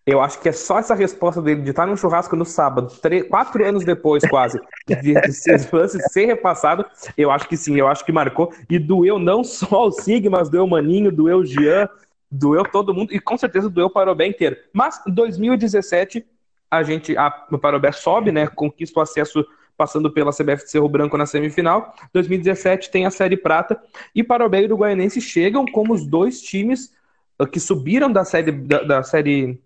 Eu 0.06 0.22
acho 0.22 0.40
que 0.40 0.50
é 0.50 0.52
só 0.52 0.80
essa 0.80 0.96
resposta 0.96 1.42
dele 1.42 1.62
de 1.62 1.70
estar 1.70 1.86
num 1.86 1.96
churrasco 1.96 2.36
no 2.36 2.46
sábado, 2.46 2.92
três, 3.02 3.28
quatro 3.28 3.64
anos 3.64 3.86
depois, 3.86 4.28
quase, 4.28 4.60
de 4.88 5.12
esse 5.12 5.76
lance 5.76 6.00
ser 6.10 6.26
repassado. 6.26 6.86
Eu 7.18 7.30
acho 7.30 7.48
que 7.48 7.58
sim, 7.58 7.78
eu 7.78 7.88
acho 7.88 8.06
que 8.06 8.12
marcou. 8.12 8.52
E 8.70 8.80
doeu 8.80 9.20
não 9.20 9.44
só 9.44 9.88
o 9.88 9.92
Sig, 9.92 10.28
mas 10.30 10.50
doeu 10.50 10.64
o 10.64 10.70
Maninho, 10.70 11.12
doeu 11.12 11.40
o 11.40 11.46
Jean, 11.46 11.88
doeu 12.32 12.64
todo 12.64 12.94
mundo, 12.94 13.14
e 13.14 13.20
com 13.20 13.38
certeza 13.38 13.70
doeu 13.70 13.88
o 13.88 13.92
Parobé 13.92 14.26
inteiro. 14.26 14.56
Mas 14.74 15.02
2017, 15.08 16.26
a 16.72 16.84
gente, 16.84 17.18
a, 17.18 17.46
o 17.52 17.58
Parobé 17.58 17.92
sobe, 17.92 18.32
né? 18.32 18.48
Conquista 18.48 19.00
o 19.00 19.04
acesso 19.04 19.46
passando 19.80 20.12
pela 20.12 20.34
CBF 20.34 20.66
de 20.66 20.72
Cerro 20.72 20.90
Branco 20.90 21.16
na 21.16 21.26
semifinal. 21.26 21.96
2017 22.12 22.92
tem 22.92 23.06
a 23.06 23.10
Série 23.10 23.38
Prata 23.38 23.82
e 24.14 24.22
Parobé 24.22 24.62
e 24.62 24.66
Uruguaianense 24.66 25.22
chegam 25.22 25.64
como 25.64 25.94
os 25.94 26.06
dois 26.06 26.42
times 26.42 26.94
uh, 27.42 27.48
que 27.48 27.62
subiram 27.62 28.12
da 28.12 28.26
série 28.26 28.52
da, 28.52 28.84
da, 28.84 29.04
série 29.04 29.58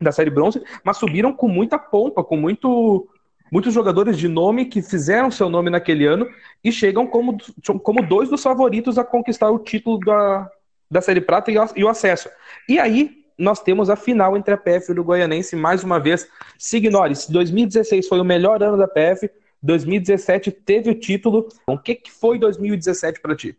da 0.00 0.10
série 0.10 0.28
bronze, 0.28 0.60
mas 0.82 0.96
subiram 0.96 1.32
com 1.32 1.46
muita 1.46 1.78
pompa, 1.78 2.24
com 2.24 2.36
muito 2.36 3.08
muitos 3.52 3.72
jogadores 3.72 4.18
de 4.18 4.26
nome 4.26 4.64
que 4.64 4.82
fizeram 4.82 5.30
seu 5.30 5.48
nome 5.48 5.70
naquele 5.70 6.04
ano 6.04 6.28
e 6.64 6.72
chegam 6.72 7.06
como, 7.06 7.38
como 7.82 8.02
dois 8.02 8.28
dos 8.28 8.42
favoritos 8.42 8.98
a 8.98 9.04
conquistar 9.04 9.50
o 9.50 9.58
título 9.60 10.00
da, 10.00 10.50
da 10.90 11.00
Série 11.00 11.20
Prata 11.20 11.50
e, 11.52 11.54
e 11.76 11.84
o 11.84 11.88
acesso. 11.88 12.28
E 12.68 12.78
aí 12.78 13.24
nós 13.38 13.60
temos 13.60 13.88
a 13.88 13.96
final 13.96 14.36
entre 14.36 14.52
a 14.52 14.56
PF 14.56 14.88
e 14.88 14.90
o 14.90 14.94
Uruguaianense 14.94 15.56
mais 15.56 15.82
uma 15.82 15.98
vez. 15.98 16.28
Signores, 16.58 17.26
2016 17.28 18.06
foi 18.06 18.20
o 18.20 18.24
melhor 18.24 18.62
ano 18.62 18.76
da 18.76 18.86
PF, 18.86 19.30
2017 19.62 20.50
teve 20.50 20.90
o 20.90 20.98
título. 20.98 21.48
O 21.66 21.78
que, 21.78 21.94
que 21.94 22.10
foi 22.10 22.38
2017 22.38 23.20
para 23.20 23.36
ti? 23.36 23.56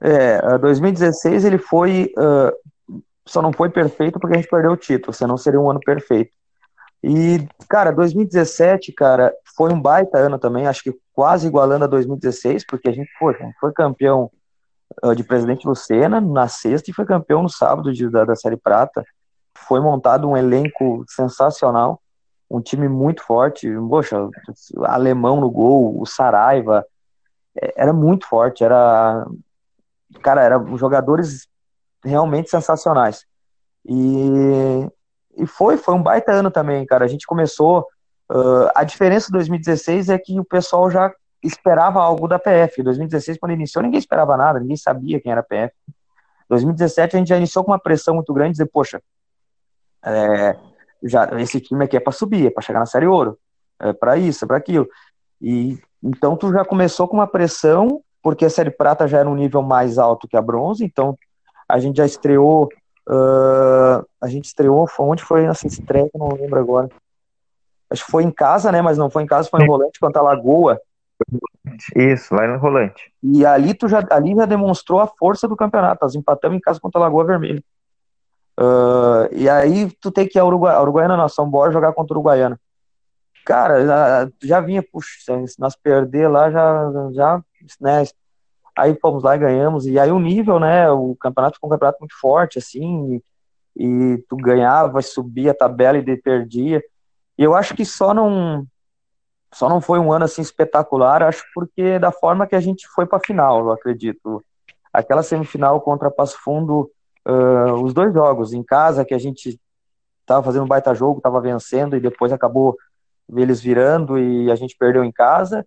É, 0.00 0.58
2016 0.58 1.44
ele 1.44 1.58
foi. 1.58 2.12
Uh, 2.16 2.52
só 3.26 3.42
não 3.42 3.52
foi 3.52 3.68
perfeito 3.68 4.18
porque 4.18 4.34
a 4.34 4.38
gente 4.38 4.48
perdeu 4.48 4.72
o 4.72 4.76
título, 4.76 5.12
senão 5.12 5.36
seria 5.36 5.60
um 5.60 5.70
ano 5.70 5.80
perfeito. 5.80 6.30
E, 7.02 7.46
cara, 7.68 7.92
2017, 7.92 8.92
cara, 8.92 9.32
foi 9.56 9.72
um 9.72 9.80
baita 9.80 10.18
ano 10.18 10.38
também, 10.38 10.66
acho 10.66 10.82
que 10.82 10.94
quase 11.12 11.46
igualando 11.46 11.84
a 11.84 11.88
2016, 11.88 12.66
porque 12.66 12.88
a 12.88 12.92
gente 12.92 13.10
foi, 13.18 13.36
foi 13.60 13.72
campeão 13.72 14.30
uh, 15.04 15.14
de 15.14 15.22
Presidente 15.22 15.66
Lucena 15.66 16.20
na 16.20 16.48
sexta 16.48 16.90
e 16.90 16.94
foi 16.94 17.04
campeão 17.04 17.42
no 17.42 17.48
sábado 17.48 17.92
de, 17.92 18.08
da, 18.08 18.24
da 18.24 18.34
Série 18.34 18.56
Prata. 18.56 19.04
Foi 19.56 19.80
montado 19.80 20.28
um 20.28 20.36
elenco 20.36 21.04
sensacional 21.08 22.00
um 22.50 22.60
time 22.60 22.88
muito 22.88 23.22
forte. 23.22 23.68
Poxa, 23.88 24.28
alemão 24.84 25.40
no 25.40 25.50
gol, 25.50 26.00
o 26.00 26.06
Saraiva, 26.06 26.84
é, 27.60 27.74
era 27.76 27.92
muito 27.92 28.26
forte, 28.26 28.64
era 28.64 29.26
cara, 30.22 30.42
eram 30.42 30.76
jogadores 30.76 31.46
realmente 32.04 32.50
sensacionais. 32.50 33.26
E, 33.84 34.88
e 35.36 35.46
foi, 35.46 35.76
foi 35.76 35.94
um 35.94 36.02
baita 36.02 36.32
ano 36.32 36.50
também, 36.50 36.84
cara. 36.86 37.04
A 37.04 37.08
gente 37.08 37.26
começou. 37.26 37.86
Uh, 38.30 38.68
a 38.74 38.84
diferença 38.84 39.26
de 39.26 39.32
2016 39.32 40.10
é 40.10 40.18
que 40.18 40.38
o 40.38 40.44
pessoal 40.44 40.90
já 40.90 41.10
esperava 41.42 42.00
algo 42.00 42.28
da 42.28 42.38
PF. 42.38 42.82
2016, 42.82 43.38
quando 43.38 43.52
iniciou, 43.52 43.82
ninguém 43.82 43.98
esperava 43.98 44.36
nada, 44.36 44.60
ninguém 44.60 44.76
sabia 44.76 45.20
quem 45.20 45.32
era 45.32 45.40
a 45.40 45.44
PF. 45.44 45.74
2017 46.48 47.16
a 47.16 47.18
gente 47.18 47.28
já 47.28 47.36
iniciou 47.36 47.64
com 47.64 47.70
uma 47.70 47.78
pressão 47.78 48.14
muito 48.14 48.32
grande, 48.32 48.52
dizer, 48.52 48.66
poxa, 48.66 49.02
é, 50.04 50.56
já 51.02 51.28
esse 51.40 51.60
time 51.60 51.84
aqui 51.84 51.96
é 51.96 52.00
para 52.00 52.12
subir, 52.12 52.46
é 52.46 52.50
para 52.50 52.62
chegar 52.62 52.80
na 52.80 52.86
série 52.86 53.06
ouro, 53.06 53.38
é 53.80 53.92
para 53.92 54.16
isso, 54.16 54.44
é 54.44 54.48
para 54.48 54.56
aquilo. 54.56 54.88
E 55.40 55.78
então 56.02 56.36
tu 56.36 56.52
já 56.52 56.64
começou 56.64 57.06
com 57.08 57.16
uma 57.16 57.26
pressão, 57.26 58.02
porque 58.22 58.44
a 58.44 58.50
série 58.50 58.70
prata 58.70 59.06
já 59.06 59.18
era 59.18 59.28
um 59.28 59.34
nível 59.34 59.62
mais 59.62 59.98
alto 59.98 60.28
que 60.28 60.36
a 60.36 60.42
bronze, 60.42 60.84
então 60.84 61.16
a 61.68 61.78
gente 61.78 61.96
já 61.96 62.06
estreou, 62.06 62.68
uh, 63.08 64.06
a 64.20 64.28
gente 64.28 64.46
estreou, 64.46 64.88
onde 64.98 65.22
foi 65.22 65.44
essa 65.44 65.66
estreia, 65.66 66.08
não 66.14 66.28
lembro 66.28 66.58
agora. 66.58 66.88
Acho 67.90 68.04
que 68.04 68.10
foi 68.10 68.22
em 68.22 68.30
casa, 68.30 68.70
né? 68.70 68.82
Mas 68.82 68.98
não 68.98 69.08
foi 69.08 69.22
em 69.22 69.26
casa, 69.26 69.48
foi 69.48 69.62
em 69.62 69.66
Rolante 69.66 69.98
contra 69.98 70.20
a 70.20 70.24
Lagoa. 70.24 70.80
Isso, 71.96 72.34
lá 72.34 72.46
no 72.46 72.58
Rolante. 72.58 73.12
E 73.22 73.44
ali 73.44 73.74
tu 73.74 73.88
já, 73.88 74.06
ali 74.10 74.34
já 74.34 74.46
demonstrou 74.46 75.00
a 75.00 75.06
força 75.06 75.48
do 75.48 75.56
campeonato. 75.56 76.00
Nós 76.02 76.14
empatamos 76.14 76.56
em 76.56 76.60
casa 76.60 76.78
contra 76.80 77.00
a 77.00 77.04
Lagoa 77.04 77.24
Vermelha. 77.24 77.62
Uh, 78.58 79.32
e 79.32 79.48
aí 79.48 79.88
tu 80.00 80.10
tem 80.10 80.26
que 80.26 80.36
ir 80.36 80.40
a, 80.40 80.44
Uruguai, 80.44 80.74
a 80.74 80.82
Uruguaiana 80.82 81.16
não, 81.16 81.28
São 81.28 81.48
Borja 81.48 81.74
jogar 81.74 81.92
contra 81.92 82.12
o 82.12 82.16
Uruguaiana. 82.16 82.58
Cara, 83.46 83.86
já, 83.86 84.30
já 84.42 84.60
vinha, 84.60 84.82
puxa, 84.82 85.46
se 85.46 85.60
nós 85.60 85.76
perder 85.76 86.28
lá, 86.28 86.50
já, 86.50 86.92
já, 87.12 87.42
né, 87.80 88.02
aí 88.76 88.98
fomos 89.00 89.22
lá 89.22 89.36
e 89.36 89.38
ganhamos, 89.38 89.86
e 89.86 89.98
aí 89.98 90.10
o 90.10 90.18
nível, 90.18 90.58
né, 90.58 90.90
o 90.90 91.16
campeonato 91.16 91.54
ficou 91.54 91.70
um 91.70 91.72
campeonato 91.72 91.98
muito 92.00 92.18
forte, 92.20 92.58
assim, 92.58 93.22
e, 93.76 93.84
e 93.84 94.18
tu 94.28 94.36
ganhava, 94.36 95.00
subia 95.02 95.52
a 95.52 95.54
tabela 95.54 95.96
e 95.96 96.16
perdia, 96.16 96.82
e 97.38 97.44
eu 97.44 97.54
acho 97.54 97.74
que 97.74 97.84
só 97.84 98.12
não, 98.12 98.66
só 99.54 99.68
não 99.68 99.80
foi 99.80 100.00
um 100.00 100.12
ano, 100.12 100.24
assim, 100.24 100.42
espetacular, 100.42 101.22
acho 101.22 101.44
porque 101.54 101.98
da 101.98 102.10
forma 102.10 102.46
que 102.46 102.56
a 102.56 102.60
gente 102.60 102.88
foi 102.88 103.06
pra 103.06 103.20
final, 103.20 103.60
eu 103.60 103.72
acredito. 103.72 104.44
Aquela 104.92 105.22
semifinal 105.22 105.80
contra 105.80 106.10
Passo 106.10 106.36
Fundo, 106.42 106.90
uh, 107.26 107.74
os 107.82 107.92
dois 107.92 108.12
jogos 108.12 108.52
em 108.52 108.62
casa, 108.62 109.04
que 109.04 109.14
a 109.14 109.18
gente 109.18 109.58
estava 110.20 110.42
fazendo 110.42 110.64
um 110.64 110.68
baita 110.68 110.94
jogo, 110.94 111.18
estava 111.18 111.40
vencendo 111.40 111.96
e 111.96 112.00
depois 112.00 112.32
acabou 112.32 112.76
eles 113.34 113.60
virando 113.60 114.18
e 114.18 114.50
a 114.50 114.54
gente 114.54 114.76
perdeu 114.76 115.04
em 115.04 115.12
casa. 115.12 115.66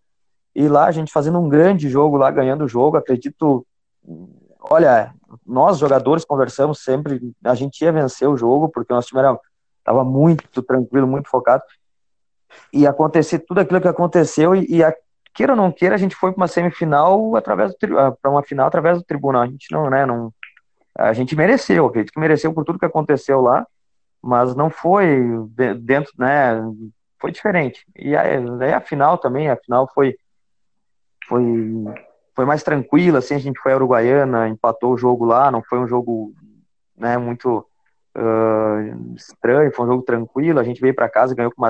E 0.54 0.68
lá 0.68 0.86
a 0.86 0.92
gente 0.92 1.12
fazendo 1.12 1.40
um 1.40 1.50
grande 1.50 1.90
jogo 1.90 2.18
lá, 2.18 2.30
ganhando 2.30 2.66
o 2.66 2.68
jogo, 2.68 2.98
acredito. 2.98 3.66
Olha, 4.60 5.14
nós 5.46 5.78
jogadores 5.78 6.26
conversamos 6.26 6.80
sempre, 6.80 7.34
a 7.44 7.56
gente 7.56 7.82
ia 7.82 7.92
vencer 7.92 8.28
o 8.28 8.38
jogo, 8.38 8.70
porque 8.70 8.92
o 8.92 8.96
nosso 8.96 9.08
time 9.08 9.22
estava 9.80 10.04
muito 10.04 10.62
tranquilo, 10.62 11.08
muito 11.08 11.30
focado. 11.30 11.64
E 12.74 12.86
acontecer 12.86 13.40
tudo 13.40 13.60
aquilo 13.60 13.82
que 13.82 13.88
aconteceu, 13.88 14.54
e, 14.56 14.66
e 14.70 14.84
a, 14.84 14.94
queira 15.34 15.54
ou 15.54 15.58
não 15.58 15.72
queira, 15.72 15.96
a 15.96 15.98
gente 15.98 16.16
foi 16.16 16.32
para 16.32 16.42
uma 16.42 16.48
semifinal 16.48 17.36
através 17.36 17.74
para 17.78 18.32
uma 18.32 18.44
final 18.44 18.68
através 18.68 18.98
do 18.98 19.04
tribunal. 19.04 19.44
A 19.44 19.48
gente 19.48 19.72
não, 19.72 19.90
né, 19.90 20.06
não, 20.06 20.34
a 20.98 21.14
gente 21.14 21.36
mereceu, 21.36 21.86
acredito 21.86 22.14
que 22.14 22.20
mereceu 22.20 22.54
por 22.54 22.66
tudo 22.66 22.80
que 22.80 22.86
aconteceu 22.86 23.42
lá, 23.42 23.66
mas 24.22 24.56
não 24.56 24.70
foi 24.70 25.20
dentro, 25.80 26.14
né? 26.18 26.62
Foi 27.20 27.32
diferente. 27.32 27.86
E 27.96 28.16
aí, 28.16 28.38
a 28.74 28.82
final 28.82 29.18
também, 29.18 29.50
a 29.50 29.56
final 29.56 29.90
foi, 29.94 30.16
foi, 31.28 31.46
foi 32.36 32.46
mais 32.46 32.64
tranquila, 32.64 33.20
assim, 33.20 33.36
a 33.36 33.40
gente 33.40 33.60
foi 33.60 33.74
a 33.74 33.76
Uruguaiana, 33.76 34.48
empatou 34.48 34.94
o 34.94 34.98
jogo 34.98 35.26
lá, 35.26 35.52
não 35.52 35.64
foi 35.64 35.80
um 35.80 35.88
jogo, 35.88 36.34
né, 36.98 37.18
muito 37.18 37.66
uh, 38.18 39.16
estranho, 39.16 39.72
foi 39.74 39.86
um 39.86 39.90
jogo 39.90 40.04
tranquilo, 40.04 40.60
a 40.60 40.64
gente 40.64 40.82
veio 40.82 40.96
para 40.96 41.10
casa 41.10 41.36
ganhou 41.36 41.52
com 41.52 41.62
uma, 41.62 41.70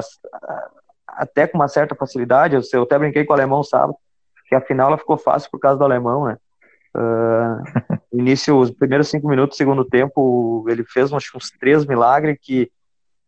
até 1.07 1.47
com 1.47 1.57
uma 1.57 1.67
certa 1.67 1.95
facilidade, 1.95 2.55
eu, 2.55 2.61
eu 2.73 2.83
até 2.83 2.97
brinquei 2.97 3.25
com 3.25 3.33
o 3.33 3.35
alemão 3.35 3.63
sábado, 3.63 3.95
que 4.47 4.55
a 4.55 4.61
final 4.61 4.87
ela 4.87 4.97
ficou 4.97 5.17
fácil 5.17 5.49
por 5.51 5.59
causa 5.59 5.77
do 5.77 5.85
alemão, 5.85 6.25
né, 6.25 6.37
uh, 6.95 7.99
início, 8.13 8.57
os 8.57 8.71
primeiros 8.71 9.09
cinco 9.09 9.27
minutos 9.27 9.55
do 9.55 9.57
segundo 9.57 9.85
tempo, 9.85 10.65
ele 10.67 10.83
fez 10.83 11.11
uns, 11.11 11.23
uns 11.35 11.49
três 11.51 11.85
milagres 11.85 12.37
que 12.41 12.71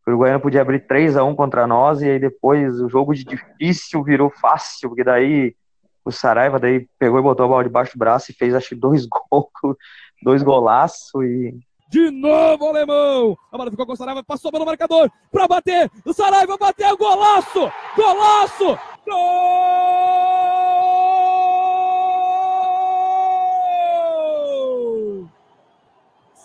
o 0.06 0.12
Uruguaiano 0.12 0.42
podia 0.42 0.62
abrir 0.62 0.86
3 0.86 1.16
a 1.16 1.24
1 1.24 1.36
contra 1.36 1.66
nós 1.66 2.02
e 2.02 2.10
aí 2.10 2.20
depois 2.20 2.80
o 2.82 2.90
jogo 2.90 3.14
de 3.14 3.24
difícil 3.24 4.04
virou 4.04 4.30
fácil, 4.30 4.90
porque 4.90 5.04
daí 5.04 5.56
o 6.04 6.12
Saraiva 6.12 6.60
daí 6.60 6.86
pegou 7.00 7.20
e 7.20 7.24
botou 7.24 7.46
a 7.46 7.50
bola 7.50 7.64
debaixo 7.64 7.94
do 7.94 8.00
braço 8.00 8.30
e 8.30 8.36
fez 8.36 8.54
acho 8.54 8.70
que 8.70 8.76
dois 8.76 9.08
gols, 9.32 9.78
dois 10.22 10.44
golaços 10.44 11.24
e 11.24 11.58
De 11.90 12.12
novo 12.12 12.68
alemão. 12.68 13.38
A 13.52 13.58
bola 13.58 13.72
ficou 13.72 13.86
com 13.86 13.94
o 13.94 13.96
Saraiva, 13.96 14.24
passou 14.24 14.52
pelo 14.52 14.66
marcador 14.66 15.10
para 15.32 15.48
bater. 15.48 15.90
O 16.06 16.14
Saraiva 16.14 16.58
bateu, 16.58 16.98
golaço! 16.98 17.72
Golaço! 17.96 18.78
Gol! 19.08 20.43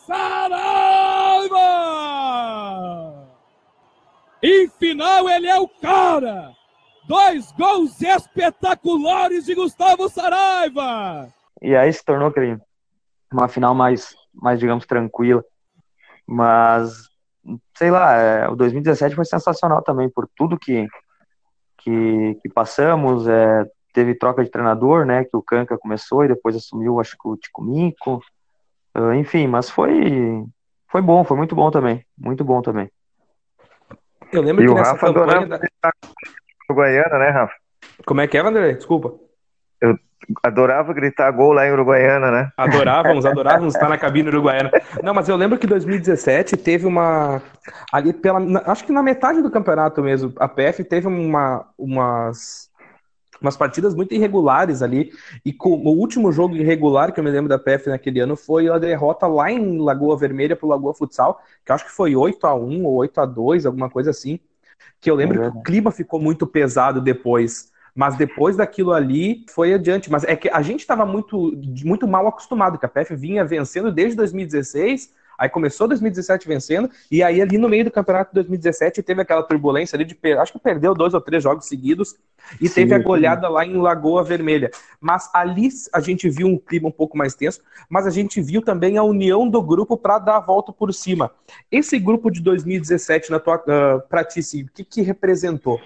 Saraiva! 0.09 1.59
Em 4.43 4.67
final 4.71 5.29
ele 5.29 5.47
é 5.47 5.61
o 5.61 5.69
cara. 5.69 6.55
Dois 7.07 7.53
gols 7.53 8.01
espetaculares 8.01 9.45
de 9.45 9.55
Gustavo 9.55 10.09
Saraiva. 10.09 11.29
E 11.61 11.77
aí 11.77 11.93
se 11.93 12.03
tornou 12.03 12.33
crime. 12.33 12.59
Uma 13.31 13.49
final 13.49 13.75
mais, 13.75 14.17
mais 14.33 14.59
digamos, 14.59 14.87
tranquila. 14.87 15.45
Mas, 16.27 16.91
sei 17.77 17.91
lá, 17.91 18.15
é, 18.15 18.49
o 18.49 18.57
2017 18.57 19.15
foi 19.15 19.27
sensacional 19.27 19.83
também 19.83 20.09
por 20.09 20.27
tudo 20.35 20.59
que, 20.59 20.89
que, 21.83 22.35
que 22.41 22.49
passamos. 22.49 23.29
É, 23.29 23.67
teve 23.93 24.15
troca 24.15 24.43
de 24.43 24.51
treinador, 24.51 25.05
né? 25.05 25.25
Que 25.25 25.37
o 25.37 25.43
Canca 25.43 25.77
começou 25.77 26.25
e 26.25 26.29
depois 26.29 26.57
assumiu, 26.57 26.99
acho 26.99 27.15
que 27.19 27.29
o 27.29 27.37
Ticumico. 27.37 28.23
Uh, 28.99 29.15
enfim, 29.15 29.47
mas 29.47 29.71
foi, 29.71 30.45
foi 30.91 31.01
bom, 31.01 31.23
foi 31.23 31.37
muito 31.37 31.55
bom 31.55 31.71
também. 31.71 32.05
Muito 32.19 32.45
bom 32.45 32.61
também. 32.61 32.91
Eu 34.33 34.43
lembro 34.43 34.65
e 34.65 34.67
que 34.67 34.75
nessa 34.75 34.93
Rafa 34.93 35.07
campanha 35.07 35.47
da... 35.47 35.61
Uruguaiana, 36.69 37.19
né, 37.19 37.31
Rafa? 37.31 37.55
Como 38.05 38.21
é 38.21 38.27
que 38.27 38.37
é, 38.37 38.43
Vanderlei? 38.43 38.75
Desculpa. 38.75 39.15
Eu 39.81 39.97
adorava 40.43 40.93
gritar 40.93 41.31
gol 41.31 41.53
lá 41.53 41.67
em 41.67 41.73
Uruguaiana, 41.73 42.31
né? 42.31 42.51
Adorávamos, 42.57 43.25
adorávamos 43.25 43.75
estar 43.75 43.89
na 43.89 43.97
cabine 43.97 44.29
uruguaiana. 44.29 44.71
Não, 45.03 45.15
mas 45.15 45.29
eu 45.29 45.37
lembro 45.37 45.59
que 45.59 45.67
2017 45.67 46.57
teve 46.57 46.87
uma. 46.87 47.41
Ali 47.93 48.13
pela. 48.13 48.41
Acho 48.67 48.85
que 48.85 48.93
na 48.93 49.03
metade 49.03 49.41
do 49.41 49.51
campeonato 49.51 50.03
mesmo, 50.03 50.33
a 50.39 50.49
PF 50.49 50.85
teve 50.85 51.07
uma, 51.07 51.67
umas. 51.79 52.68
Umas 53.41 53.57
partidas 53.57 53.95
muito 53.95 54.15
irregulares 54.15 54.83
ali. 54.83 55.13
E 55.45 55.53
com, 55.53 55.71
o 55.71 55.91
último 55.91 56.33
jogo 56.33 56.57
irregular 56.57 57.13
que 57.13 57.21
eu 57.21 57.25
me 57.25 57.31
lembro 57.31 57.49
da 57.49 57.59
PF 57.59 57.89
naquele 57.89 58.21
ano 58.21 58.37
foi 58.37 58.69
a 58.69 58.79
derrota 58.79 59.27
lá 59.27 59.51
em 59.51 59.79
Lagoa 59.79 60.17
Vermelha 60.17 60.57
pro 60.57 60.69
Lagoa 60.69 60.95
Futsal, 60.95 61.41
que 61.65 61.71
eu 61.71 61.75
acho 61.75 61.85
que 61.85 61.93
foi 61.93 62.17
8 62.17 62.47
a 62.47 62.55
1 62.55 62.85
ou 62.85 62.95
8 62.95 63.21
a 63.21 63.27
2 63.27 63.67
alguma 63.67 63.89
coisa 63.89 64.11
assim 64.11 64.41
que 65.01 65.11
eu 65.11 65.15
lembro 65.15 65.43
é 65.43 65.51
que 65.51 65.57
o 65.57 65.63
clima 65.63 65.91
ficou 65.91 66.21
muito 66.21 66.47
pesado 66.47 67.01
depois. 67.01 67.71
Mas 67.95 68.17
depois 68.17 68.57
daquilo 68.57 68.93
ali 68.93 69.45
foi 69.49 69.75
adiante. 69.75 70.11
Mas 70.11 70.25
é 70.25 70.37
que 70.37 70.49
a 70.49 70.63
gente 70.63 70.81
estava 70.81 71.05
muito, 71.05 71.53
muito 71.85 72.07
mal 72.07 72.27
acostumado, 72.27 72.79
que 72.79 72.87
a 72.87 72.89
PF 72.89 73.15
vinha 73.17 73.45
vencendo 73.45 73.91
desde 73.91 74.17
2016 74.17 75.13
Aí 75.39 75.49
começou 75.49 75.87
2017 75.87 76.49
vencendo, 76.49 76.91
e 77.09 77.23
aí 77.23 77.41
ali 77.41 77.57
no 77.59 77.69
meio 77.69 77.85
do 77.85 77.93
campeonato 77.93 78.31
de 78.31 78.35
2017 78.35 79.05
teve 79.05 79.23
aquela 79.23 79.41
turbulência 79.41 79.95
ali 79.95 80.05
de. 80.05 80.19
Acho 80.37 80.53
que 80.53 80.59
perdeu 80.59 80.97
dois 80.97 81.15
ou 81.15 81.21
três 81.21 81.41
jogos 81.45 81.67
seguidos, 81.67 82.17
e 82.61 82.69
sim, 82.69 82.75
teve 82.75 82.95
a 82.95 82.99
goleada 82.99 83.47
sim. 83.47 83.53
lá 83.53 83.67
em 83.67 83.77
Lagoa 83.77 84.25
Vermelha. 84.25 84.71
Mas 85.01 85.31
ali 85.35 85.69
a 85.93 86.01
gente 86.01 86.29
viu 86.29 86.47
um 86.47 86.59
clima 86.59 86.89
um 86.89 86.93
pouco 86.93 87.17
mais 87.17 87.35
tenso, 87.35 87.61
mas 87.89 88.07
a 88.07 88.11
gente 88.11 88.41
viu 88.41 88.63
também 88.63 88.97
a 88.97 89.03
união 89.03 89.49
do 89.49 89.63
grupo 89.63 89.97
para 89.97 90.19
dar 90.19 90.37
a 90.37 90.41
volta 90.41 90.73
por 90.73 90.93
cima. 90.93 91.31
Esse 91.71 91.99
grupo 91.99 92.31
de 92.31 92.41
2017, 92.41 93.31
na 93.31 93.39
tua, 93.39 93.57
uh, 93.57 94.09
pra 94.09 94.25
ti, 94.25 94.41
o 94.41 94.73
que, 94.73 94.85
que 94.85 95.03
representou? 95.03 95.81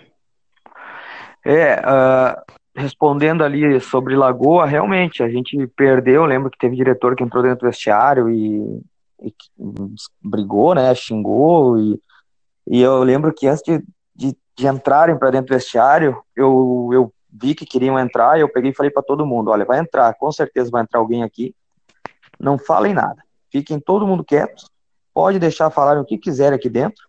É, 1.44 1.80
uh, 1.80 2.52
respondendo 2.74 3.42
ali 3.42 3.80
sobre 3.80 4.16
Lagoa, 4.16 4.66
realmente, 4.66 5.22
a 5.22 5.28
gente 5.28 5.66
perdeu, 5.68 6.24
lembro 6.24 6.50
que 6.50 6.58
teve 6.58 6.76
diretor 6.76 7.16
que 7.16 7.22
entrou 7.22 7.42
dentro 7.42 7.60
do 7.60 7.66
vestiário 7.66 8.30
e 8.30 8.80
brigou, 10.22 10.74
né, 10.74 10.94
xingou, 10.94 11.78
e, 11.78 12.00
e 12.66 12.80
eu 12.80 13.02
lembro 13.02 13.32
que 13.32 13.46
antes 13.46 13.62
de, 13.62 13.82
de, 14.56 14.66
entrarem 14.66 15.18
para 15.18 15.30
dentro 15.30 15.48
do 15.48 15.54
vestiário, 15.54 16.22
eu, 16.36 16.90
eu 16.92 17.12
vi 17.32 17.54
que 17.54 17.64
queriam 17.64 17.98
entrar, 17.98 18.38
eu 18.38 18.48
peguei 18.48 18.70
e 18.70 18.74
falei 18.74 18.90
para 18.90 19.02
todo 19.02 19.26
mundo, 19.26 19.50
olha, 19.50 19.64
vai 19.64 19.78
entrar, 19.78 20.14
com 20.14 20.30
certeza 20.30 20.70
vai 20.70 20.82
entrar 20.82 21.00
alguém 21.00 21.22
aqui, 21.22 21.54
não 22.38 22.58
falem 22.58 22.92
nada, 22.92 23.22
fiquem 23.50 23.80
todo 23.80 24.06
mundo 24.06 24.24
quietos, 24.24 24.70
pode 25.14 25.38
deixar 25.38 25.70
falarem 25.70 26.02
o 26.02 26.04
que 26.04 26.18
quiser 26.18 26.52
aqui 26.52 26.68
dentro, 26.68 27.08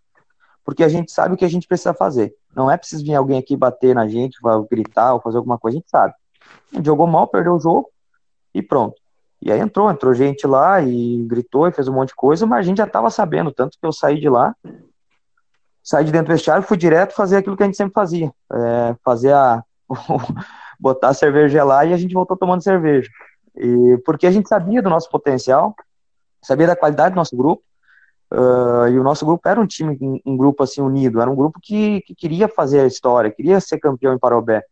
porque 0.64 0.82
a 0.82 0.88
gente 0.88 1.12
sabe 1.12 1.34
o 1.34 1.36
que 1.36 1.44
a 1.44 1.48
gente 1.48 1.68
precisa 1.68 1.92
fazer. 1.92 2.34
Não 2.56 2.70
é 2.70 2.76
preciso 2.76 3.04
vir 3.04 3.14
alguém 3.14 3.38
aqui 3.38 3.56
bater 3.56 3.94
na 3.94 4.08
gente, 4.08 4.38
gritar 4.70 5.12
ou 5.12 5.20
fazer 5.20 5.36
alguma 5.36 5.58
coisa, 5.58 5.76
a 5.76 5.80
gente 5.80 5.90
sabe. 5.90 6.14
A 6.72 6.76
gente 6.76 6.86
jogou 6.86 7.06
mal, 7.06 7.26
perdeu 7.26 7.54
o 7.54 7.60
jogo 7.60 7.90
e 8.54 8.62
pronto. 8.62 8.94
E 9.42 9.52
aí 9.52 9.60
entrou, 9.60 9.90
entrou 9.90 10.14
gente 10.14 10.46
lá 10.46 10.80
e 10.80 11.22
gritou 11.26 11.68
e 11.68 11.72
fez 11.72 11.86
um 11.86 11.92
monte 11.92 12.08
de 12.08 12.14
coisa, 12.14 12.46
mas 12.46 12.60
a 12.60 12.62
gente 12.62 12.78
já 12.78 12.84
estava 12.84 13.10
sabendo, 13.10 13.52
tanto 13.52 13.78
que 13.78 13.86
eu 13.86 13.92
saí 13.92 14.18
de 14.18 14.28
lá, 14.28 14.56
saí 15.84 16.04
de 16.04 16.10
dentro 16.10 16.28
do 16.28 16.32
vestiário, 16.32 16.62
fui 16.62 16.78
direto 16.78 17.14
fazer 17.14 17.36
aquilo 17.36 17.56
que 17.56 17.62
a 17.62 17.66
gente 17.66 17.76
sempre 17.76 17.92
fazia, 17.92 18.32
é, 18.50 18.96
fazer 19.04 19.34
a 19.34 19.62
botar 20.80 21.08
a 21.08 21.14
cerveja 21.14 21.62
lá 21.62 21.84
e 21.84 21.92
a 21.92 21.96
gente 21.98 22.14
voltou 22.14 22.36
tomando 22.36 22.62
cerveja. 22.62 23.10
E 23.54 23.98
porque 24.04 24.26
a 24.26 24.30
gente 24.30 24.48
sabia 24.48 24.80
do 24.80 24.88
nosso 24.88 25.10
potencial, 25.10 25.76
sabia 26.42 26.66
da 26.66 26.74
qualidade 26.74 27.14
do 27.14 27.18
nosso 27.18 27.36
grupo, 27.36 27.62
uh, 28.32 28.88
e 28.88 28.98
o 28.98 29.02
nosso 29.02 29.26
grupo 29.26 29.46
era 29.46 29.60
um 29.60 29.66
time, 29.66 29.96
um, 30.00 30.18
um, 30.24 30.36
grupo 30.36 30.62
assim 30.62 30.80
unido, 30.80 31.20
era 31.20 31.30
um 31.30 31.36
grupo 31.36 31.60
que, 31.62 32.00
que 32.00 32.14
queria 32.14 32.48
fazer 32.48 32.80
a 32.80 32.86
história, 32.86 33.30
queria 33.30 33.60
ser 33.60 33.78
campeão 33.78 34.14
em 34.14 34.18
Parobé. 34.18 34.64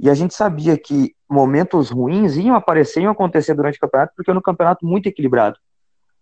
E 0.00 0.08
a 0.08 0.14
gente 0.14 0.32
sabia 0.32 0.78
que 0.78 1.14
momentos 1.28 1.90
ruins 1.90 2.36
iam 2.36 2.54
aparecer, 2.54 3.02
iam 3.02 3.10
acontecer 3.10 3.54
durante 3.54 3.76
o 3.76 3.80
campeonato, 3.80 4.12
porque 4.16 4.30
era 4.30 4.38
um 4.38 4.42
campeonato 4.42 4.86
muito 4.86 5.08
equilibrado. 5.08 5.58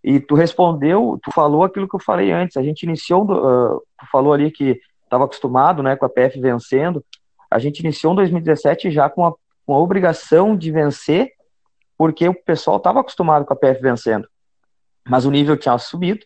E 0.06 0.20
tu 0.20 0.36
respondeu, 0.36 1.18
tu 1.20 1.32
falou 1.32 1.64
aquilo 1.64 1.88
que 1.88 1.96
eu 1.96 2.00
falei 2.00 2.30
antes. 2.30 2.56
A 2.56 2.62
gente 2.62 2.84
iniciou, 2.84 3.24
uh, 3.24 3.80
tu 3.98 4.06
falou 4.08 4.32
ali 4.32 4.52
que 4.52 4.80
estava 5.02 5.24
acostumado, 5.24 5.82
né, 5.82 5.96
com 5.96 6.06
a 6.06 6.08
PF 6.08 6.40
vencendo. 6.40 7.04
A 7.50 7.58
gente 7.58 7.80
iniciou 7.80 8.12
em 8.12 8.16
2017 8.16 8.88
já 8.92 9.10
com 9.10 9.26
a, 9.26 9.34
com 9.66 9.74
a 9.74 9.80
obrigação 9.80 10.56
de 10.56 10.70
vencer, 10.70 11.32
porque 11.98 12.28
o 12.28 12.34
pessoal 12.34 12.76
estava 12.76 13.00
acostumado 13.00 13.44
com 13.44 13.52
a 13.52 13.56
PF 13.56 13.82
vencendo. 13.82 14.28
Mas 15.08 15.24
o 15.24 15.30
nível 15.30 15.56
tinha 15.56 15.76
subido. 15.76 16.24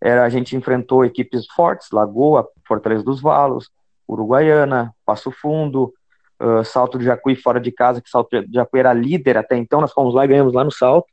Era, 0.00 0.24
a 0.24 0.28
gente 0.28 0.54
enfrentou 0.54 1.04
equipes 1.04 1.46
fortes, 1.48 1.90
Lagoa, 1.90 2.48
Fortaleza 2.64 3.02
dos 3.02 3.20
Valos, 3.20 3.70
Uruguaiana, 4.08 4.94
Passo 5.04 5.32
Fundo, 5.32 5.92
uh, 6.40 6.64
salto 6.64 6.96
de 6.96 7.06
Jacuí 7.06 7.34
fora 7.34 7.60
de 7.60 7.72
casa, 7.72 8.00
que 8.00 8.08
salto 8.08 8.40
de 8.40 8.54
Jacuí 8.54 8.78
era 8.78 8.92
líder 8.92 9.36
até 9.36 9.56
então, 9.56 9.80
nós 9.80 9.92
fomos 9.92 10.14
lá 10.14 10.24
e 10.24 10.28
ganhamos 10.28 10.52
lá 10.52 10.62
no 10.62 10.70
salto. 10.70 11.08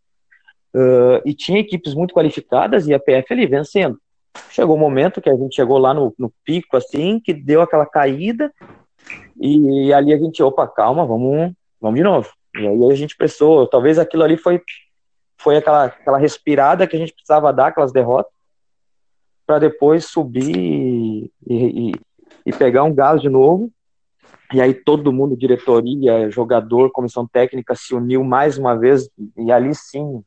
Uh, 0.74 1.22
e 1.26 1.34
tinha 1.34 1.60
equipes 1.60 1.94
muito 1.94 2.14
qualificadas 2.14 2.88
e 2.88 2.94
a 2.94 3.00
PF 3.00 3.34
ali 3.34 3.46
vencendo. 3.46 4.00
Chegou 4.52 4.76
o 4.76 4.78
um 4.78 4.82
momento 4.82 5.22
que 5.22 5.30
a 5.30 5.36
gente 5.36 5.56
chegou 5.56 5.78
lá 5.78 5.94
no, 5.94 6.14
no 6.18 6.32
pico, 6.44 6.78
assim, 6.78 7.20
que 7.20 7.34
deu 7.34 7.62
aquela 7.62 7.86
caída, 7.86 8.54
e, 9.40 9.88
e, 9.88 9.94
ali 9.94 10.14
a 10.14 10.18
gente, 10.18 10.44
opa, 10.44 10.68
calma, 10.68 11.06
vamos, 11.06 11.54
vamos 11.80 11.98
de 11.98 12.04
novo. 12.04 12.30
E 12.56 12.68
aí 12.68 12.92
a 12.92 12.96
gente 12.96 13.16
pressou, 13.16 13.68
talvez 13.68 13.98
aquilo 13.98 14.24
ali 14.24 14.38
foi, 14.38 14.62
foi 15.38 15.58
aquela, 15.58 15.86
aquela 15.86 16.18
respirada 16.18 16.86
que 16.86 16.96
a 16.96 17.00
gente 17.00 17.14
precisava 17.14 17.54
dar, 17.54 17.68
aquelas 17.68 17.92
derrotas, 17.92 18.32
para 19.46 19.60
depois 19.60 20.06
subir 20.06 20.56
e, 20.56 21.32
e, 21.48 21.92
e, 22.46 22.54
pegar 22.54 22.84
um 22.84 22.94
gás 22.94 23.22
de 23.22 23.30
novo 23.30 23.72
e 24.54 24.62
aí 24.62 24.74
todo 24.74 25.12
mundo, 25.12 25.36
diretoria, 25.36 26.30
jogador, 26.30 26.92
comissão 26.92 27.28
técnica, 27.28 27.76
se 27.76 27.94
uniu 27.94 28.24
mais 28.24 28.58
uma 28.58 28.78
vez 28.78 29.10
e 29.38 29.52
ali 29.52 29.76
sim 29.76 30.24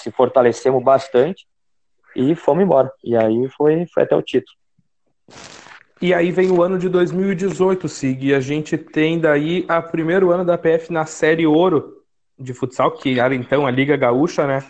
se 0.00 0.10
fortalecemos 0.10 0.82
bastante 0.82 1.46
e 2.14 2.34
fomos 2.34 2.64
embora. 2.64 2.90
E 3.04 3.16
aí 3.16 3.48
foi, 3.56 3.86
foi 3.86 4.02
até 4.02 4.16
o 4.16 4.22
título. 4.22 4.56
E 6.00 6.14
aí 6.14 6.30
vem 6.30 6.50
o 6.50 6.62
ano 6.62 6.78
de 6.78 6.88
2018, 6.88 7.88
Sig, 7.88 8.26
e 8.26 8.34
a 8.34 8.40
gente 8.40 8.78
tem 8.78 9.18
daí 9.18 9.64
a 9.68 9.82
primeiro 9.82 10.30
ano 10.30 10.44
da 10.44 10.56
PF 10.56 10.92
na 10.92 11.04
Série 11.04 11.46
Ouro 11.46 12.02
de 12.38 12.54
futsal, 12.54 12.92
que 12.92 13.18
era 13.18 13.34
então 13.34 13.66
a 13.66 13.70
Liga 13.70 13.96
Gaúcha, 13.96 14.46
né? 14.46 14.64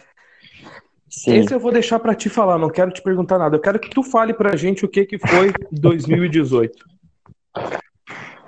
Sim. 1.10 1.36
Esse 1.36 1.54
eu 1.54 1.60
vou 1.60 1.72
deixar 1.72 1.98
para 1.98 2.14
te 2.14 2.28
falar, 2.28 2.58
não 2.58 2.70
quero 2.70 2.90
te 2.90 3.02
perguntar 3.02 3.38
nada. 3.38 3.56
Eu 3.56 3.60
quero 3.60 3.78
que 3.78 3.90
tu 3.90 4.02
fale 4.02 4.32
pra 4.32 4.56
gente 4.56 4.84
o 4.84 4.88
que 4.88 5.04
que 5.04 5.18
foi 5.18 5.52
2018. 5.70 6.84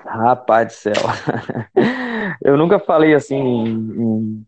Rapaz 0.04 0.66
do 0.68 0.72
céu. 0.72 0.94
Eu 2.42 2.56
nunca 2.56 2.78
falei 2.78 3.14
assim 3.14 3.36
em, 3.36 4.46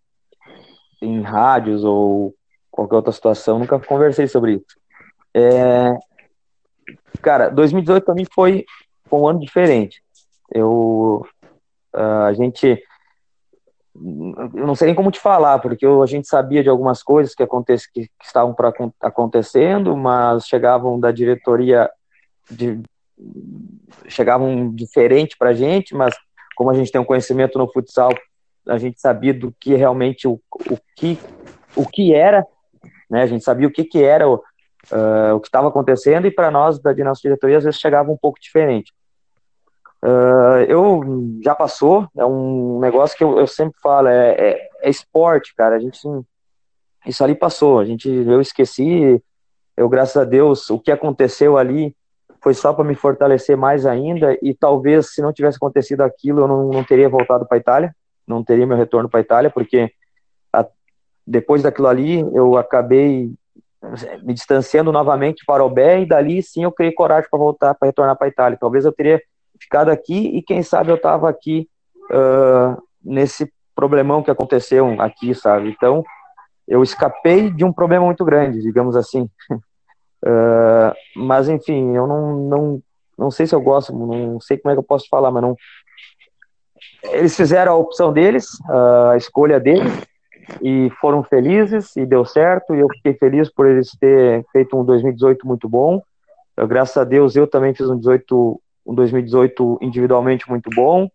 em, 1.03 1.20
rádios 1.22 1.84
ou 1.84 2.34
qualquer 2.70 2.96
outra 2.96 3.12
situação, 3.12 3.59
nunca 3.59 3.78
conversei 3.78 4.26
sobre 4.26 4.55
isso. 4.55 4.80
É, 5.34 5.94
cara, 7.20 7.48
2018 7.50 8.05
para 8.05 8.14
mim 8.14 8.26
foi, 8.32 8.64
um 9.11 9.28
ano 9.28 9.40
diferente. 9.40 10.03
Eu, 10.50 11.26
a 11.92 12.32
gente, 12.32 12.82
eu 13.94 14.66
não 14.66 14.74
sei 14.74 14.86
nem 14.86 14.94
como 14.94 15.11
te 15.11 15.20
falar, 15.20 15.59
porque 15.59 15.84
eu, 15.84 16.03
a 16.03 16.07
gente 16.07 16.26
sabia 16.26 16.62
de 16.62 16.68
algumas 16.68 17.03
coisas 17.03 17.34
que, 17.34 17.42
aconte, 17.42 17.76
que, 17.92 18.07
que 18.07 18.24
estavam 18.24 18.55
pra, 18.55 18.72
acontecendo, 19.00 19.96
mas 19.96 20.46
chegavam 20.46 20.98
da 20.98 21.12
diretoria 21.12 21.90
de, 22.50 22.80
chegavam 24.09 24.70
diferente 24.74 25.36
para 25.36 25.50
a 25.50 25.55
gente, 25.55 25.94
mas 25.94 26.14
como 26.57 26.70
a 26.70 26.74
gente 26.74 26.90
tem 26.90 27.00
um 27.00 27.05
conhecimento 27.05 27.59
no 27.59 27.70
futsal, 27.70 28.11
a 28.67 28.79
gente 28.79 29.01
sabia 29.01 29.35
do 29.35 29.53
que 29.59 29.75
realmente 29.75 30.27
o, 30.27 30.41
o 30.71 30.79
que 30.97 31.19
o 31.75 31.87
que 31.87 32.15
era 32.15 32.47
né? 33.13 33.23
A 33.23 33.27
gente 33.27 33.45
sabia 33.45 33.69
o 33.69 33.71
que, 33.71 33.85
que 33.85 34.03
era 34.03 34.27
o, 34.27 34.37
uh, 34.37 35.35
o 35.37 35.41
que 35.41 35.49
estava 35.49 35.69
acontecendo 35.69 36.27
e 36.27 36.31
para 36.31 36.51
nós 36.51 36.79
da 36.79 36.95
de 36.95 37.05
nossa 37.05 37.21
diretoria 37.21 37.59
às 37.59 37.65
vezes 37.65 37.79
chegava 37.79 38.11
um 38.11 38.17
pouco 38.17 38.41
diferente. 38.41 38.91
Uh, 40.03 40.65
eu 40.67 41.03
já 41.45 41.55
passou, 41.55 42.09
é 42.17 42.25
um 42.25 42.81
negócio 42.81 43.17
que 43.17 43.23
eu, 43.23 43.39
eu 43.39 43.47
sempre 43.47 43.79
falo, 43.81 44.09
é, 44.09 44.31
é, 44.31 44.69
é, 44.81 44.91
esporte, 44.91 45.55
cara. 45.55 45.77
A 45.77 45.79
gente 45.79 46.01
isso 47.05 47.23
ali 47.23 47.35
passou, 47.35 47.81
a 47.81 47.85
gente 47.85 48.09
eu 48.09 48.41
esqueci, 48.41 49.23
eu 49.77 49.89
graças 49.91 50.17
a 50.17 50.25
Deus 50.25 50.71
o 50.71 50.79
que 50.79 50.91
aconteceu 50.91 51.59
ali 51.59 51.95
foi 52.41 52.55
só 52.55 52.73
para 52.73 52.85
me 52.85 52.95
fortalecer 52.95 53.57
mais 53.57 53.85
ainda 53.85 54.37
e 54.41 54.55
talvez 54.55 55.13
se 55.13 55.21
não 55.21 55.33
tivesse 55.33 55.59
acontecido 55.59 56.01
aquilo 56.01 56.41
eu 56.41 56.49
não, 56.49 56.69
não 56.69 56.83
teria 56.83 57.09
voltado 57.09 57.47
para 57.47 57.59
Itália, 57.59 57.95
não 58.27 58.43
teria 58.43 58.66
meu 58.66 58.77
retorno 58.77 59.09
para 59.09 59.20
a 59.20 59.23
Itália 59.23 59.51
porque 59.51 59.93
a, 60.53 60.66
depois 61.27 61.62
daquilo 61.62 61.89
ali 61.89 62.20
eu 62.20 62.57
acabei 62.57 63.33
me 64.23 64.33
distanciando 64.33 64.93
novamente 64.93 65.45
para 65.45 65.64
o 65.64 65.70
Bé 65.70 66.03
e 66.03 66.07
dali 66.07 66.43
sim 66.43 66.62
eu 66.62 66.73
criei 66.73 66.93
coragem 66.93 67.29
para 67.29 67.39
voltar, 67.39 67.75
para 67.75 67.87
retornar 67.87 68.16
para 68.16 68.27
a 68.27 68.31
Itália. 68.31 68.59
Talvez 68.61 68.85
eu 68.85 68.93
teria 68.93 69.20
ficado 69.61 69.91
aqui 69.91 70.37
e 70.37 70.43
quem 70.43 70.62
sabe 70.62 70.91
eu 70.91 70.97
estava 70.97 71.29
aqui 71.29 71.68
uh, 72.11 72.81
nesse 73.03 73.53
problemão 73.75 74.23
que 74.23 74.31
aconteceu 74.31 75.01
aqui, 75.01 75.35
sabe? 75.35 75.70
Então 75.70 76.05
eu 76.66 76.83
escapei 76.83 77.51
de 77.51 77.64
um 77.64 77.73
problema 77.73 78.05
muito 78.05 78.25
grande, 78.25 78.61
digamos 78.61 78.97
assim. 78.97 79.29
Uh, 80.25 80.95
mas 81.16 81.49
enfim, 81.49 81.97
eu 81.97 82.07
não, 82.07 82.37
não, 82.49 82.83
não 83.18 83.29
sei 83.29 83.45
se 83.45 83.57
eu 83.57 83.61
gosto, 83.61 83.93
não 83.93 84.41
sei 84.41 84.57
como 84.57 84.70
é 84.70 84.75
que 84.77 84.79
eu 84.79 84.85
posso 84.85 85.09
falar, 85.09 85.33
mas 85.33 85.43
não. 85.43 85.57
Eles 87.05 87.36
fizeram 87.36 87.72
a 87.72 87.76
opção 87.76 88.12
deles, 88.12 88.46
a 88.68 89.16
escolha 89.16 89.59
deles, 89.59 89.92
e 90.61 90.90
foram 91.00 91.22
felizes 91.22 91.96
e 91.96 92.07
deu 92.07 92.24
certo. 92.24 92.74
E 92.74 92.80
eu 92.80 92.88
fiquei 92.88 93.14
feliz 93.14 93.53
por 93.53 93.66
eles 93.66 93.90
terem 93.98 94.44
feito 94.53 94.78
um 94.78 94.84
2018 94.84 95.46
muito 95.46 95.68
bom. 95.68 96.03
Eu, 96.57 96.66
graças 96.68 96.96
a 96.96 97.05
Deus, 97.05 97.34
eu 97.34 97.46
também 97.46 97.74
fiz 97.74 97.88
um 97.88 97.96
18, 97.96 98.61
um 98.86 98.94
2018 98.94 99.78
individualmente 99.80 100.48
muito 100.48 100.70
bom. 100.74 101.09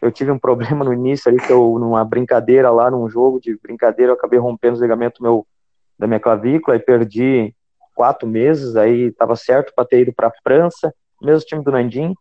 Eu 0.00 0.12
tive 0.12 0.30
um 0.30 0.38
problema 0.38 0.84
no 0.84 0.92
início 0.92 1.30
ali, 1.30 1.38
que 1.38 1.52
eu, 1.52 1.78
numa 1.78 2.04
brincadeira 2.04 2.70
lá, 2.70 2.90
num 2.90 3.08
jogo 3.08 3.40
de 3.40 3.58
brincadeira, 3.60 4.12
eu 4.12 4.16
acabei 4.16 4.38
rompendo 4.38 4.74
os 4.74 4.80
ligamentos 4.80 5.20
meu, 5.20 5.46
da 5.98 6.06
minha 6.06 6.20
clavícula 6.20 6.76
e 6.76 6.80
perdi 6.80 7.54
quatro 7.94 8.28
meses. 8.28 8.76
Aí 8.76 9.06
estava 9.06 9.34
certo 9.34 9.72
para 9.74 9.84
ter 9.84 10.02
ido 10.02 10.12
para 10.12 10.28
a 10.28 10.32
França, 10.42 10.92
mesmo 11.22 11.46
time 11.46 11.64
do 11.64 11.72
Nandim, 11.72 12.14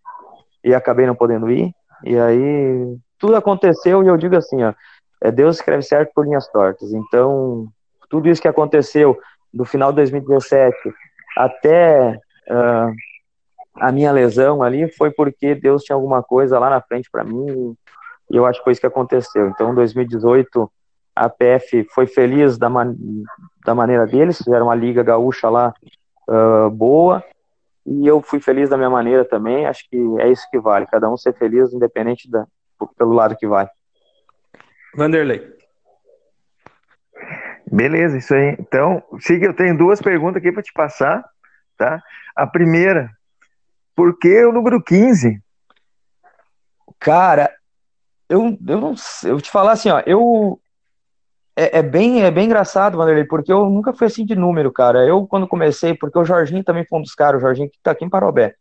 e 0.63 0.74
acabei 0.74 1.05
não 1.05 1.15
podendo 1.15 1.51
ir. 1.51 1.74
E 2.05 2.17
aí 2.17 2.97
tudo 3.24 3.38
aconteceu 3.38 4.03
e 4.03 4.07
eu 4.07 4.17
digo 4.17 4.36
assim, 4.36 4.61
ó, 4.63 4.74
é, 5.21 5.32
Deus 5.32 5.55
escreve 5.55 5.82
certo 5.82 6.11
por 6.13 6.26
linhas 6.26 6.45
tortas. 6.49 6.91
Então, 6.91 7.69
tudo 8.09 8.28
isso 8.28 8.41
que 8.41 8.49
aconteceu 8.49 9.17
do 9.53 9.63
final 9.63 9.93
de 9.93 9.95
2017 9.95 10.76
até 11.38 12.19
uh, 12.49 12.93
a 13.76 13.91
minha 13.93 14.11
lesão 14.11 14.61
ali 14.61 14.91
foi 14.91 15.09
porque 15.09 15.55
Deus 15.55 15.84
tinha 15.84 15.95
alguma 15.95 16.21
coisa 16.21 16.59
lá 16.59 16.69
na 16.69 16.82
frente 16.82 17.09
para 17.09 17.24
mim 17.24 17.78
e 18.30 18.36
eu 18.36 18.45
acho 18.45 18.59
que 18.59 18.65
foi 18.65 18.74
isso 18.74 18.82
que 18.82 18.88
aconteceu. 18.88 19.47
Então, 19.47 19.74
2018 19.74 20.69
a 21.15 21.30
PF 21.30 21.88
foi 21.95 22.05
feliz 22.05 22.57
da, 22.57 22.69
man 22.69 22.93
da 23.65 23.74
maneira 23.74 24.05
deles, 24.05 24.39
fizeram 24.39 24.65
uma 24.65 24.76
liga 24.76 25.01
gaúcha 25.01 25.49
lá 25.49 25.74
uh, 26.28 26.69
boa 26.69 27.24
e 27.86 28.05
eu 28.05 28.21
fui 28.21 28.41
feliz 28.41 28.69
da 28.69 28.76
minha 28.76 28.89
maneira 28.89 29.24
também. 29.24 29.65
Acho 29.65 29.89
que 29.89 29.97
é 30.19 30.30
isso 30.30 30.45
que 30.51 30.59
vale, 30.59 30.86
cada 30.88 31.09
um 31.09 31.15
ser 31.15 31.34
feliz 31.34 31.71
independente 31.71 32.30
da, 32.30 32.45
pelo 32.98 33.14
lado 33.14 33.36
que 33.38 33.48
vai. 33.48 33.68
Vanderlei. 34.96 35.54
Beleza, 37.72 38.18
isso 38.18 38.34
aí. 38.34 38.56
Então, 38.60 39.02
siga, 39.20 39.48
eu 39.48 39.56
tenho 39.56 39.78
duas 39.78 40.02
perguntas 40.02 40.38
aqui 40.38 40.52
para 40.52 40.62
te 40.62 40.72
passar, 40.74 41.24
tá? 41.78 42.02
A 42.36 42.46
primeira, 42.46 43.10
por 43.96 44.18
que 44.18 44.46
o 44.46 44.52
número 44.52 44.82
15? 44.84 45.42
Cara, 47.00 47.52
eu, 48.30 48.58
eu 48.68 48.80
não 48.80 48.96
sei, 48.96 49.32
eu 49.32 49.42
te 49.42 49.50
falar 49.50 49.74
assim, 49.74 49.90
ó, 49.90 50.02
eu 50.06 50.60
é, 51.56 51.80
é, 51.80 51.82
bem 51.84 52.24
é 52.24 52.32
bem 52.32 52.46
engraçado, 52.46 52.98
Vanderlei, 52.98 53.26
porque 53.26 53.52
eu 53.52 53.70
nunca 53.70 53.94
fui 53.94 54.08
assim 54.08 54.26
de 54.26 54.36
número, 54.36 54.72
cara. 54.72 55.06
Eu 55.06 55.28
quando 55.28 55.48
comecei, 55.48 55.94
porque 55.94 56.18
o 56.18 56.26
Jorginho 56.26 56.64
também 56.64 56.86
foi 56.86 57.00
um 57.00 57.02
dos 57.02 57.14
caras, 57.14 57.40
o 57.40 57.42
Jorginho 57.42 57.70
que 57.70 57.80
tá 57.82 57.92
aqui 57.92 58.04
em 58.06 58.10
Parobé. 58.10 58.56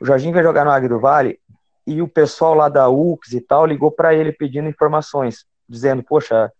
O 0.00 0.04
Jorginho 0.04 0.32
veio 0.32 0.44
jogar 0.44 0.64
no 0.64 0.70
Águia 0.70 0.88
do 0.88 0.98
Vale 0.98 1.38
e 1.86 2.00
o 2.00 2.08
pessoal 2.08 2.54
lá 2.54 2.68
da 2.68 2.88
UX 2.88 3.32
e 3.32 3.40
tal 3.40 3.66
ligou 3.66 3.90
para 3.90 4.14
ele 4.14 4.32
pedindo 4.32 4.68
informações 4.68 5.44
dizendo, 5.68 6.02
poxa, 6.02 6.52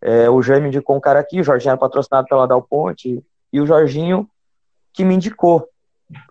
é, 0.00 0.28
o 0.28 0.42
Jaime 0.42 0.68
indicou 0.68 0.96
um 0.96 1.00
cara 1.00 1.20
aqui, 1.20 1.40
o 1.40 1.44
Jorginho 1.44 1.70
era 1.70 1.78
patrocinado 1.78 2.26
pela 2.28 2.46
Dal 2.46 2.62
Ponte, 2.62 3.22
e 3.52 3.60
o 3.60 3.66
Jorginho 3.66 4.28
que 4.92 5.04
me 5.04 5.14
indicou, 5.14 5.68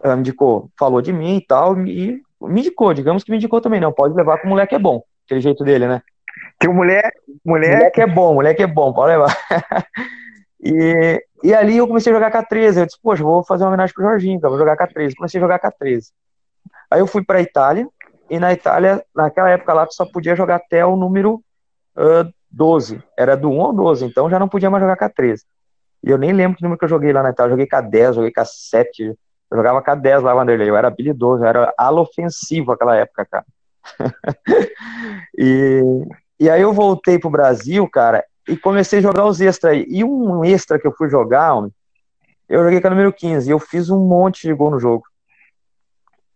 ah, 0.03 0.15
me 0.15 0.21
indicou, 0.21 0.69
falou 0.77 1.01
de 1.01 1.13
mim 1.13 1.37
e 1.37 1.45
tal, 1.45 1.79
e 1.87 2.21
me 2.41 2.59
indicou, 2.59 2.93
digamos 2.93 3.23
que 3.23 3.31
me 3.31 3.37
indicou 3.37 3.61
também, 3.61 3.79
não, 3.79 3.93
pode 3.93 4.13
levar 4.13 4.37
que 4.39 4.45
o 4.45 4.49
moleque 4.49 4.75
é 4.75 4.79
bom, 4.79 5.03
aquele 5.25 5.41
jeito 5.41 5.63
dele, 5.63 5.87
né? 5.87 6.01
Que 6.59 6.67
o 6.67 6.73
mulher, 6.73 7.11
mulher... 7.45 7.77
Moleque 7.77 8.01
é 8.01 8.07
bom, 8.07 8.33
moleque 8.33 8.63
é 8.63 8.67
bom, 8.67 8.93
pode 8.93 9.13
levar. 9.13 9.37
e, 10.61 11.23
e 11.43 11.53
ali 11.53 11.77
eu 11.77 11.87
comecei 11.87 12.11
a 12.11 12.15
jogar 12.15 12.31
K13, 12.31 12.77
eu 12.77 12.85
disse, 12.85 12.99
poxa, 13.01 13.23
vou 13.23 13.43
fazer 13.43 13.63
uma 13.63 13.69
homenagem 13.69 13.93
pro 13.93 14.03
Jorginho, 14.03 14.39
vou 14.39 14.57
jogar 14.57 14.77
K13, 14.77 15.13
comecei 15.15 15.39
a 15.39 15.43
jogar 15.43 15.59
K13. 15.59 16.07
Aí 16.91 16.99
eu 16.99 17.07
fui 17.07 17.23
pra 17.23 17.41
Itália, 17.41 17.87
e 18.29 18.39
na 18.39 18.53
Itália, 18.53 19.03
naquela 19.15 19.49
época 19.49 19.73
lá, 19.73 19.85
tu 19.85 19.93
só 19.93 20.05
podia 20.05 20.35
jogar 20.35 20.55
até 20.55 20.85
o 20.85 20.95
número 20.95 21.41
uh, 21.95 22.31
12. 22.51 23.01
Era 23.17 23.35
do 23.35 23.49
1 23.49 23.61
ao 23.61 23.73
12, 23.73 24.05
então 24.05 24.29
já 24.29 24.39
não 24.39 24.49
podia 24.49 24.69
mais 24.69 24.83
jogar 24.83 24.97
K13. 24.97 25.41
E 26.03 26.09
eu 26.09 26.17
nem 26.17 26.31
lembro 26.31 26.57
que 26.57 26.63
número 26.63 26.77
que 26.77 26.85
eu 26.85 26.89
joguei 26.89 27.11
lá 27.11 27.23
na 27.23 27.29
Itália. 27.29 27.49
Eu 27.51 27.57
joguei 27.57 27.67
K10, 27.67 28.13
joguei 28.13 28.31
K7. 28.31 29.15
Eu 29.49 29.57
jogava 29.57 29.81
K10 29.81 30.21
lá, 30.21 30.33
Vanderlei. 30.33 30.69
Eu 30.69 30.75
era 30.75 30.87
habilidoso, 30.87 31.43
eu 31.43 31.47
era 31.47 31.73
ofensivo 31.91 32.71
naquela 32.71 32.95
época, 32.95 33.25
cara. 33.25 33.45
e, 35.37 35.81
e 36.39 36.49
aí 36.49 36.61
eu 36.61 36.73
voltei 36.73 37.17
pro 37.17 37.29
Brasil, 37.29 37.87
cara, 37.89 38.23
e 38.47 38.57
comecei 38.57 38.99
a 38.99 39.01
jogar 39.01 39.25
os 39.25 39.41
extras 39.41 39.73
aí. 39.73 39.85
E 39.89 40.03
um 40.03 40.43
extra 40.43 40.79
que 40.79 40.87
eu 40.87 40.93
fui 40.93 41.09
jogar, 41.09 41.53
eu 42.47 42.63
joguei 42.63 42.79
com 42.79 42.87
a 42.87 42.91
número 42.91 43.11
15 43.11 43.47
e 43.47 43.51
eu 43.51 43.59
fiz 43.59 43.89
um 43.89 43.99
monte 43.99 44.47
de 44.47 44.53
gol 44.53 44.71
no 44.71 44.79
jogo. 44.79 45.03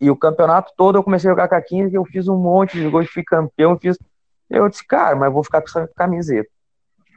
E 0.02 0.10
o 0.10 0.18
campeonato 0.18 0.74
todo 0.76 0.98
eu 0.98 1.04
comecei 1.04 1.30
a 1.30 1.34
jogar 1.34 1.48
com 1.48 1.56
a 1.56 1.62
15 1.62 1.94
e 1.94 1.96
eu 1.96 2.04
fiz 2.04 2.28
um 2.28 2.36
monte 2.36 2.78
de 2.78 2.90
gols, 2.90 3.10
fui 3.10 3.24
campeão, 3.24 3.78
fiz 3.80 3.98
eu 4.52 4.68
disse, 4.68 4.86
cara, 4.86 5.16
mas 5.16 5.32
vou 5.32 5.44
ficar 5.44 5.62
com 5.62 5.70
essa 5.70 5.90
camiseta. 5.96 6.50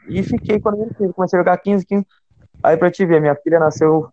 E 0.09 0.23
fiquei 0.23 0.61
quando 0.61 0.87
eu 1.01 1.13
comecei 1.13 1.39
a 1.39 1.43
jogar 1.43 1.59
15, 1.59 1.85
15. 1.85 2.07
Aí 2.63 2.77
pra 2.77 2.91
te 2.91 3.05
ver, 3.05 3.21
minha 3.21 3.35
filha 3.35 3.59
nasceu 3.59 4.09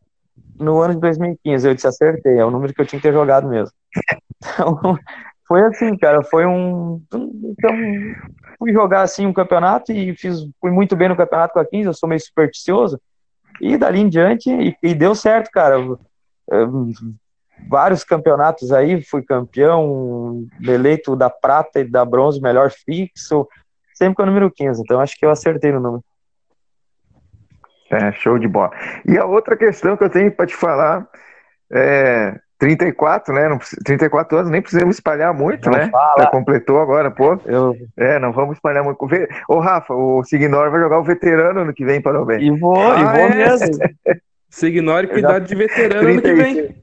no 0.60 0.80
ano 0.80 0.96
de 0.96 1.02
2015. 1.02 1.68
Eu 1.68 1.76
disse, 1.76 1.88
acertei, 1.88 2.40
é 2.40 2.46
o 2.46 2.50
número 2.50 2.74
que 2.74 2.82
eu 2.82 2.86
tinha 2.86 3.00
que 3.00 3.08
ter 3.08 3.14
jogado 3.14 3.48
mesmo. 3.48 3.74
Então, 4.44 4.98
foi 5.48 5.62
assim, 5.62 5.96
cara, 5.96 6.24
foi 6.24 6.48
um. 6.48 7.00
Então, 7.14 7.72
fui 8.58 8.74
jogar 8.74 9.04
assim 9.04 9.28
um 9.28 9.34
campeonato 9.34 9.92
e 9.92 10.16
fiz, 10.16 10.40
fui 10.60 10.72
muito 10.72 10.96
bem 10.96 11.10
no 11.10 11.16
campeonato 11.16 11.54
com 11.54 11.60
a 11.60 11.66
15, 11.66 11.86
eu 11.86 11.94
sou 11.94 12.10
meio 12.10 12.20
supersticioso. 12.20 13.00
E 13.62 13.78
dali 13.78 14.00
em 14.00 14.10
diante, 14.10 14.50
e, 14.50 14.76
e 14.82 14.96
deu 14.96 15.14
certo, 15.14 15.52
cara. 15.52 15.76
Vários 17.68 18.04
campeonatos 18.04 18.72
aí, 18.72 19.02
fui 19.04 19.24
campeão, 19.24 20.46
eleito 20.62 21.16
da 21.16 21.30
prata 21.30 21.80
e 21.80 21.84
da 21.84 22.04
bronze, 22.04 22.42
melhor 22.42 22.72
fixo, 22.72 23.48
sempre 23.94 24.16
com 24.16 24.24
o 24.24 24.26
número 24.26 24.52
15, 24.52 24.82
então 24.82 25.00
acho 25.00 25.18
que 25.18 25.26
eu 25.26 25.32
acertei 25.32 25.72
no 25.72 25.80
número. 25.80 26.04
É, 27.90 28.12
show 28.14 28.40
de 28.40 28.48
bola. 28.48 28.72
E 29.06 29.18
a 29.18 29.26
outra 29.26 29.58
questão 29.58 29.98
que 29.98 30.04
eu 30.04 30.10
tenho 30.10 30.32
para 30.32 30.48
te 30.48 30.56
falar 30.56 31.06
é 31.70 32.40
34, 32.62 33.34
né? 33.34 33.50
Não, 33.50 33.58
34 33.84 34.38
anos, 34.38 34.52
nem 34.52 34.62
precisamos 34.62 34.96
espalhar 34.96 35.34
muito, 35.34 35.70
não 35.70 35.78
né? 35.78 35.90
Fala. 35.90 36.24
Já 36.24 36.28
completou 36.28 36.80
agora, 36.80 37.10
pô. 37.10 37.38
Eu... 37.46 37.76
É, 37.98 38.20
não 38.20 38.32
vamos 38.32 38.58
espalhar 38.58 38.84
muito. 38.84 39.04
Ô, 39.50 39.60
Rafa, 39.60 39.96
o 39.96 40.24
Signor 40.24 40.70
vai 40.70 40.80
jogar 40.80 41.00
o 41.00 41.04
veterano 41.04 41.62
ano 41.62 41.74
que 41.74 41.84
vem 41.84 42.00
para 42.00 42.22
o 42.22 42.26
bem. 42.26 42.44
E 42.44 42.60
vou, 42.60 42.80
ah, 42.80 43.00
e 43.00 43.04
vou 43.04 43.14
é? 43.14 43.36
mesmo. 43.36 43.78
Signor, 44.48 45.08
cuidado 45.08 45.46
de 45.46 45.56
veterano 45.56 46.08
ano 46.08 46.22
que 46.22 46.34
vem. 46.34 46.81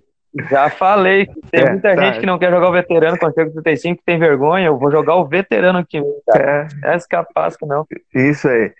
Já 0.50 0.70
falei. 0.70 1.26
Tem 1.50 1.62
é, 1.62 1.70
muita 1.70 1.94
tá. 1.94 2.02
gente 2.02 2.20
que 2.20 2.26
não 2.26 2.38
quer 2.38 2.50
jogar 2.50 2.68
o 2.68 2.72
veterano 2.72 3.18
com 3.18 3.32
35 3.32 3.98
que 3.98 4.04
tem 4.04 4.18
vergonha. 4.18 4.66
Eu 4.66 4.78
vou 4.78 4.90
jogar 4.90 5.16
o 5.16 5.26
veterano 5.26 5.78
aqui. 5.78 5.98
É. 6.34 6.66
é 6.84 6.98
capaz 7.08 7.56
que 7.56 7.66
não. 7.66 7.86
Isso 8.14 8.48
aí. 8.48 8.72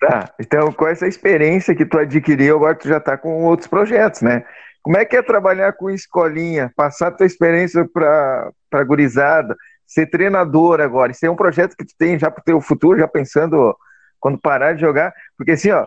Tá. 0.00 0.30
Então, 0.38 0.72
com 0.72 0.86
essa 0.86 1.06
experiência 1.06 1.74
que 1.74 1.86
tu 1.86 1.98
adquiriu, 1.98 2.56
agora 2.56 2.74
tu 2.74 2.88
já 2.88 3.00
tá 3.00 3.16
com 3.16 3.44
outros 3.44 3.68
projetos, 3.68 4.20
né? 4.20 4.44
Como 4.82 4.96
é 4.96 5.04
que 5.04 5.16
é 5.16 5.22
trabalhar 5.22 5.72
com 5.72 5.90
escolinha, 5.90 6.70
passar 6.76 7.10
tua 7.10 7.26
experiência 7.26 7.84
para 7.92 8.50
para 8.70 8.84
gurizada, 8.84 9.56
ser 9.86 10.06
treinador 10.06 10.80
agora? 10.80 11.12
Isso 11.12 11.24
é 11.24 11.30
um 11.30 11.36
projeto 11.36 11.76
que 11.76 11.84
tu 11.84 11.94
tem 11.98 12.18
já 12.18 12.30
para 12.30 12.40
o 12.40 12.44
teu 12.44 12.60
futuro, 12.60 12.98
já 12.98 13.08
pensando 13.08 13.74
quando 14.20 14.38
parar 14.38 14.74
de 14.74 14.80
jogar? 14.80 15.12
Porque 15.36 15.52
assim, 15.52 15.70
ó, 15.70 15.86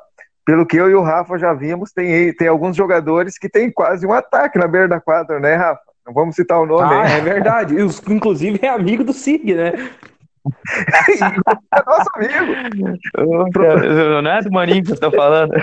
pelo 0.50 0.66
que 0.66 0.78
eu 0.78 0.90
e 0.90 0.96
o 0.96 1.04
Rafa 1.04 1.38
já 1.38 1.54
vimos, 1.54 1.92
tem, 1.92 2.34
tem 2.34 2.48
alguns 2.48 2.76
jogadores 2.76 3.38
que 3.38 3.48
tem 3.48 3.72
quase 3.72 4.08
um 4.08 4.12
ataque 4.12 4.58
na 4.58 4.68
beira 4.68 4.88
da 4.88 5.00
quadra, 5.00 5.40
né, 5.40 5.54
Rafa? 5.54 5.80
Não 6.04 6.12
vamos 6.12 6.36
citar 6.36 6.60
o 6.60 6.66
nome. 6.66 6.92
Ah, 6.92 7.08
é 7.08 7.22
verdade. 7.22 7.76
Inclusive 8.10 8.60
é 8.64 8.68
amigo 8.68 9.04
do 9.04 9.14
Sig, 9.14 9.54
né? 9.54 9.74
é 11.72 11.84
nosso 11.86 12.10
amigo. 12.16 12.92
Não 14.24 14.32
é 14.32 14.42
do 14.42 14.52
Maninho 14.52 14.82
que 14.82 14.90
você 14.90 15.00
tá 15.00 15.12
falando. 15.12 15.54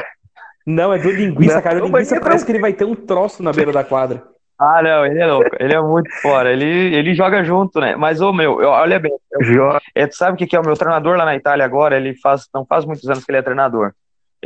Não, 0.65 0.93
é 0.93 1.01
do 1.01 1.11
linguiça, 1.11 1.61
cara. 1.61 1.83
O 1.83 1.87
linguiça 1.87 2.21
parece 2.21 2.47
que 2.47 2.53
ele 2.53 2.61
vai 2.61 2.73
ter 2.73 2.85
um 2.85 2.95
troço 2.95 3.43
na 3.43 3.53
beira 3.53 3.73
da 3.73 3.83
quadra. 3.83 4.23
Ah, 4.57 4.81
não, 4.85 5.05
ele 5.05 5.19
é 5.19 5.27
louco, 5.27 5.51
ele 5.59 5.75
é 5.75 5.83
muito 5.83 6.11
fora, 6.23 6.51
ele, 6.51 6.65
ele 6.65 7.15
joga 7.15 7.45
junto, 7.45 7.79
né? 7.79 7.95
Mas, 7.95 8.23
ô 8.23 8.33
meu, 8.33 8.63
eu, 8.63 8.71
olha 8.71 8.99
bem, 8.99 9.13
eu, 9.33 9.79
é, 9.95 10.07
tu 10.07 10.17
sabe 10.17 10.33
o 10.33 10.37
que, 10.37 10.47
que 10.47 10.57
é 10.57 10.61
o 10.61 10.65
meu 10.65 10.75
treinador 10.75 11.15
lá 11.19 11.27
na 11.27 11.37
Itália 11.37 11.63
agora? 11.63 11.97
Ele 11.97 12.15
faz, 12.15 12.49
não 12.55 12.65
faz 12.65 12.87
muitos 12.87 13.07
anos 13.07 13.23
que 13.23 13.31
ele 13.31 13.39
é 13.39 13.43
treinador. 13.43 13.93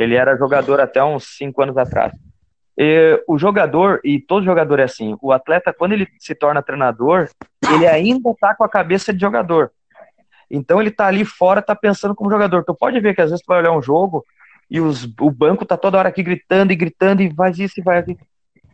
Ele 0.00 0.14
era 0.14 0.36
jogador 0.36 0.80
até 0.80 1.02
uns 1.02 1.36
cinco 1.36 1.62
anos 1.62 1.76
atrás. 1.76 2.12
E, 2.76 3.22
o 3.28 3.38
jogador, 3.38 4.00
e 4.04 4.20
todo 4.20 4.44
jogador 4.44 4.80
é 4.80 4.84
assim, 4.84 5.16
o 5.20 5.32
atleta, 5.32 5.72
quando 5.72 5.92
ele 5.92 6.08
se 6.18 6.34
torna 6.34 6.62
treinador, 6.62 7.28
ele 7.74 7.86
ainda 7.86 8.32
tá 8.40 8.54
com 8.54 8.64
a 8.64 8.68
cabeça 8.68 9.12
de 9.12 9.20
jogador. 9.20 9.70
Então 10.50 10.80
ele 10.80 10.90
tá 10.90 11.06
ali 11.06 11.24
fora, 11.24 11.62
tá 11.62 11.76
pensando 11.76 12.14
como 12.14 12.30
jogador. 12.30 12.64
Tu 12.64 12.74
pode 12.74 12.98
ver 13.00 13.14
que 13.14 13.20
às 13.20 13.30
vezes 13.30 13.44
tu 13.44 13.48
vai 13.48 13.58
olhar 13.58 13.72
um 13.72 13.82
jogo 13.82 14.24
e 14.70 14.80
os, 14.80 15.04
o 15.20 15.30
banco 15.30 15.64
tá 15.64 15.76
toda 15.76 15.98
hora 15.98 16.08
aqui 16.08 16.22
gritando 16.22 16.72
e 16.72 16.76
gritando 16.76 17.22
e 17.22 17.34
faz 17.34 17.58
isso 17.58 17.78
e 17.78 17.82
vai 17.82 17.98
aqui 17.98 18.16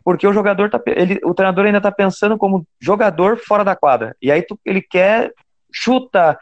porque 0.07 0.25
o 0.25 0.31
jogador 0.31 0.69
tá, 0.69 0.81
ele, 0.85 1.19
o 1.21 1.33
treinador 1.33 1.65
ainda 1.65 1.81
tá 1.81 1.91
pensando 1.91 2.37
como 2.37 2.65
jogador 2.79 3.35
fora 3.45 3.61
da 3.61 3.75
quadra. 3.75 4.15
E 4.21 4.31
aí 4.31 4.41
tu, 4.41 4.57
ele 4.63 4.81
quer 4.81 5.33
chuta, 5.69 6.39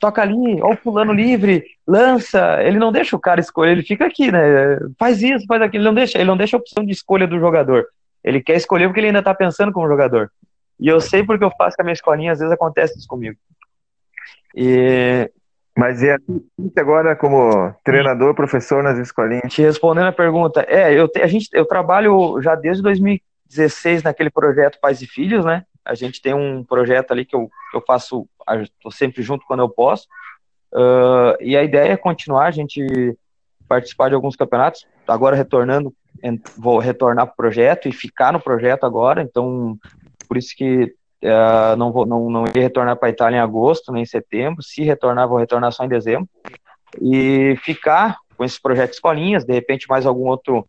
toca 0.00 0.22
ali, 0.22 0.60
ó 0.62 0.72
o 0.72 0.76
fulano 0.76 1.12
livre, 1.12 1.64
lança, 1.86 2.62
ele 2.62 2.78
não 2.78 2.90
deixa 2.90 3.14
o 3.16 3.20
cara 3.20 3.40
escolher, 3.40 3.72
ele 3.72 3.82
fica 3.82 4.06
aqui, 4.06 4.30
né? 4.30 4.78
Faz 4.98 5.22
isso, 5.22 5.46
faz 5.46 5.62
aquilo, 5.62 5.82
ele 5.82 5.88
não 5.88 5.94
deixa, 5.94 6.18
ele 6.18 6.26
não 6.26 6.36
deixa 6.36 6.56
a 6.56 6.60
opção 6.60 6.84
de 6.84 6.92
escolha 6.92 7.26
do 7.26 7.38
jogador. 7.38 7.86
Ele 8.22 8.42
quer 8.42 8.56
escolher 8.56 8.86
porque 8.86 9.00
ele 9.00 9.08
ainda 9.08 9.22
tá 9.22 9.34
pensando 9.34 9.72
como 9.72 9.88
jogador. 9.88 10.30
E 10.78 10.88
eu 10.88 11.00
sei 11.00 11.22
porque 11.24 11.44
eu 11.44 11.52
faço 11.56 11.76
com 11.76 11.82
a 11.82 11.84
minha 11.84 11.92
escolinha, 11.92 12.32
às 12.32 12.38
vezes 12.38 12.52
acontece 12.52 12.98
isso 12.98 13.08
comigo. 13.08 13.36
E 14.54 15.30
mas 15.76 16.02
e 16.02 16.10
agora 16.76 17.14
como 17.16 17.74
treinador, 17.84 18.34
professor 18.34 18.82
nas 18.82 18.98
escolinhas? 18.98 19.52
Te 19.52 19.62
respondendo 19.62 20.08
a 20.08 20.12
pergunta, 20.12 20.64
é, 20.68 20.92
eu, 20.92 21.08
te, 21.08 21.22
a 21.22 21.26
gente, 21.26 21.48
eu 21.52 21.64
trabalho 21.64 22.40
já 22.42 22.54
desde 22.54 22.82
2016 22.82 24.02
naquele 24.02 24.30
projeto 24.30 24.78
Pais 24.80 25.00
e 25.00 25.06
Filhos, 25.06 25.44
né? 25.44 25.64
A 25.90 25.94
gente 25.94 26.22
tem 26.22 26.32
um 26.32 26.62
projeto 26.62 27.10
ali 27.10 27.24
que 27.24 27.34
eu, 27.34 27.50
que 27.70 27.76
eu 27.76 27.82
faço, 27.84 28.28
estou 28.62 28.92
sempre 28.92 29.22
junto 29.22 29.44
quando 29.44 29.60
eu 29.60 29.68
posso. 29.68 30.06
Uh, 30.72 31.34
e 31.40 31.56
a 31.56 31.64
ideia 31.64 31.92
é 31.92 31.96
continuar, 31.96 32.46
a 32.46 32.52
gente 32.52 33.18
participar 33.68 34.08
de 34.08 34.14
alguns 34.14 34.36
campeonatos, 34.36 34.86
agora 35.06 35.34
retornando, 35.34 35.92
vou 36.56 36.78
retornar 36.78 37.26
para 37.26 37.32
o 37.32 37.36
projeto 37.36 37.88
e 37.88 37.92
ficar 37.92 38.32
no 38.32 38.40
projeto 38.40 38.84
agora, 38.84 39.20
então 39.20 39.76
por 40.28 40.36
isso 40.36 40.54
que 40.56 40.94
Uh, 41.22 41.76
não, 41.76 41.92
vou, 41.92 42.06
não, 42.06 42.30
não 42.30 42.46
ia 42.46 42.62
retornar 42.62 42.96
para 42.96 43.08
a 43.08 43.10
Itália 43.10 43.36
em 43.36 43.40
agosto, 43.40 43.92
nem 43.92 44.04
em 44.04 44.06
setembro. 44.06 44.62
Se 44.62 44.82
retornar, 44.82 45.28
vou 45.28 45.36
retornar 45.36 45.70
só 45.70 45.84
em 45.84 45.88
dezembro. 45.88 46.26
E 46.98 47.58
ficar 47.62 48.16
com 48.38 48.42
esses 48.42 48.58
projetos 48.58 48.96
escolinhas, 48.96 49.44
de 49.44 49.52
repente 49.52 49.86
mais 49.86 50.06
algum 50.06 50.28
outro, 50.28 50.66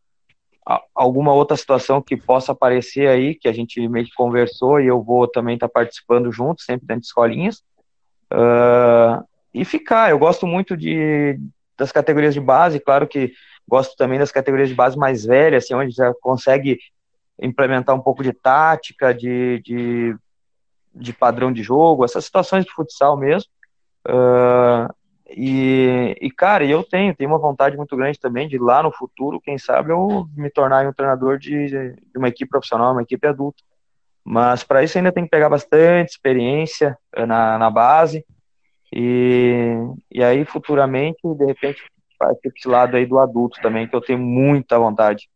alguma 0.94 1.34
outra 1.34 1.58
situação 1.58 2.02
que 2.02 2.16
possa 2.16 2.52
aparecer 2.52 3.08
aí, 3.08 3.36
que 3.36 3.48
a 3.48 3.54
gente 3.54 3.88
meio 3.88 4.06
que 4.06 4.14
conversou 4.14 4.80
e 4.80 4.88
eu 4.88 5.02
vou 5.02 5.28
também 5.28 5.56
estar 5.56 5.68
tá 5.68 5.74
participando 5.74 6.32
junto, 6.32 6.62
sempre 6.62 6.86
dentro 6.86 7.02
de 7.02 7.08
escolinhas. 7.08 7.64
Uh, 8.32 9.26
e 9.54 9.66
ficar, 9.66 10.12
eu 10.12 10.20
gosto 10.20 10.48
muito 10.48 10.78
de, 10.78 11.40
das 11.78 11.92
categorias 11.92 12.34
de 12.34 12.40
base, 12.40 12.80
claro 12.80 13.08
que 13.08 13.34
gosto 13.68 13.96
também 13.96 14.20
das 14.20 14.32
categorias 14.32 14.70
de 14.70 14.76
base 14.76 14.98
mais 14.98 15.26
velhas, 15.26 15.64
assim, 15.64 15.74
onde 15.74 15.94
já 15.94 16.14
consegue 16.22 16.80
implementar 17.42 17.96
um 17.96 18.02
pouco 18.02 18.24
de 18.24 18.32
tática, 18.32 19.14
de, 19.14 19.60
de 19.60 20.16
de 20.94 21.14
padrão 21.14 21.52
de 21.52 21.64
jogo, 21.64 22.04
essas 22.04 22.26
situações 22.26 22.66
de 22.66 22.72
futsal 22.72 23.18
mesmo. 23.18 23.50
Uh, 24.08 24.94
e, 25.36 26.16
e, 26.22 26.32
cara, 26.32 26.66
eu 26.66 26.84
tenho, 26.84 27.16
tenho 27.16 27.30
uma 27.30 27.40
vontade 27.40 27.78
muito 27.78 27.96
grande 27.96 28.20
também 28.20 28.48
de 28.48 28.58
lá 28.58 28.84
no 28.84 28.92
futuro, 28.92 29.42
quem 29.42 29.58
sabe, 29.58 29.92
eu 29.92 30.28
me 30.36 30.50
tornar 30.50 30.86
um 30.86 30.94
treinador 30.94 31.38
de, 31.38 31.68
de 31.68 32.18
uma 32.18 32.28
equipe 32.28 32.50
profissional, 32.50 32.92
uma 32.92 33.04
equipe 33.04 33.26
adulta. 33.28 33.62
Mas 34.24 34.64
para 34.64 34.84
isso 34.84 34.98
ainda 34.98 35.12
tem 35.12 35.24
que 35.24 35.30
pegar 35.30 35.50
bastante 35.50 36.12
experiência 36.12 36.98
eh, 37.16 37.26
na, 37.26 37.58
na 37.58 37.70
base. 37.70 38.26
E, 38.94 39.76
e 40.12 40.24
aí, 40.24 40.46
futuramente, 40.46 41.20
de 41.24 41.46
repente, 41.46 41.82
vai 42.20 42.36
ter 42.36 42.52
esse 42.56 42.68
lado 42.68 42.96
aí 42.96 43.06
do 43.06 43.18
adulto 43.18 43.60
também, 43.62 43.88
que 43.88 43.96
eu 43.96 44.02
tenho 44.02 44.20
muita 44.20 44.78
vontade. 44.78 45.30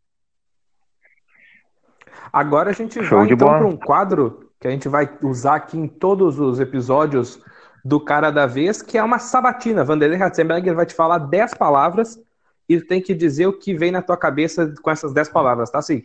Agora 2.31 2.69
a 2.69 2.73
gente 2.73 3.01
Show 3.03 3.19
vai 3.19 3.29
então 3.31 3.47
para 3.47 3.65
um 3.65 3.77
quadro 3.77 4.51
que 4.59 4.67
a 4.67 4.71
gente 4.71 4.89
vai 4.89 5.09
usar 5.21 5.55
aqui 5.55 5.77
em 5.77 5.87
todos 5.87 6.39
os 6.39 6.59
episódios 6.59 7.41
do 7.85 7.99
Cara 7.99 8.31
da 8.31 8.47
Vez, 8.47 8.81
que 8.81 8.97
é 8.97 9.03
uma 9.03 9.19
sabatina. 9.19 9.83
Vanderlei 9.83 10.17
Ratzenberger 10.17 10.73
vai 10.73 10.87
te 10.87 10.95
falar 10.95 11.19
10 11.19 11.53
palavras 11.53 12.19
e 12.67 12.81
tem 12.81 12.99
que 12.99 13.13
dizer 13.13 13.45
o 13.45 13.53
que 13.53 13.75
vem 13.75 13.91
na 13.91 14.01
tua 14.01 14.17
cabeça 14.17 14.73
com 14.81 14.89
essas 14.89 15.13
10 15.13 15.29
palavras, 15.29 15.69
tá 15.69 15.77
assim? 15.77 16.03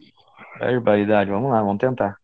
Barbaridade, 0.58 1.30
vamos 1.30 1.50
lá, 1.50 1.62
vamos 1.62 1.78
tentar. 1.78 2.16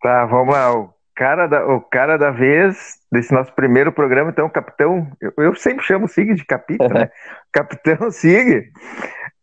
Tá, 0.00 0.24
vamos 0.24 0.54
lá. 0.54 0.74
O 0.74 0.94
cara 1.14 1.46
da, 1.46 1.66
o 1.66 1.82
cara 1.82 2.16
da 2.16 2.30
vez 2.30 2.98
desse 3.12 3.32
nosso 3.32 3.52
primeiro 3.52 3.92
programa, 3.92 4.30
então, 4.30 4.46
o 4.46 4.50
capitão, 4.50 5.06
eu, 5.20 5.32
eu 5.36 5.54
sempre 5.54 5.84
chamo 5.84 6.06
o 6.06 6.08
Sig 6.08 6.34
de 6.34 6.46
capitão, 6.46 6.88
né? 6.88 7.10
capitão 7.52 8.10
Sig 8.10 8.72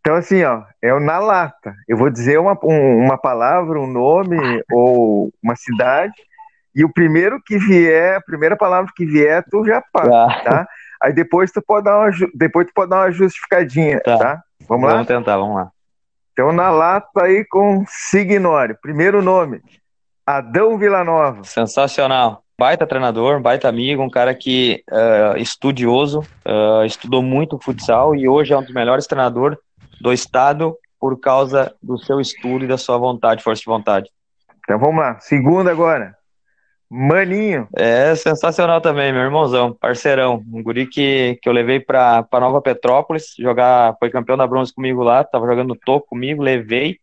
então, 0.02 0.16
assim, 0.16 0.44
ó, 0.44 0.64
é 0.82 0.92
o 0.92 1.00
na 1.00 1.20
lata. 1.20 1.76
Eu 1.88 1.96
vou 1.96 2.10
dizer 2.10 2.40
uma, 2.40 2.58
um, 2.64 3.06
uma 3.06 3.20
palavra, 3.20 3.80
um 3.80 3.86
nome 3.86 4.38
ou 4.72 5.32
uma 5.44 5.56
cidade, 5.56 6.14
e 6.74 6.86
o 6.86 6.92
primeiro 6.92 7.42
que 7.46 7.58
vier, 7.58 8.18
a 8.18 8.22
primeira 8.22 8.56
palavra 8.56 8.92
que 8.96 9.06
vier, 9.06 9.44
tu 9.50 9.66
já 9.66 9.84
paga, 9.92 10.10
tá. 10.10 10.42
tá? 10.44 10.68
Aí 11.02 11.14
depois 11.14 11.52
tu 11.52 11.62
pode 11.62 11.86
dar 11.86 12.00
uma, 12.00 12.12
depois 12.34 12.68
tu 12.68 12.74
pode 12.74 12.90
dar 12.90 13.06
uma 13.06 13.12
justificadinha, 13.12 14.00
tá? 14.02 14.18
tá? 14.18 14.44
Vamos 14.68 14.88
lá? 14.88 14.94
Vamos 14.94 15.08
tentar, 15.08 15.38
vamos 15.38 15.56
lá. 15.56 15.72
Então, 16.34 16.52
na 16.52 16.70
lata 16.70 17.24
aí 17.24 17.44
com 17.46 17.84
Signore. 17.88 18.76
Primeiro 18.82 19.22
nome, 19.22 19.62
Adão 20.26 20.78
Villanova. 20.78 21.44
Sensacional. 21.44 22.44
Baita 22.58 22.86
treinador, 22.86 23.42
baita 23.42 23.68
amigo, 23.68 24.04
um 24.04 24.10
cara 24.10 24.36
que 24.36 24.84
uh, 24.92 25.36
estudioso, 25.38 26.20
uh, 26.46 26.86
estudou 26.86 27.24
muito 27.24 27.58
futsal 27.60 28.16
e 28.16 28.30
hoje 28.30 28.54
é 28.54 28.58
um 28.58 28.62
dos 28.62 28.74
melhores 28.74 29.08
treinadores 29.08 29.58
do 30.00 30.14
Estado 30.14 30.78
por 31.00 31.20
causa 31.20 31.74
do 31.82 31.98
seu 31.98 32.22
estudo 32.22 32.64
e 32.64 32.68
da 32.68 32.78
sua 32.78 33.00
vontade, 33.00 33.42
força 33.42 33.62
de 33.62 33.66
vontade. 33.66 34.12
Então 34.64 34.78
vamos 34.78 35.02
lá, 35.02 35.20
segunda 35.20 35.72
agora. 35.72 36.16
Maninho. 36.94 37.70
É 37.74 38.14
sensacional 38.16 38.82
também, 38.82 39.14
meu 39.14 39.22
irmãozão, 39.22 39.72
parceirão. 39.72 40.44
Um 40.52 40.62
guri 40.62 40.86
que, 40.86 41.40
que 41.42 41.48
eu 41.48 41.54
levei 41.54 41.80
para 41.80 42.28
Nova 42.34 42.62
Petrópolis 42.62 43.34
jogar, 43.40 43.96
foi 43.98 44.10
campeão 44.10 44.36
da 44.36 44.46
bronze 44.46 44.74
comigo 44.74 45.02
lá, 45.02 45.24
tava 45.24 45.48
jogando 45.48 45.74
toco 45.74 46.08
comigo, 46.08 46.44
levei. 46.44 46.98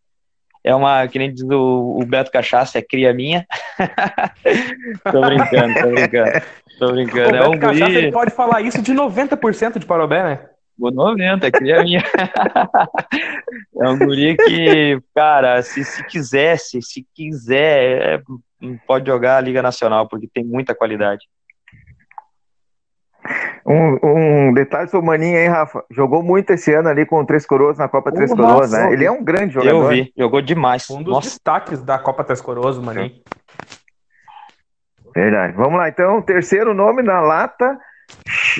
É 0.63 0.75
uma, 0.75 1.07
que 1.07 1.17
nem 1.17 1.33
diz 1.33 1.43
o, 1.43 1.97
o 1.99 2.05
Beto 2.05 2.29
Cachaça, 2.29 2.77
é 2.77 2.83
cria 2.83 3.11
minha. 3.15 3.47
tô 5.11 5.21
brincando, 5.21 5.73
tô 5.73 5.89
brincando. 5.89 6.31
Tô 6.77 6.91
brincando. 6.91 7.31
O 7.31 7.35
é 7.35 7.39
Beto 7.39 7.49
um 7.49 7.59
Cachaça, 7.59 7.85
guri... 7.85 7.95
ele 7.95 8.11
pode 8.11 8.31
falar 8.31 8.61
isso 8.61 8.83
de 8.83 8.93
90% 8.93 9.79
de 9.79 9.87
Parobé, 9.87 10.23
né? 10.23 10.39
Vou 10.77 10.91
90, 10.91 11.49
cria 11.49 11.81
minha. 11.81 12.03
é 13.81 13.89
um 13.89 13.97
guri 13.97 14.37
que, 14.37 15.01
cara, 15.15 15.63
se, 15.63 15.83
se 15.83 16.05
quisesse, 16.05 16.79
se 16.83 17.03
quiser, 17.15 18.01
é, 18.01 18.21
pode 18.85 19.07
jogar 19.07 19.37
a 19.37 19.41
Liga 19.41 19.61
Nacional, 19.61 20.07
porque 20.07 20.27
tem 20.33 20.43
muita 20.43 20.75
qualidade. 20.75 21.27
Um, 23.65 23.99
um, 24.49 24.53
detalhe 24.53 24.89
sobre 24.89 25.05
o 25.05 25.07
Maninho, 25.07 25.37
hein, 25.37 25.47
Rafa? 25.47 25.83
Jogou 25.91 26.23
muito 26.23 26.51
esse 26.51 26.73
ano 26.73 26.89
ali 26.89 27.05
com 27.05 27.19
o 27.19 27.25
Três 27.25 27.45
Coroas 27.45 27.77
na 27.77 27.87
Copa 27.87 28.11
Três 28.11 28.31
Coroas, 28.33 28.71
né? 28.71 28.91
Ele 28.91 29.05
é 29.05 29.11
um 29.11 29.23
grande 29.23 29.53
jogador. 29.53 29.83
Eu 29.83 29.87
vi, 29.89 30.13
jogou 30.17 30.41
demais. 30.41 30.89
Um 30.89 31.03
dos 31.03 31.13
Nossa. 31.13 31.27
destaques 31.27 31.81
da 31.83 31.99
Copa 31.99 32.23
Três 32.23 32.41
Coroas, 32.41 32.77
o 32.77 32.81
Maninho. 32.81 33.11
Verdade. 35.13 35.53
Vamos 35.55 35.77
lá, 35.77 35.89
então. 35.89 36.21
Terceiro 36.21 36.73
nome 36.73 37.03
na 37.03 37.19
lata 37.19 37.77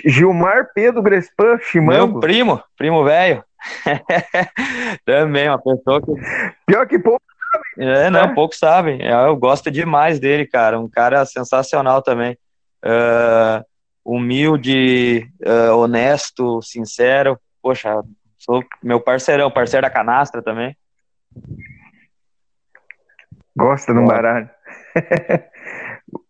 Gilmar 0.06 0.70
Pedro 0.74 1.02
Grespan 1.02 1.58
Chimango. 1.60 2.14
Meu 2.14 2.20
primo, 2.20 2.62
primo 2.78 3.04
velho. 3.04 3.43
Também, 5.06 5.50
uma 5.50 5.58
pessoa 5.58 6.02
que. 6.02 6.12
Pior 6.66 6.88
que 6.88 7.00
pouco 7.00 7.24
sabem. 7.52 7.89
É, 7.89 8.10
não, 8.10 8.20
é. 8.22 8.34
pouco 8.34 8.56
sabem. 8.56 9.02
É, 9.02 9.12
eu 9.26 9.36
gosto 9.36 9.72
demais 9.72 10.20
dele, 10.20 10.45
cara. 10.45 10.80
Um 10.80 10.89
cara 10.89 11.26
sensacional 11.26 12.02
também. 12.02 12.38
Uh, 12.84 13.64
humilde, 14.04 15.30
uh, 15.45 15.76
honesto, 15.76 16.62
sincero. 16.62 17.39
Poxa, 17.62 18.02
sou 18.38 18.64
meu 18.82 19.00
parceirão, 19.00 19.52
parceiro 19.52 19.86
da 19.86 19.89
canastra 19.89 20.41
também. 20.41 20.76
Gosta 23.56 23.93
de 23.93 24.00
um 24.00 24.06
baralho. 24.06 24.50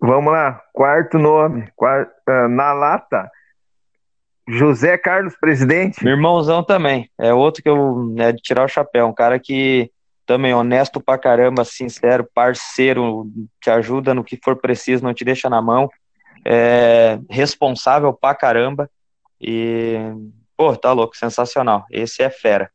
Vamos 0.01 0.33
lá, 0.33 0.61
quarto 0.73 1.17
nome, 1.17 1.71
quarto, 1.75 2.11
uh, 2.27 2.47
na 2.47 2.73
lata. 2.73 3.29
José 4.49 4.97
Carlos 4.97 5.35
Presidente. 5.39 6.03
Meu 6.03 6.15
irmãozão 6.15 6.63
também. 6.63 7.09
É 7.19 7.31
outro 7.31 7.61
que 7.61 7.69
eu 7.69 8.15
é 8.17 8.31
de 8.31 8.41
tirar 8.41 8.65
o 8.65 8.67
chapéu. 8.67 9.07
Um 9.07 9.13
cara 9.13 9.39
que 9.39 9.91
também 10.29 10.53
honesto 10.53 11.01
pra 11.01 11.17
caramba, 11.17 11.65
sincero, 11.65 12.29
parceiro, 12.35 13.27
te 13.59 13.71
ajuda 13.71 14.13
no 14.13 14.23
que 14.23 14.37
for 14.37 14.55
preciso, 14.55 15.03
não 15.03 15.11
te 15.11 15.25
deixa 15.25 15.49
na 15.49 15.59
mão. 15.59 15.89
É 16.45 17.17
responsável 17.27 18.13
pra 18.13 18.35
caramba. 18.35 18.87
E, 19.41 19.97
pô, 20.55 20.77
tá 20.77 20.91
louco, 20.91 21.17
sensacional. 21.17 21.83
Esse 21.89 22.21
é 22.21 22.29
fera. 22.29 22.69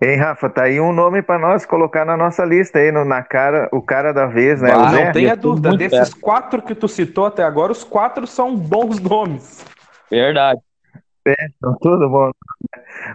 Hein, 0.00 0.16
Rafa, 0.18 0.48
tá 0.48 0.62
aí 0.62 0.80
um 0.80 0.92
nome 0.92 1.20
para 1.20 1.40
nós 1.40 1.66
colocar 1.66 2.04
na 2.04 2.16
nossa 2.16 2.44
lista 2.44 2.78
aí, 2.78 2.92
no, 2.92 3.04
na 3.04 3.24
cara, 3.24 3.68
o 3.72 3.82
cara 3.82 4.12
da 4.12 4.26
vez, 4.26 4.62
né? 4.62 4.70
Ah, 4.72 4.92
não 4.92 5.12
tenha 5.12 5.34
dúvida, 5.34 5.76
desses 5.76 6.10
perto. 6.10 6.20
quatro 6.20 6.62
que 6.62 6.76
tu 6.76 6.86
citou 6.86 7.26
até 7.26 7.42
agora, 7.42 7.72
os 7.72 7.82
quatro 7.82 8.24
são 8.24 8.56
bons 8.56 9.00
nomes. 9.02 9.64
Verdade. 10.08 10.60
Tudo 11.80 12.08
bom. 12.08 12.30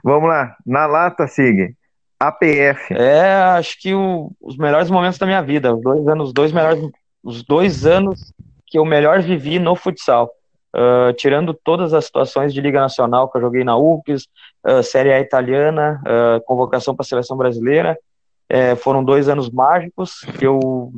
Vamos 0.03 0.29
lá, 0.29 0.55
na 0.65 0.85
lata, 0.85 1.27
Sig. 1.27 1.75
APF. 2.19 2.93
É, 2.93 3.33
acho 3.57 3.79
que 3.79 3.93
o, 3.93 4.31
os 4.41 4.57
melhores 4.57 4.89
momentos 4.89 5.19
da 5.19 5.25
minha 5.25 5.41
vida, 5.41 5.73
os 5.75 5.81
dois 5.81 6.07
anos, 6.07 6.27
os 6.27 6.33
dois 6.33 6.51
melhores, 6.51 6.89
os 7.23 7.43
dois 7.43 7.85
anos 7.85 8.33
que 8.65 8.77
eu 8.77 8.85
melhor 8.85 9.21
vivi 9.21 9.59
no 9.59 9.75
futsal. 9.75 10.31
Uh, 10.75 11.13
tirando 11.13 11.53
todas 11.53 11.93
as 11.93 12.05
situações 12.05 12.53
de 12.53 12.59
Liga 12.59 12.81
Nacional 12.81 13.29
que 13.29 13.37
eu 13.37 13.41
joguei 13.41 13.63
na 13.63 13.77
UFES, 13.77 14.27
uh, 14.67 14.83
Série 14.83 15.13
A 15.13 15.21
italiana, 15.21 16.01
uh, 16.01 16.41
convocação 16.43 16.93
para 16.93 17.03
a 17.03 17.07
seleção 17.07 17.37
brasileira, 17.37 17.97
é, 18.49 18.75
foram 18.75 19.03
dois 19.03 19.29
anos 19.29 19.49
mágicos 19.49 20.19
que 20.37 20.45
eu 20.45 20.91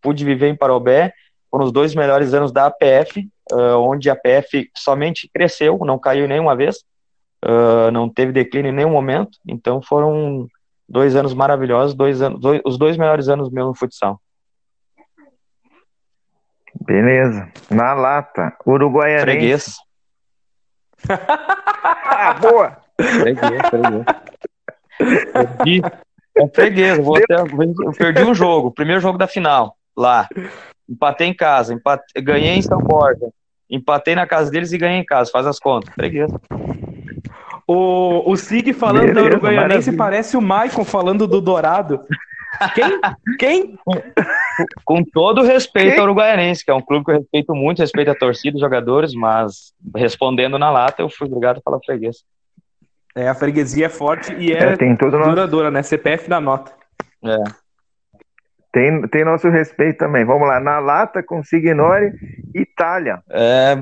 pude 0.00 0.24
viver 0.24 0.48
em 0.48 0.56
Parobé, 0.56 1.12
foram 1.50 1.64
os 1.64 1.72
dois 1.72 1.94
melhores 1.94 2.32
anos 2.32 2.52
da 2.52 2.66
APF, 2.66 3.28
onde 3.52 4.10
a 4.10 4.14
APF 4.14 4.70
somente 4.76 5.30
cresceu, 5.32 5.78
não 5.84 5.98
caiu 5.98 6.28
nenhuma 6.28 6.54
vez, 6.56 6.84
não 7.92 8.08
teve 8.08 8.32
declínio 8.32 8.70
em 8.70 8.74
nenhum 8.74 8.90
momento, 8.90 9.38
então 9.46 9.80
foram 9.82 10.46
dois 10.88 11.14
anos 11.14 11.32
maravilhosos, 11.32 11.94
dois 11.94 12.20
anos, 12.20 12.40
dois, 12.40 12.60
os 12.64 12.76
dois 12.76 12.96
melhores 12.96 13.28
anos 13.28 13.50
meus 13.50 13.68
no 13.68 13.74
futsal. 13.74 14.20
Beleza. 16.84 17.48
Na 17.70 17.94
lata, 17.94 18.56
Uruguaianense. 18.66 19.22
Freguês. 19.22 19.76
ah, 21.08 22.34
boa! 22.34 22.76
Freguês, 23.00 23.68
freguês. 23.70 24.04
Perdi, 25.32 25.82
é 26.36 26.48
freguês. 26.48 26.98
Vou 26.98 27.16
até, 27.16 27.34
eu 27.34 27.92
perdi 27.92 28.22
um 28.22 28.34
jogo, 28.34 28.70
primeiro 28.70 29.00
jogo 29.00 29.18
da 29.18 29.26
final, 29.26 29.76
lá. 29.96 30.28
Empatei 30.88 31.28
em 31.28 31.34
casa, 31.34 31.72
empatei, 31.72 32.22
ganhei 32.22 32.56
em 32.56 32.62
São 32.62 32.78
Borja. 32.78 33.28
Empatei 33.70 34.14
na 34.14 34.26
casa 34.26 34.50
deles 34.50 34.72
e 34.72 34.78
ganhei 34.78 34.98
em 34.98 35.04
casa. 35.04 35.30
Faz 35.30 35.46
as 35.46 35.58
contas. 35.58 35.94
Freguês. 35.94 36.30
O, 37.66 38.28
o 38.28 38.36
Sig 38.36 38.72
falando 38.72 39.06
Beleza, 39.06 39.20
da 39.20 39.36
Uruguaianense 39.36 39.96
parece 39.96 40.36
o 40.36 40.40
Maicon 40.40 40.84
falando 40.84 41.26
do 41.26 41.40
Dourado. 41.40 42.00
Quem? 42.74 43.00
Quem? 43.38 43.78
Com 44.84 45.04
todo 45.04 45.42
respeito 45.42 45.90
Quem? 45.90 45.98
ao 45.98 46.04
Uruguaianense, 46.06 46.64
que 46.64 46.70
é 46.70 46.74
um 46.74 46.82
clube 46.82 47.04
que 47.04 47.12
eu 47.12 47.18
respeito 47.18 47.54
muito, 47.54 47.78
respeito 47.78 48.10
a 48.10 48.14
torcida, 48.14 48.56
os 48.56 48.60
jogadores, 48.60 49.14
mas 49.14 49.72
respondendo 49.96 50.58
na 50.58 50.68
lata, 50.70 51.00
eu 51.00 51.08
fui 51.08 51.28
obrigado 51.28 51.58
a 51.58 51.62
falar 51.62 51.78
freguês. 51.86 52.24
É, 53.14 53.28
a 53.28 53.34
freguesia 53.34 53.86
é 53.86 53.88
forte 53.88 54.34
e 54.34 54.52
é, 54.52 54.72
é 54.72 54.76
tem 54.76 54.96
todo 54.96 55.12
duradoura, 55.12 55.70
nosso... 55.70 55.74
né? 55.74 55.82
CPF 55.82 56.28
na 56.28 56.40
nota. 56.40 56.72
É. 57.24 57.36
Tem, 58.72 59.02
tem 59.08 59.24
nosso 59.24 59.48
respeito 59.48 59.98
também. 59.98 60.24
Vamos 60.24 60.46
lá, 60.46 60.60
na 60.60 60.78
lata 60.78 61.22
com 61.22 61.42
Signore, 61.42 62.12
Itália. 62.54 63.22
É, 63.28 63.76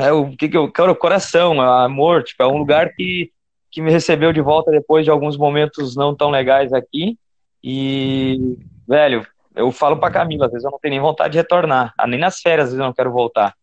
é 0.00 0.12
o 0.12 0.30
que 0.36 0.48
que 0.48 0.56
eu 0.56 0.70
quero, 0.70 0.94
coração, 0.94 1.54
é 1.54 1.84
amor, 1.84 2.22
tipo, 2.22 2.42
é 2.42 2.46
um 2.46 2.58
lugar 2.58 2.92
que, 2.94 3.30
que 3.70 3.82
me 3.82 3.90
recebeu 3.90 4.32
de 4.32 4.40
volta 4.40 4.70
depois 4.70 5.04
de 5.04 5.10
alguns 5.10 5.36
momentos 5.36 5.96
não 5.96 6.14
tão 6.14 6.30
legais 6.30 6.72
aqui 6.72 7.18
e, 7.66 8.58
velho, 8.86 9.26
eu 9.56 9.72
falo 9.72 9.96
pra 9.96 10.10
Camila, 10.10 10.46
às 10.46 10.52
vezes 10.52 10.64
eu 10.64 10.70
não 10.70 10.78
tenho 10.78 10.92
nem 10.92 11.00
vontade 11.00 11.32
de 11.32 11.38
retornar. 11.38 11.94
Ah, 11.96 12.06
nem 12.06 12.20
nas 12.20 12.40
férias, 12.40 12.66
às 12.66 12.70
vezes 12.72 12.80
eu 12.80 12.86
não 12.86 12.92
quero 12.92 13.10
voltar. 13.10 13.54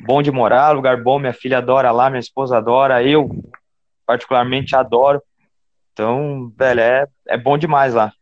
Bom 0.00 0.22
de 0.22 0.32
morar, 0.32 0.70
lugar 0.70 1.02
bom, 1.02 1.18
minha 1.18 1.34
filha 1.34 1.58
adora 1.58 1.90
lá, 1.90 2.08
minha 2.08 2.20
esposa 2.20 2.56
adora, 2.56 3.02
eu 3.02 3.28
particularmente 4.06 4.74
adoro. 4.74 5.22
Então, 5.92 6.50
velho, 6.56 6.80
é, 6.80 7.06
é 7.28 7.36
bom 7.36 7.58
demais 7.58 7.92
lá. 7.92 8.12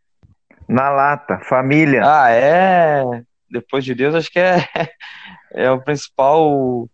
Na 0.68 0.90
lata, 0.90 1.38
família. 1.40 2.02
Ah, 2.04 2.30
é. 2.30 3.02
Depois 3.50 3.84
de 3.84 3.94
Deus, 3.94 4.14
acho 4.14 4.30
que 4.30 4.38
é, 4.38 4.58
é 5.52 5.70
o 5.70 5.80
principal. 5.80 6.88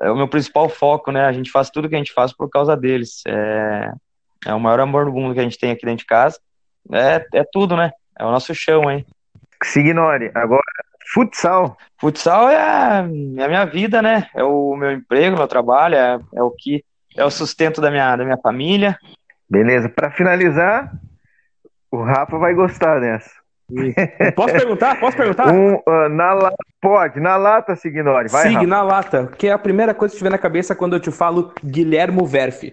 É 0.00 0.10
o 0.10 0.16
meu 0.16 0.28
principal 0.28 0.68
foco, 0.68 1.12
né? 1.12 1.26
A 1.26 1.32
gente 1.32 1.50
faz 1.50 1.68
tudo 1.68 1.88
que 1.88 1.94
a 1.94 1.98
gente 1.98 2.14
faz 2.14 2.32
por 2.32 2.48
causa 2.48 2.74
deles. 2.74 3.22
É, 3.26 3.92
é 4.46 4.54
o 4.54 4.60
maior 4.60 4.80
amor 4.80 5.04
do 5.04 5.12
mundo 5.12 5.34
que 5.34 5.40
a 5.40 5.42
gente 5.42 5.58
tem 5.58 5.70
aqui 5.70 5.84
dentro 5.84 5.98
de 5.98 6.06
casa 6.06 6.38
é, 6.92 7.26
é 7.34 7.44
tudo, 7.44 7.76
né? 7.76 7.90
É 8.18 8.24
o 8.24 8.30
nosso 8.30 8.54
chão, 8.54 8.90
hein? 8.90 9.04
Signore, 9.62 10.30
agora, 10.34 10.62
futsal. 11.12 11.76
Futsal 11.98 12.48
é 12.48 12.56
a, 12.56 12.96
é 13.36 13.44
a 13.44 13.48
minha 13.48 13.64
vida, 13.66 14.00
né? 14.00 14.28
É 14.34 14.42
o 14.42 14.74
meu 14.76 14.92
emprego, 14.92 15.36
meu 15.36 15.48
trabalho, 15.48 15.96
é, 15.96 16.18
é 16.34 16.42
o 16.42 16.50
que 16.50 16.84
é 17.16 17.24
o 17.24 17.30
sustento 17.30 17.80
da 17.80 17.90
minha, 17.90 18.16
da 18.16 18.24
minha 18.24 18.38
família. 18.38 18.98
Beleza, 19.48 19.88
para 19.88 20.10
finalizar, 20.12 20.92
o 21.90 22.02
Rafa 22.02 22.38
vai 22.38 22.54
gostar 22.54 23.00
dessa. 23.00 23.30
Posso 24.34 24.52
perguntar? 24.52 24.98
Posso 24.98 25.16
perguntar? 25.16 25.54
Um, 25.54 25.74
uh, 25.74 26.08
na 26.08 26.32
la... 26.32 26.52
Pode, 26.80 27.20
na 27.20 27.36
lata, 27.36 27.76
Signore. 27.76 28.28
Vai, 28.28 28.42
Sig, 28.42 28.54
Rafa. 28.54 28.66
na 28.66 28.82
lata, 28.82 29.26
que 29.38 29.46
é 29.46 29.52
a 29.52 29.58
primeira 29.58 29.94
coisa 29.94 30.12
que 30.12 30.18
te 30.18 30.22
vem 30.22 30.30
na 30.30 30.38
cabeça 30.38 30.74
quando 30.74 30.94
eu 30.94 31.00
te 31.00 31.10
falo 31.10 31.52
Guilhermo 31.64 32.26
Verfi. 32.26 32.72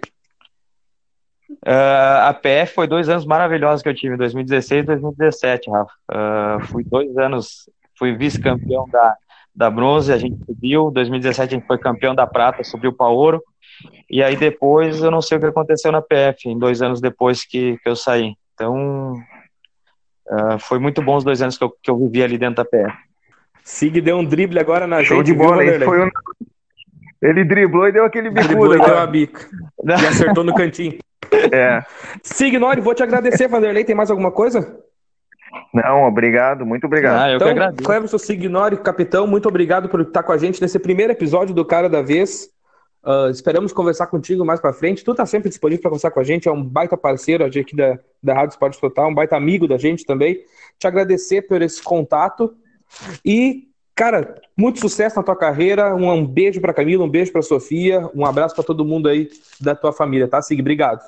Uh, 1.49 2.27
a 2.27 2.33
PF 2.33 2.73
foi 2.73 2.87
dois 2.87 3.07
anos 3.09 3.25
maravilhosos 3.25 3.81
que 3.81 3.89
eu 3.89 3.95
tive, 3.95 4.17
2016 4.17 4.83
e 4.83 4.85
2017, 4.85 5.69
Rafa. 5.69 5.91
Uh, 6.11 6.65
fui 6.67 6.83
dois 6.83 7.17
anos, 7.17 7.69
fui 7.97 8.15
vice-campeão 8.15 8.87
da, 8.89 9.15
da 9.55 9.69
bronze, 9.69 10.11
a 10.11 10.17
gente 10.17 10.37
subiu, 10.45 10.91
2017 10.91 11.55
a 11.55 11.57
gente 11.57 11.67
foi 11.67 11.77
campeão 11.77 12.13
da 12.13 12.27
prata, 12.27 12.63
subiu 12.63 12.91
para 12.91 13.07
ouro, 13.07 13.41
e 14.09 14.21
aí 14.21 14.35
depois 14.35 15.01
eu 15.01 15.11
não 15.11 15.21
sei 15.21 15.37
o 15.37 15.41
que 15.41 15.47
aconteceu 15.47 15.91
na 15.91 16.01
PF, 16.01 16.49
em 16.49 16.57
dois 16.57 16.81
anos 16.81 16.99
depois 16.99 17.45
que, 17.45 17.77
que 17.77 17.89
eu 17.89 17.95
saí. 17.95 18.35
Então, 18.57 19.13
uh, 20.27 20.57
foi 20.59 20.79
muito 20.79 20.99
bom 20.99 21.15
os 21.15 21.23
dois 21.23 21.43
anos 21.43 21.59
que 21.59 21.63
eu, 21.63 21.69
que 21.69 21.91
eu 21.91 21.97
vivi 21.97 22.23
ali 22.23 22.39
dentro 22.39 22.55
da 22.55 22.65
PF. 22.65 22.97
Sig 23.63 24.01
deu 24.01 24.17
um 24.17 24.25
drible 24.25 24.59
agora 24.59 24.87
na 24.87 25.03
Show 25.03 25.17
gente, 25.17 25.27
de 25.27 25.33
bola, 25.35 25.63
viu, 25.63 25.85
foi 25.85 26.03
um... 26.03 26.09
Ele 27.21 27.43
driblou 27.43 27.87
e 27.87 27.91
deu 27.91 28.03
aquele 28.03 28.29
bicudo. 28.29 28.47
Driblou 28.47 28.75
e 28.75 28.79
deu 28.79 28.97
a 28.97 29.05
bica. 29.05 29.47
E 29.83 29.91
acertou 29.91 30.43
no 30.43 30.55
cantinho. 30.55 30.97
É. 31.51 31.83
Signore, 32.23 32.81
vou 32.81 32.95
te 32.95 33.03
agradecer, 33.03 33.47
Vanderlei. 33.47 33.83
Tem 33.83 33.95
mais 33.95 34.09
alguma 34.09 34.31
coisa? 34.31 34.79
Não, 35.73 36.03
obrigado, 36.03 36.65
muito 36.65 36.85
obrigado. 36.85 37.21
Ah, 37.21 37.29
eu 37.29 37.35
então, 37.35 37.47
que 37.47 37.51
agradeço. 37.51 37.83
Cleverson 37.83 38.17
Signore, 38.17 38.77
capitão, 38.77 39.27
muito 39.27 39.47
obrigado 39.47 39.89
por 39.89 40.01
estar 40.01 40.23
com 40.23 40.31
a 40.31 40.37
gente 40.37 40.61
nesse 40.61 40.79
primeiro 40.79 41.11
episódio 41.11 41.53
do 41.53 41.65
Cara 41.65 41.89
da 41.89 42.01
Vez. 42.01 42.49
Uh, 43.07 43.29
esperamos 43.29 43.71
conversar 43.71 44.07
contigo 44.07 44.43
mais 44.43 44.59
para 44.59 44.73
frente. 44.73 45.01
Tu 45.01 45.15
tá 45.15 45.25
sempre 45.25 45.47
disponível 45.47 45.81
para 45.81 45.91
conversar 45.91 46.11
com 46.11 46.19
a 46.19 46.23
gente, 46.25 46.49
é 46.49 46.51
um 46.51 46.61
baita 46.61 46.97
parceiro 46.97 47.45
aqui 47.45 47.73
da, 47.73 47.97
da 48.21 48.33
Rádio 48.33 48.49
Esporte 48.49 48.81
Total, 48.81 49.07
um 49.07 49.15
baita 49.15 49.37
amigo 49.37 49.65
da 49.65 49.77
gente 49.77 50.03
também. 50.05 50.43
Te 50.77 50.87
agradecer 50.87 51.43
por 51.43 51.61
esse 51.61 51.81
contato 51.81 52.53
e, 53.23 53.69
cara, 53.95 54.35
muito 54.57 54.81
sucesso 54.81 55.15
na 55.15 55.23
tua 55.23 55.37
carreira. 55.37 55.95
Um, 55.95 56.11
um 56.11 56.27
beijo 56.27 56.59
para 56.59 56.73
Camila, 56.73 57.05
um 57.05 57.09
beijo 57.09 57.31
para 57.31 57.41
Sofia, 57.41 58.09
um 58.13 58.25
abraço 58.25 58.53
para 58.53 58.65
todo 58.65 58.83
mundo 58.83 59.07
aí 59.07 59.29
da 59.61 59.73
tua 59.73 59.93
família, 59.93 60.27
tá? 60.27 60.41
Sig, 60.41 60.59
obrigado. 60.59 61.01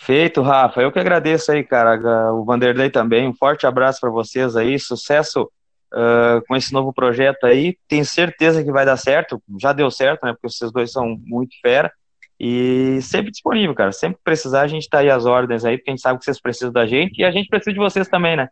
Feito, 0.00 0.42
Rafa. 0.42 0.82
Eu 0.82 0.92
que 0.92 0.98
agradeço 0.98 1.50
aí, 1.50 1.64
cara. 1.64 2.30
O 2.34 2.44
Vanderlei 2.44 2.90
também. 2.90 3.26
Um 3.26 3.34
forte 3.34 3.66
abraço 3.66 4.00
para 4.00 4.10
vocês 4.10 4.54
aí. 4.54 4.78
Sucesso 4.78 5.50
uh, 5.92 6.42
com 6.46 6.56
esse 6.56 6.72
novo 6.72 6.92
projeto 6.92 7.44
aí. 7.44 7.76
Tenho 7.88 8.04
certeza 8.04 8.62
que 8.62 8.72
vai 8.72 8.84
dar 8.84 8.96
certo. 8.96 9.42
Já 9.60 9.72
deu 9.72 9.90
certo, 9.90 10.24
né? 10.24 10.32
Porque 10.32 10.48
vocês 10.48 10.72
dois 10.72 10.92
são 10.92 11.16
muito 11.24 11.54
fera. 11.60 11.92
E 12.40 13.00
sempre 13.02 13.30
disponível, 13.30 13.74
cara. 13.74 13.92
Sempre 13.92 14.18
que 14.18 14.24
precisar, 14.24 14.62
a 14.62 14.66
gente 14.68 14.88
tá 14.88 14.98
aí 14.98 15.10
as 15.10 15.26
ordens 15.26 15.64
aí, 15.64 15.76
porque 15.76 15.90
a 15.90 15.92
gente 15.92 16.02
sabe 16.02 16.18
que 16.18 16.24
vocês 16.24 16.40
precisam 16.40 16.72
da 16.72 16.86
gente 16.86 17.18
e 17.18 17.24
a 17.24 17.30
gente 17.30 17.48
precisa 17.48 17.72
de 17.72 17.78
vocês 17.78 18.08
também, 18.08 18.36
né? 18.36 18.48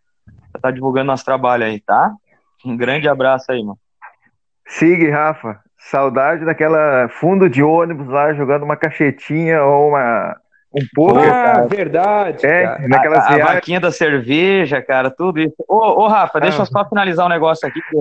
Pra 0.51 0.61
tá 0.61 0.71
divulgando 0.71 1.07
nosso 1.07 1.25
trabalho 1.25 1.65
aí, 1.65 1.81
tá? 1.81 2.13
Um 2.65 2.77
grande 2.77 3.09
abraço 3.09 3.53
aí, 3.53 3.63
mano. 3.63 3.79
Siga, 4.67 5.13
Rafa. 5.13 5.61
Saudade 5.79 6.45
daquela 6.45 7.09
fundo 7.09 7.49
de 7.49 7.63
ônibus 7.63 8.09
lá 8.09 8.35
jogando 8.35 8.65
uma 8.65 8.77
cachetinha 8.77 9.63
ou 9.63 9.91
uma 9.91 10.37
um 10.73 10.87
pouco. 10.95 11.19
Ah, 11.19 11.23
cara. 11.23 11.67
verdade. 11.67 12.47
É, 12.47 12.63
cara. 12.65 12.89
naquelas 12.89 13.25
a, 13.25 13.35
a 13.35 13.55
vaquinha 13.55 13.81
da 13.81 13.91
cerveja, 13.91 14.83
cara, 14.83 15.11
tudo 15.11 15.41
isso. 15.41 15.55
Ô, 15.69 16.05
ô 16.05 16.09
Rafa, 16.09 16.39
ah. 16.39 16.41
deixa 16.41 16.63
eu 16.63 16.67
só 16.67 16.87
finalizar 16.89 17.27
um 17.27 17.31
negócio 17.31 17.67
aqui, 17.67 17.81
que 17.81 17.97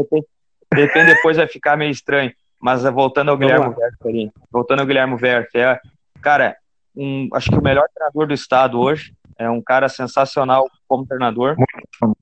de 0.73 0.81
repente, 0.81 1.07
depois 1.07 1.37
vai 1.37 1.47
ficar 1.47 1.77
meio 1.77 1.91
estranho. 1.91 2.31
Mas 2.61 2.83
é, 2.83 2.91
voltando 2.91 3.29
ao 3.29 3.37
Guilherme 3.37 3.73
Verf, 3.73 4.31
voltando 4.51 4.79
ao 4.79 4.85
Guilherme 4.85 5.15
Verf, 5.15 5.55
é, 5.55 5.79
cara, 6.21 6.55
um, 6.95 7.29
acho 7.33 7.49
que 7.49 7.57
o 7.57 7.63
melhor 7.63 7.85
treinador 7.93 8.27
do 8.27 8.33
estado 8.33 8.79
hoje, 8.79 9.13
é 9.37 9.49
um 9.49 9.61
cara 9.61 9.89
sensacional 9.89 10.65
como 10.87 11.05
treinador. 11.05 11.55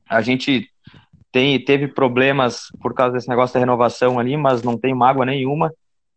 A 0.09 0.21
gente 0.21 0.67
tem, 1.31 1.63
teve 1.63 1.87
problemas 1.87 2.67
por 2.81 2.93
causa 2.93 3.13
desse 3.13 3.29
negócio 3.29 3.53
da 3.53 3.59
renovação 3.59 4.19
ali, 4.19 4.35
mas 4.35 4.63
não 4.63 4.77
tem 4.77 4.93
mágoa 4.93 5.25
nenhuma. 5.25 5.71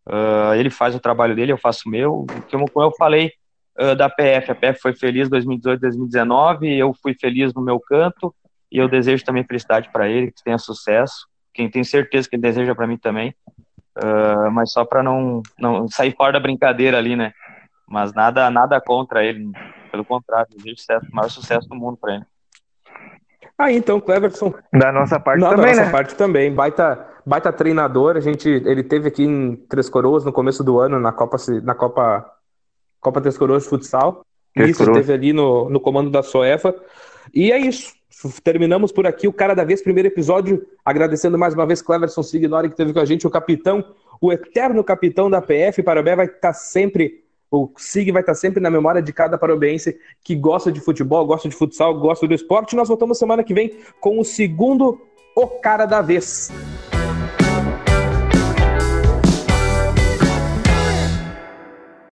Uh, 0.06 0.54
ele 0.54 0.70
faz 0.70 0.94
o 0.94 1.00
trabalho 1.00 1.34
dele, 1.34 1.52
eu 1.52 1.58
faço 1.58 1.82
o 1.86 1.90
meu. 1.90 2.26
Como 2.50 2.70
eu 2.76 2.92
falei, 2.96 3.32
uh, 3.80 3.94
da 3.94 4.08
PF. 4.08 4.50
A 4.50 4.54
PF 4.54 4.80
foi 4.80 4.94
feliz 4.94 5.28
2018, 5.28 5.80
2019, 5.80 6.76
eu 6.76 6.94
fui 6.94 7.14
feliz 7.14 7.52
no 7.54 7.62
meu 7.62 7.80
canto 7.80 8.34
e 8.70 8.78
eu 8.78 8.88
desejo 8.88 9.24
também 9.24 9.44
felicidade 9.44 9.90
para 9.92 10.08
ele, 10.08 10.32
que 10.32 10.42
tenha 10.42 10.58
sucesso. 10.58 11.26
Quem 11.54 11.70
tem 11.70 11.84
certeza 11.84 12.28
que 12.28 12.36
ele 12.36 12.42
deseja 12.42 12.74
para 12.74 12.86
mim 12.86 12.98
também. 12.98 13.34
Uh, 13.96 14.50
mas 14.52 14.72
só 14.72 14.84
para 14.84 15.02
não, 15.02 15.42
não 15.58 15.88
sair 15.88 16.14
fora 16.14 16.32
da 16.32 16.40
brincadeira 16.40 16.98
ali, 16.98 17.16
né? 17.16 17.32
Mas 17.88 18.12
nada 18.12 18.50
nada 18.50 18.80
contra 18.80 19.24
ele. 19.24 19.50
Pelo 19.90 20.04
contrário, 20.04 20.50
desejo 20.54 20.76
sucesso, 20.76 21.06
o 21.10 21.14
maior 21.14 21.30
sucesso 21.30 21.68
do 21.68 21.74
mundo 21.74 21.96
para 21.96 22.16
ele. 22.16 22.24
Ah, 23.58 23.72
então, 23.72 23.98
Cleverson. 24.00 24.52
Da 24.72 24.92
nossa 24.92 25.18
parte 25.18 25.40
Não, 25.40 25.50
também, 25.50 25.64
da 25.64 25.70
nossa 25.70 25.86
né? 25.86 25.90
parte 25.90 26.14
também. 26.14 26.52
Baita, 26.52 27.06
baita 27.24 27.52
treinador. 27.52 28.16
A 28.16 28.20
gente, 28.20 28.48
ele 28.48 28.82
teve 28.82 29.08
aqui 29.08 29.24
em 29.24 29.56
Três 29.56 29.88
Coroas 29.88 30.24
no 30.24 30.32
começo 30.32 30.62
do 30.62 30.78
ano, 30.78 31.00
na 31.00 31.10
Copa, 31.10 31.38
na 31.62 31.74
Copa, 31.74 32.30
Copa 33.06 33.20
Três 33.20 33.38
Coroas 33.38 33.62
de 33.62 33.68
Futsal. 33.68 34.26
Três 34.52 34.70
isso, 34.70 34.82
esteve 34.82 35.12
ali 35.12 35.32
no, 35.32 35.70
no 35.70 35.78
comando 35.78 36.10
da 36.10 36.24
Soefa. 36.24 36.74
E 37.32 37.52
é 37.52 37.58
isso. 37.58 37.94
Terminamos 38.42 38.90
por 38.90 39.06
aqui 39.06 39.28
o 39.28 39.32
Cara 39.32 39.54
da 39.54 39.62
Vez, 39.62 39.80
primeiro 39.80 40.08
episódio. 40.08 40.66
Agradecendo 40.84 41.38
mais 41.38 41.54
uma 41.54 41.64
vez 41.64 41.80
Cleverson 41.80 42.24
Signori, 42.24 42.68
que 42.68 42.76
teve 42.76 42.92
com 42.92 42.98
a 42.98 43.04
gente, 43.04 43.24
o 43.24 43.30
capitão, 43.30 43.84
o 44.20 44.32
eterno 44.32 44.82
capitão 44.82 45.30
da 45.30 45.40
PF. 45.40 45.84
Parabé 45.84 46.16
vai 46.16 46.26
estar 46.26 46.52
sempre 46.52 47.22
o 47.48 47.70
SIG 47.76 48.10
vai 48.10 48.22
estar 48.22 48.34
sempre 48.34 48.60
na 48.60 48.68
memória 48.68 49.00
de 49.00 49.12
cada 49.12 49.38
parobense 49.38 49.96
que 50.24 50.34
gosta 50.34 50.72
de 50.72 50.80
futebol, 50.80 51.24
gosta 51.24 51.48
de 51.48 51.54
futsal, 51.54 51.96
gosta 51.96 52.26
do 52.26 52.34
esporte. 52.34 52.74
Nós 52.74 52.88
voltamos 52.88 53.18
semana 53.18 53.44
que 53.44 53.54
vem 53.54 53.78
com 54.00 54.18
o 54.18 54.24
segundo 54.24 55.00
O 55.36 55.46
Cara 55.46 55.86
da 55.86 56.02
Vez. 56.02 56.50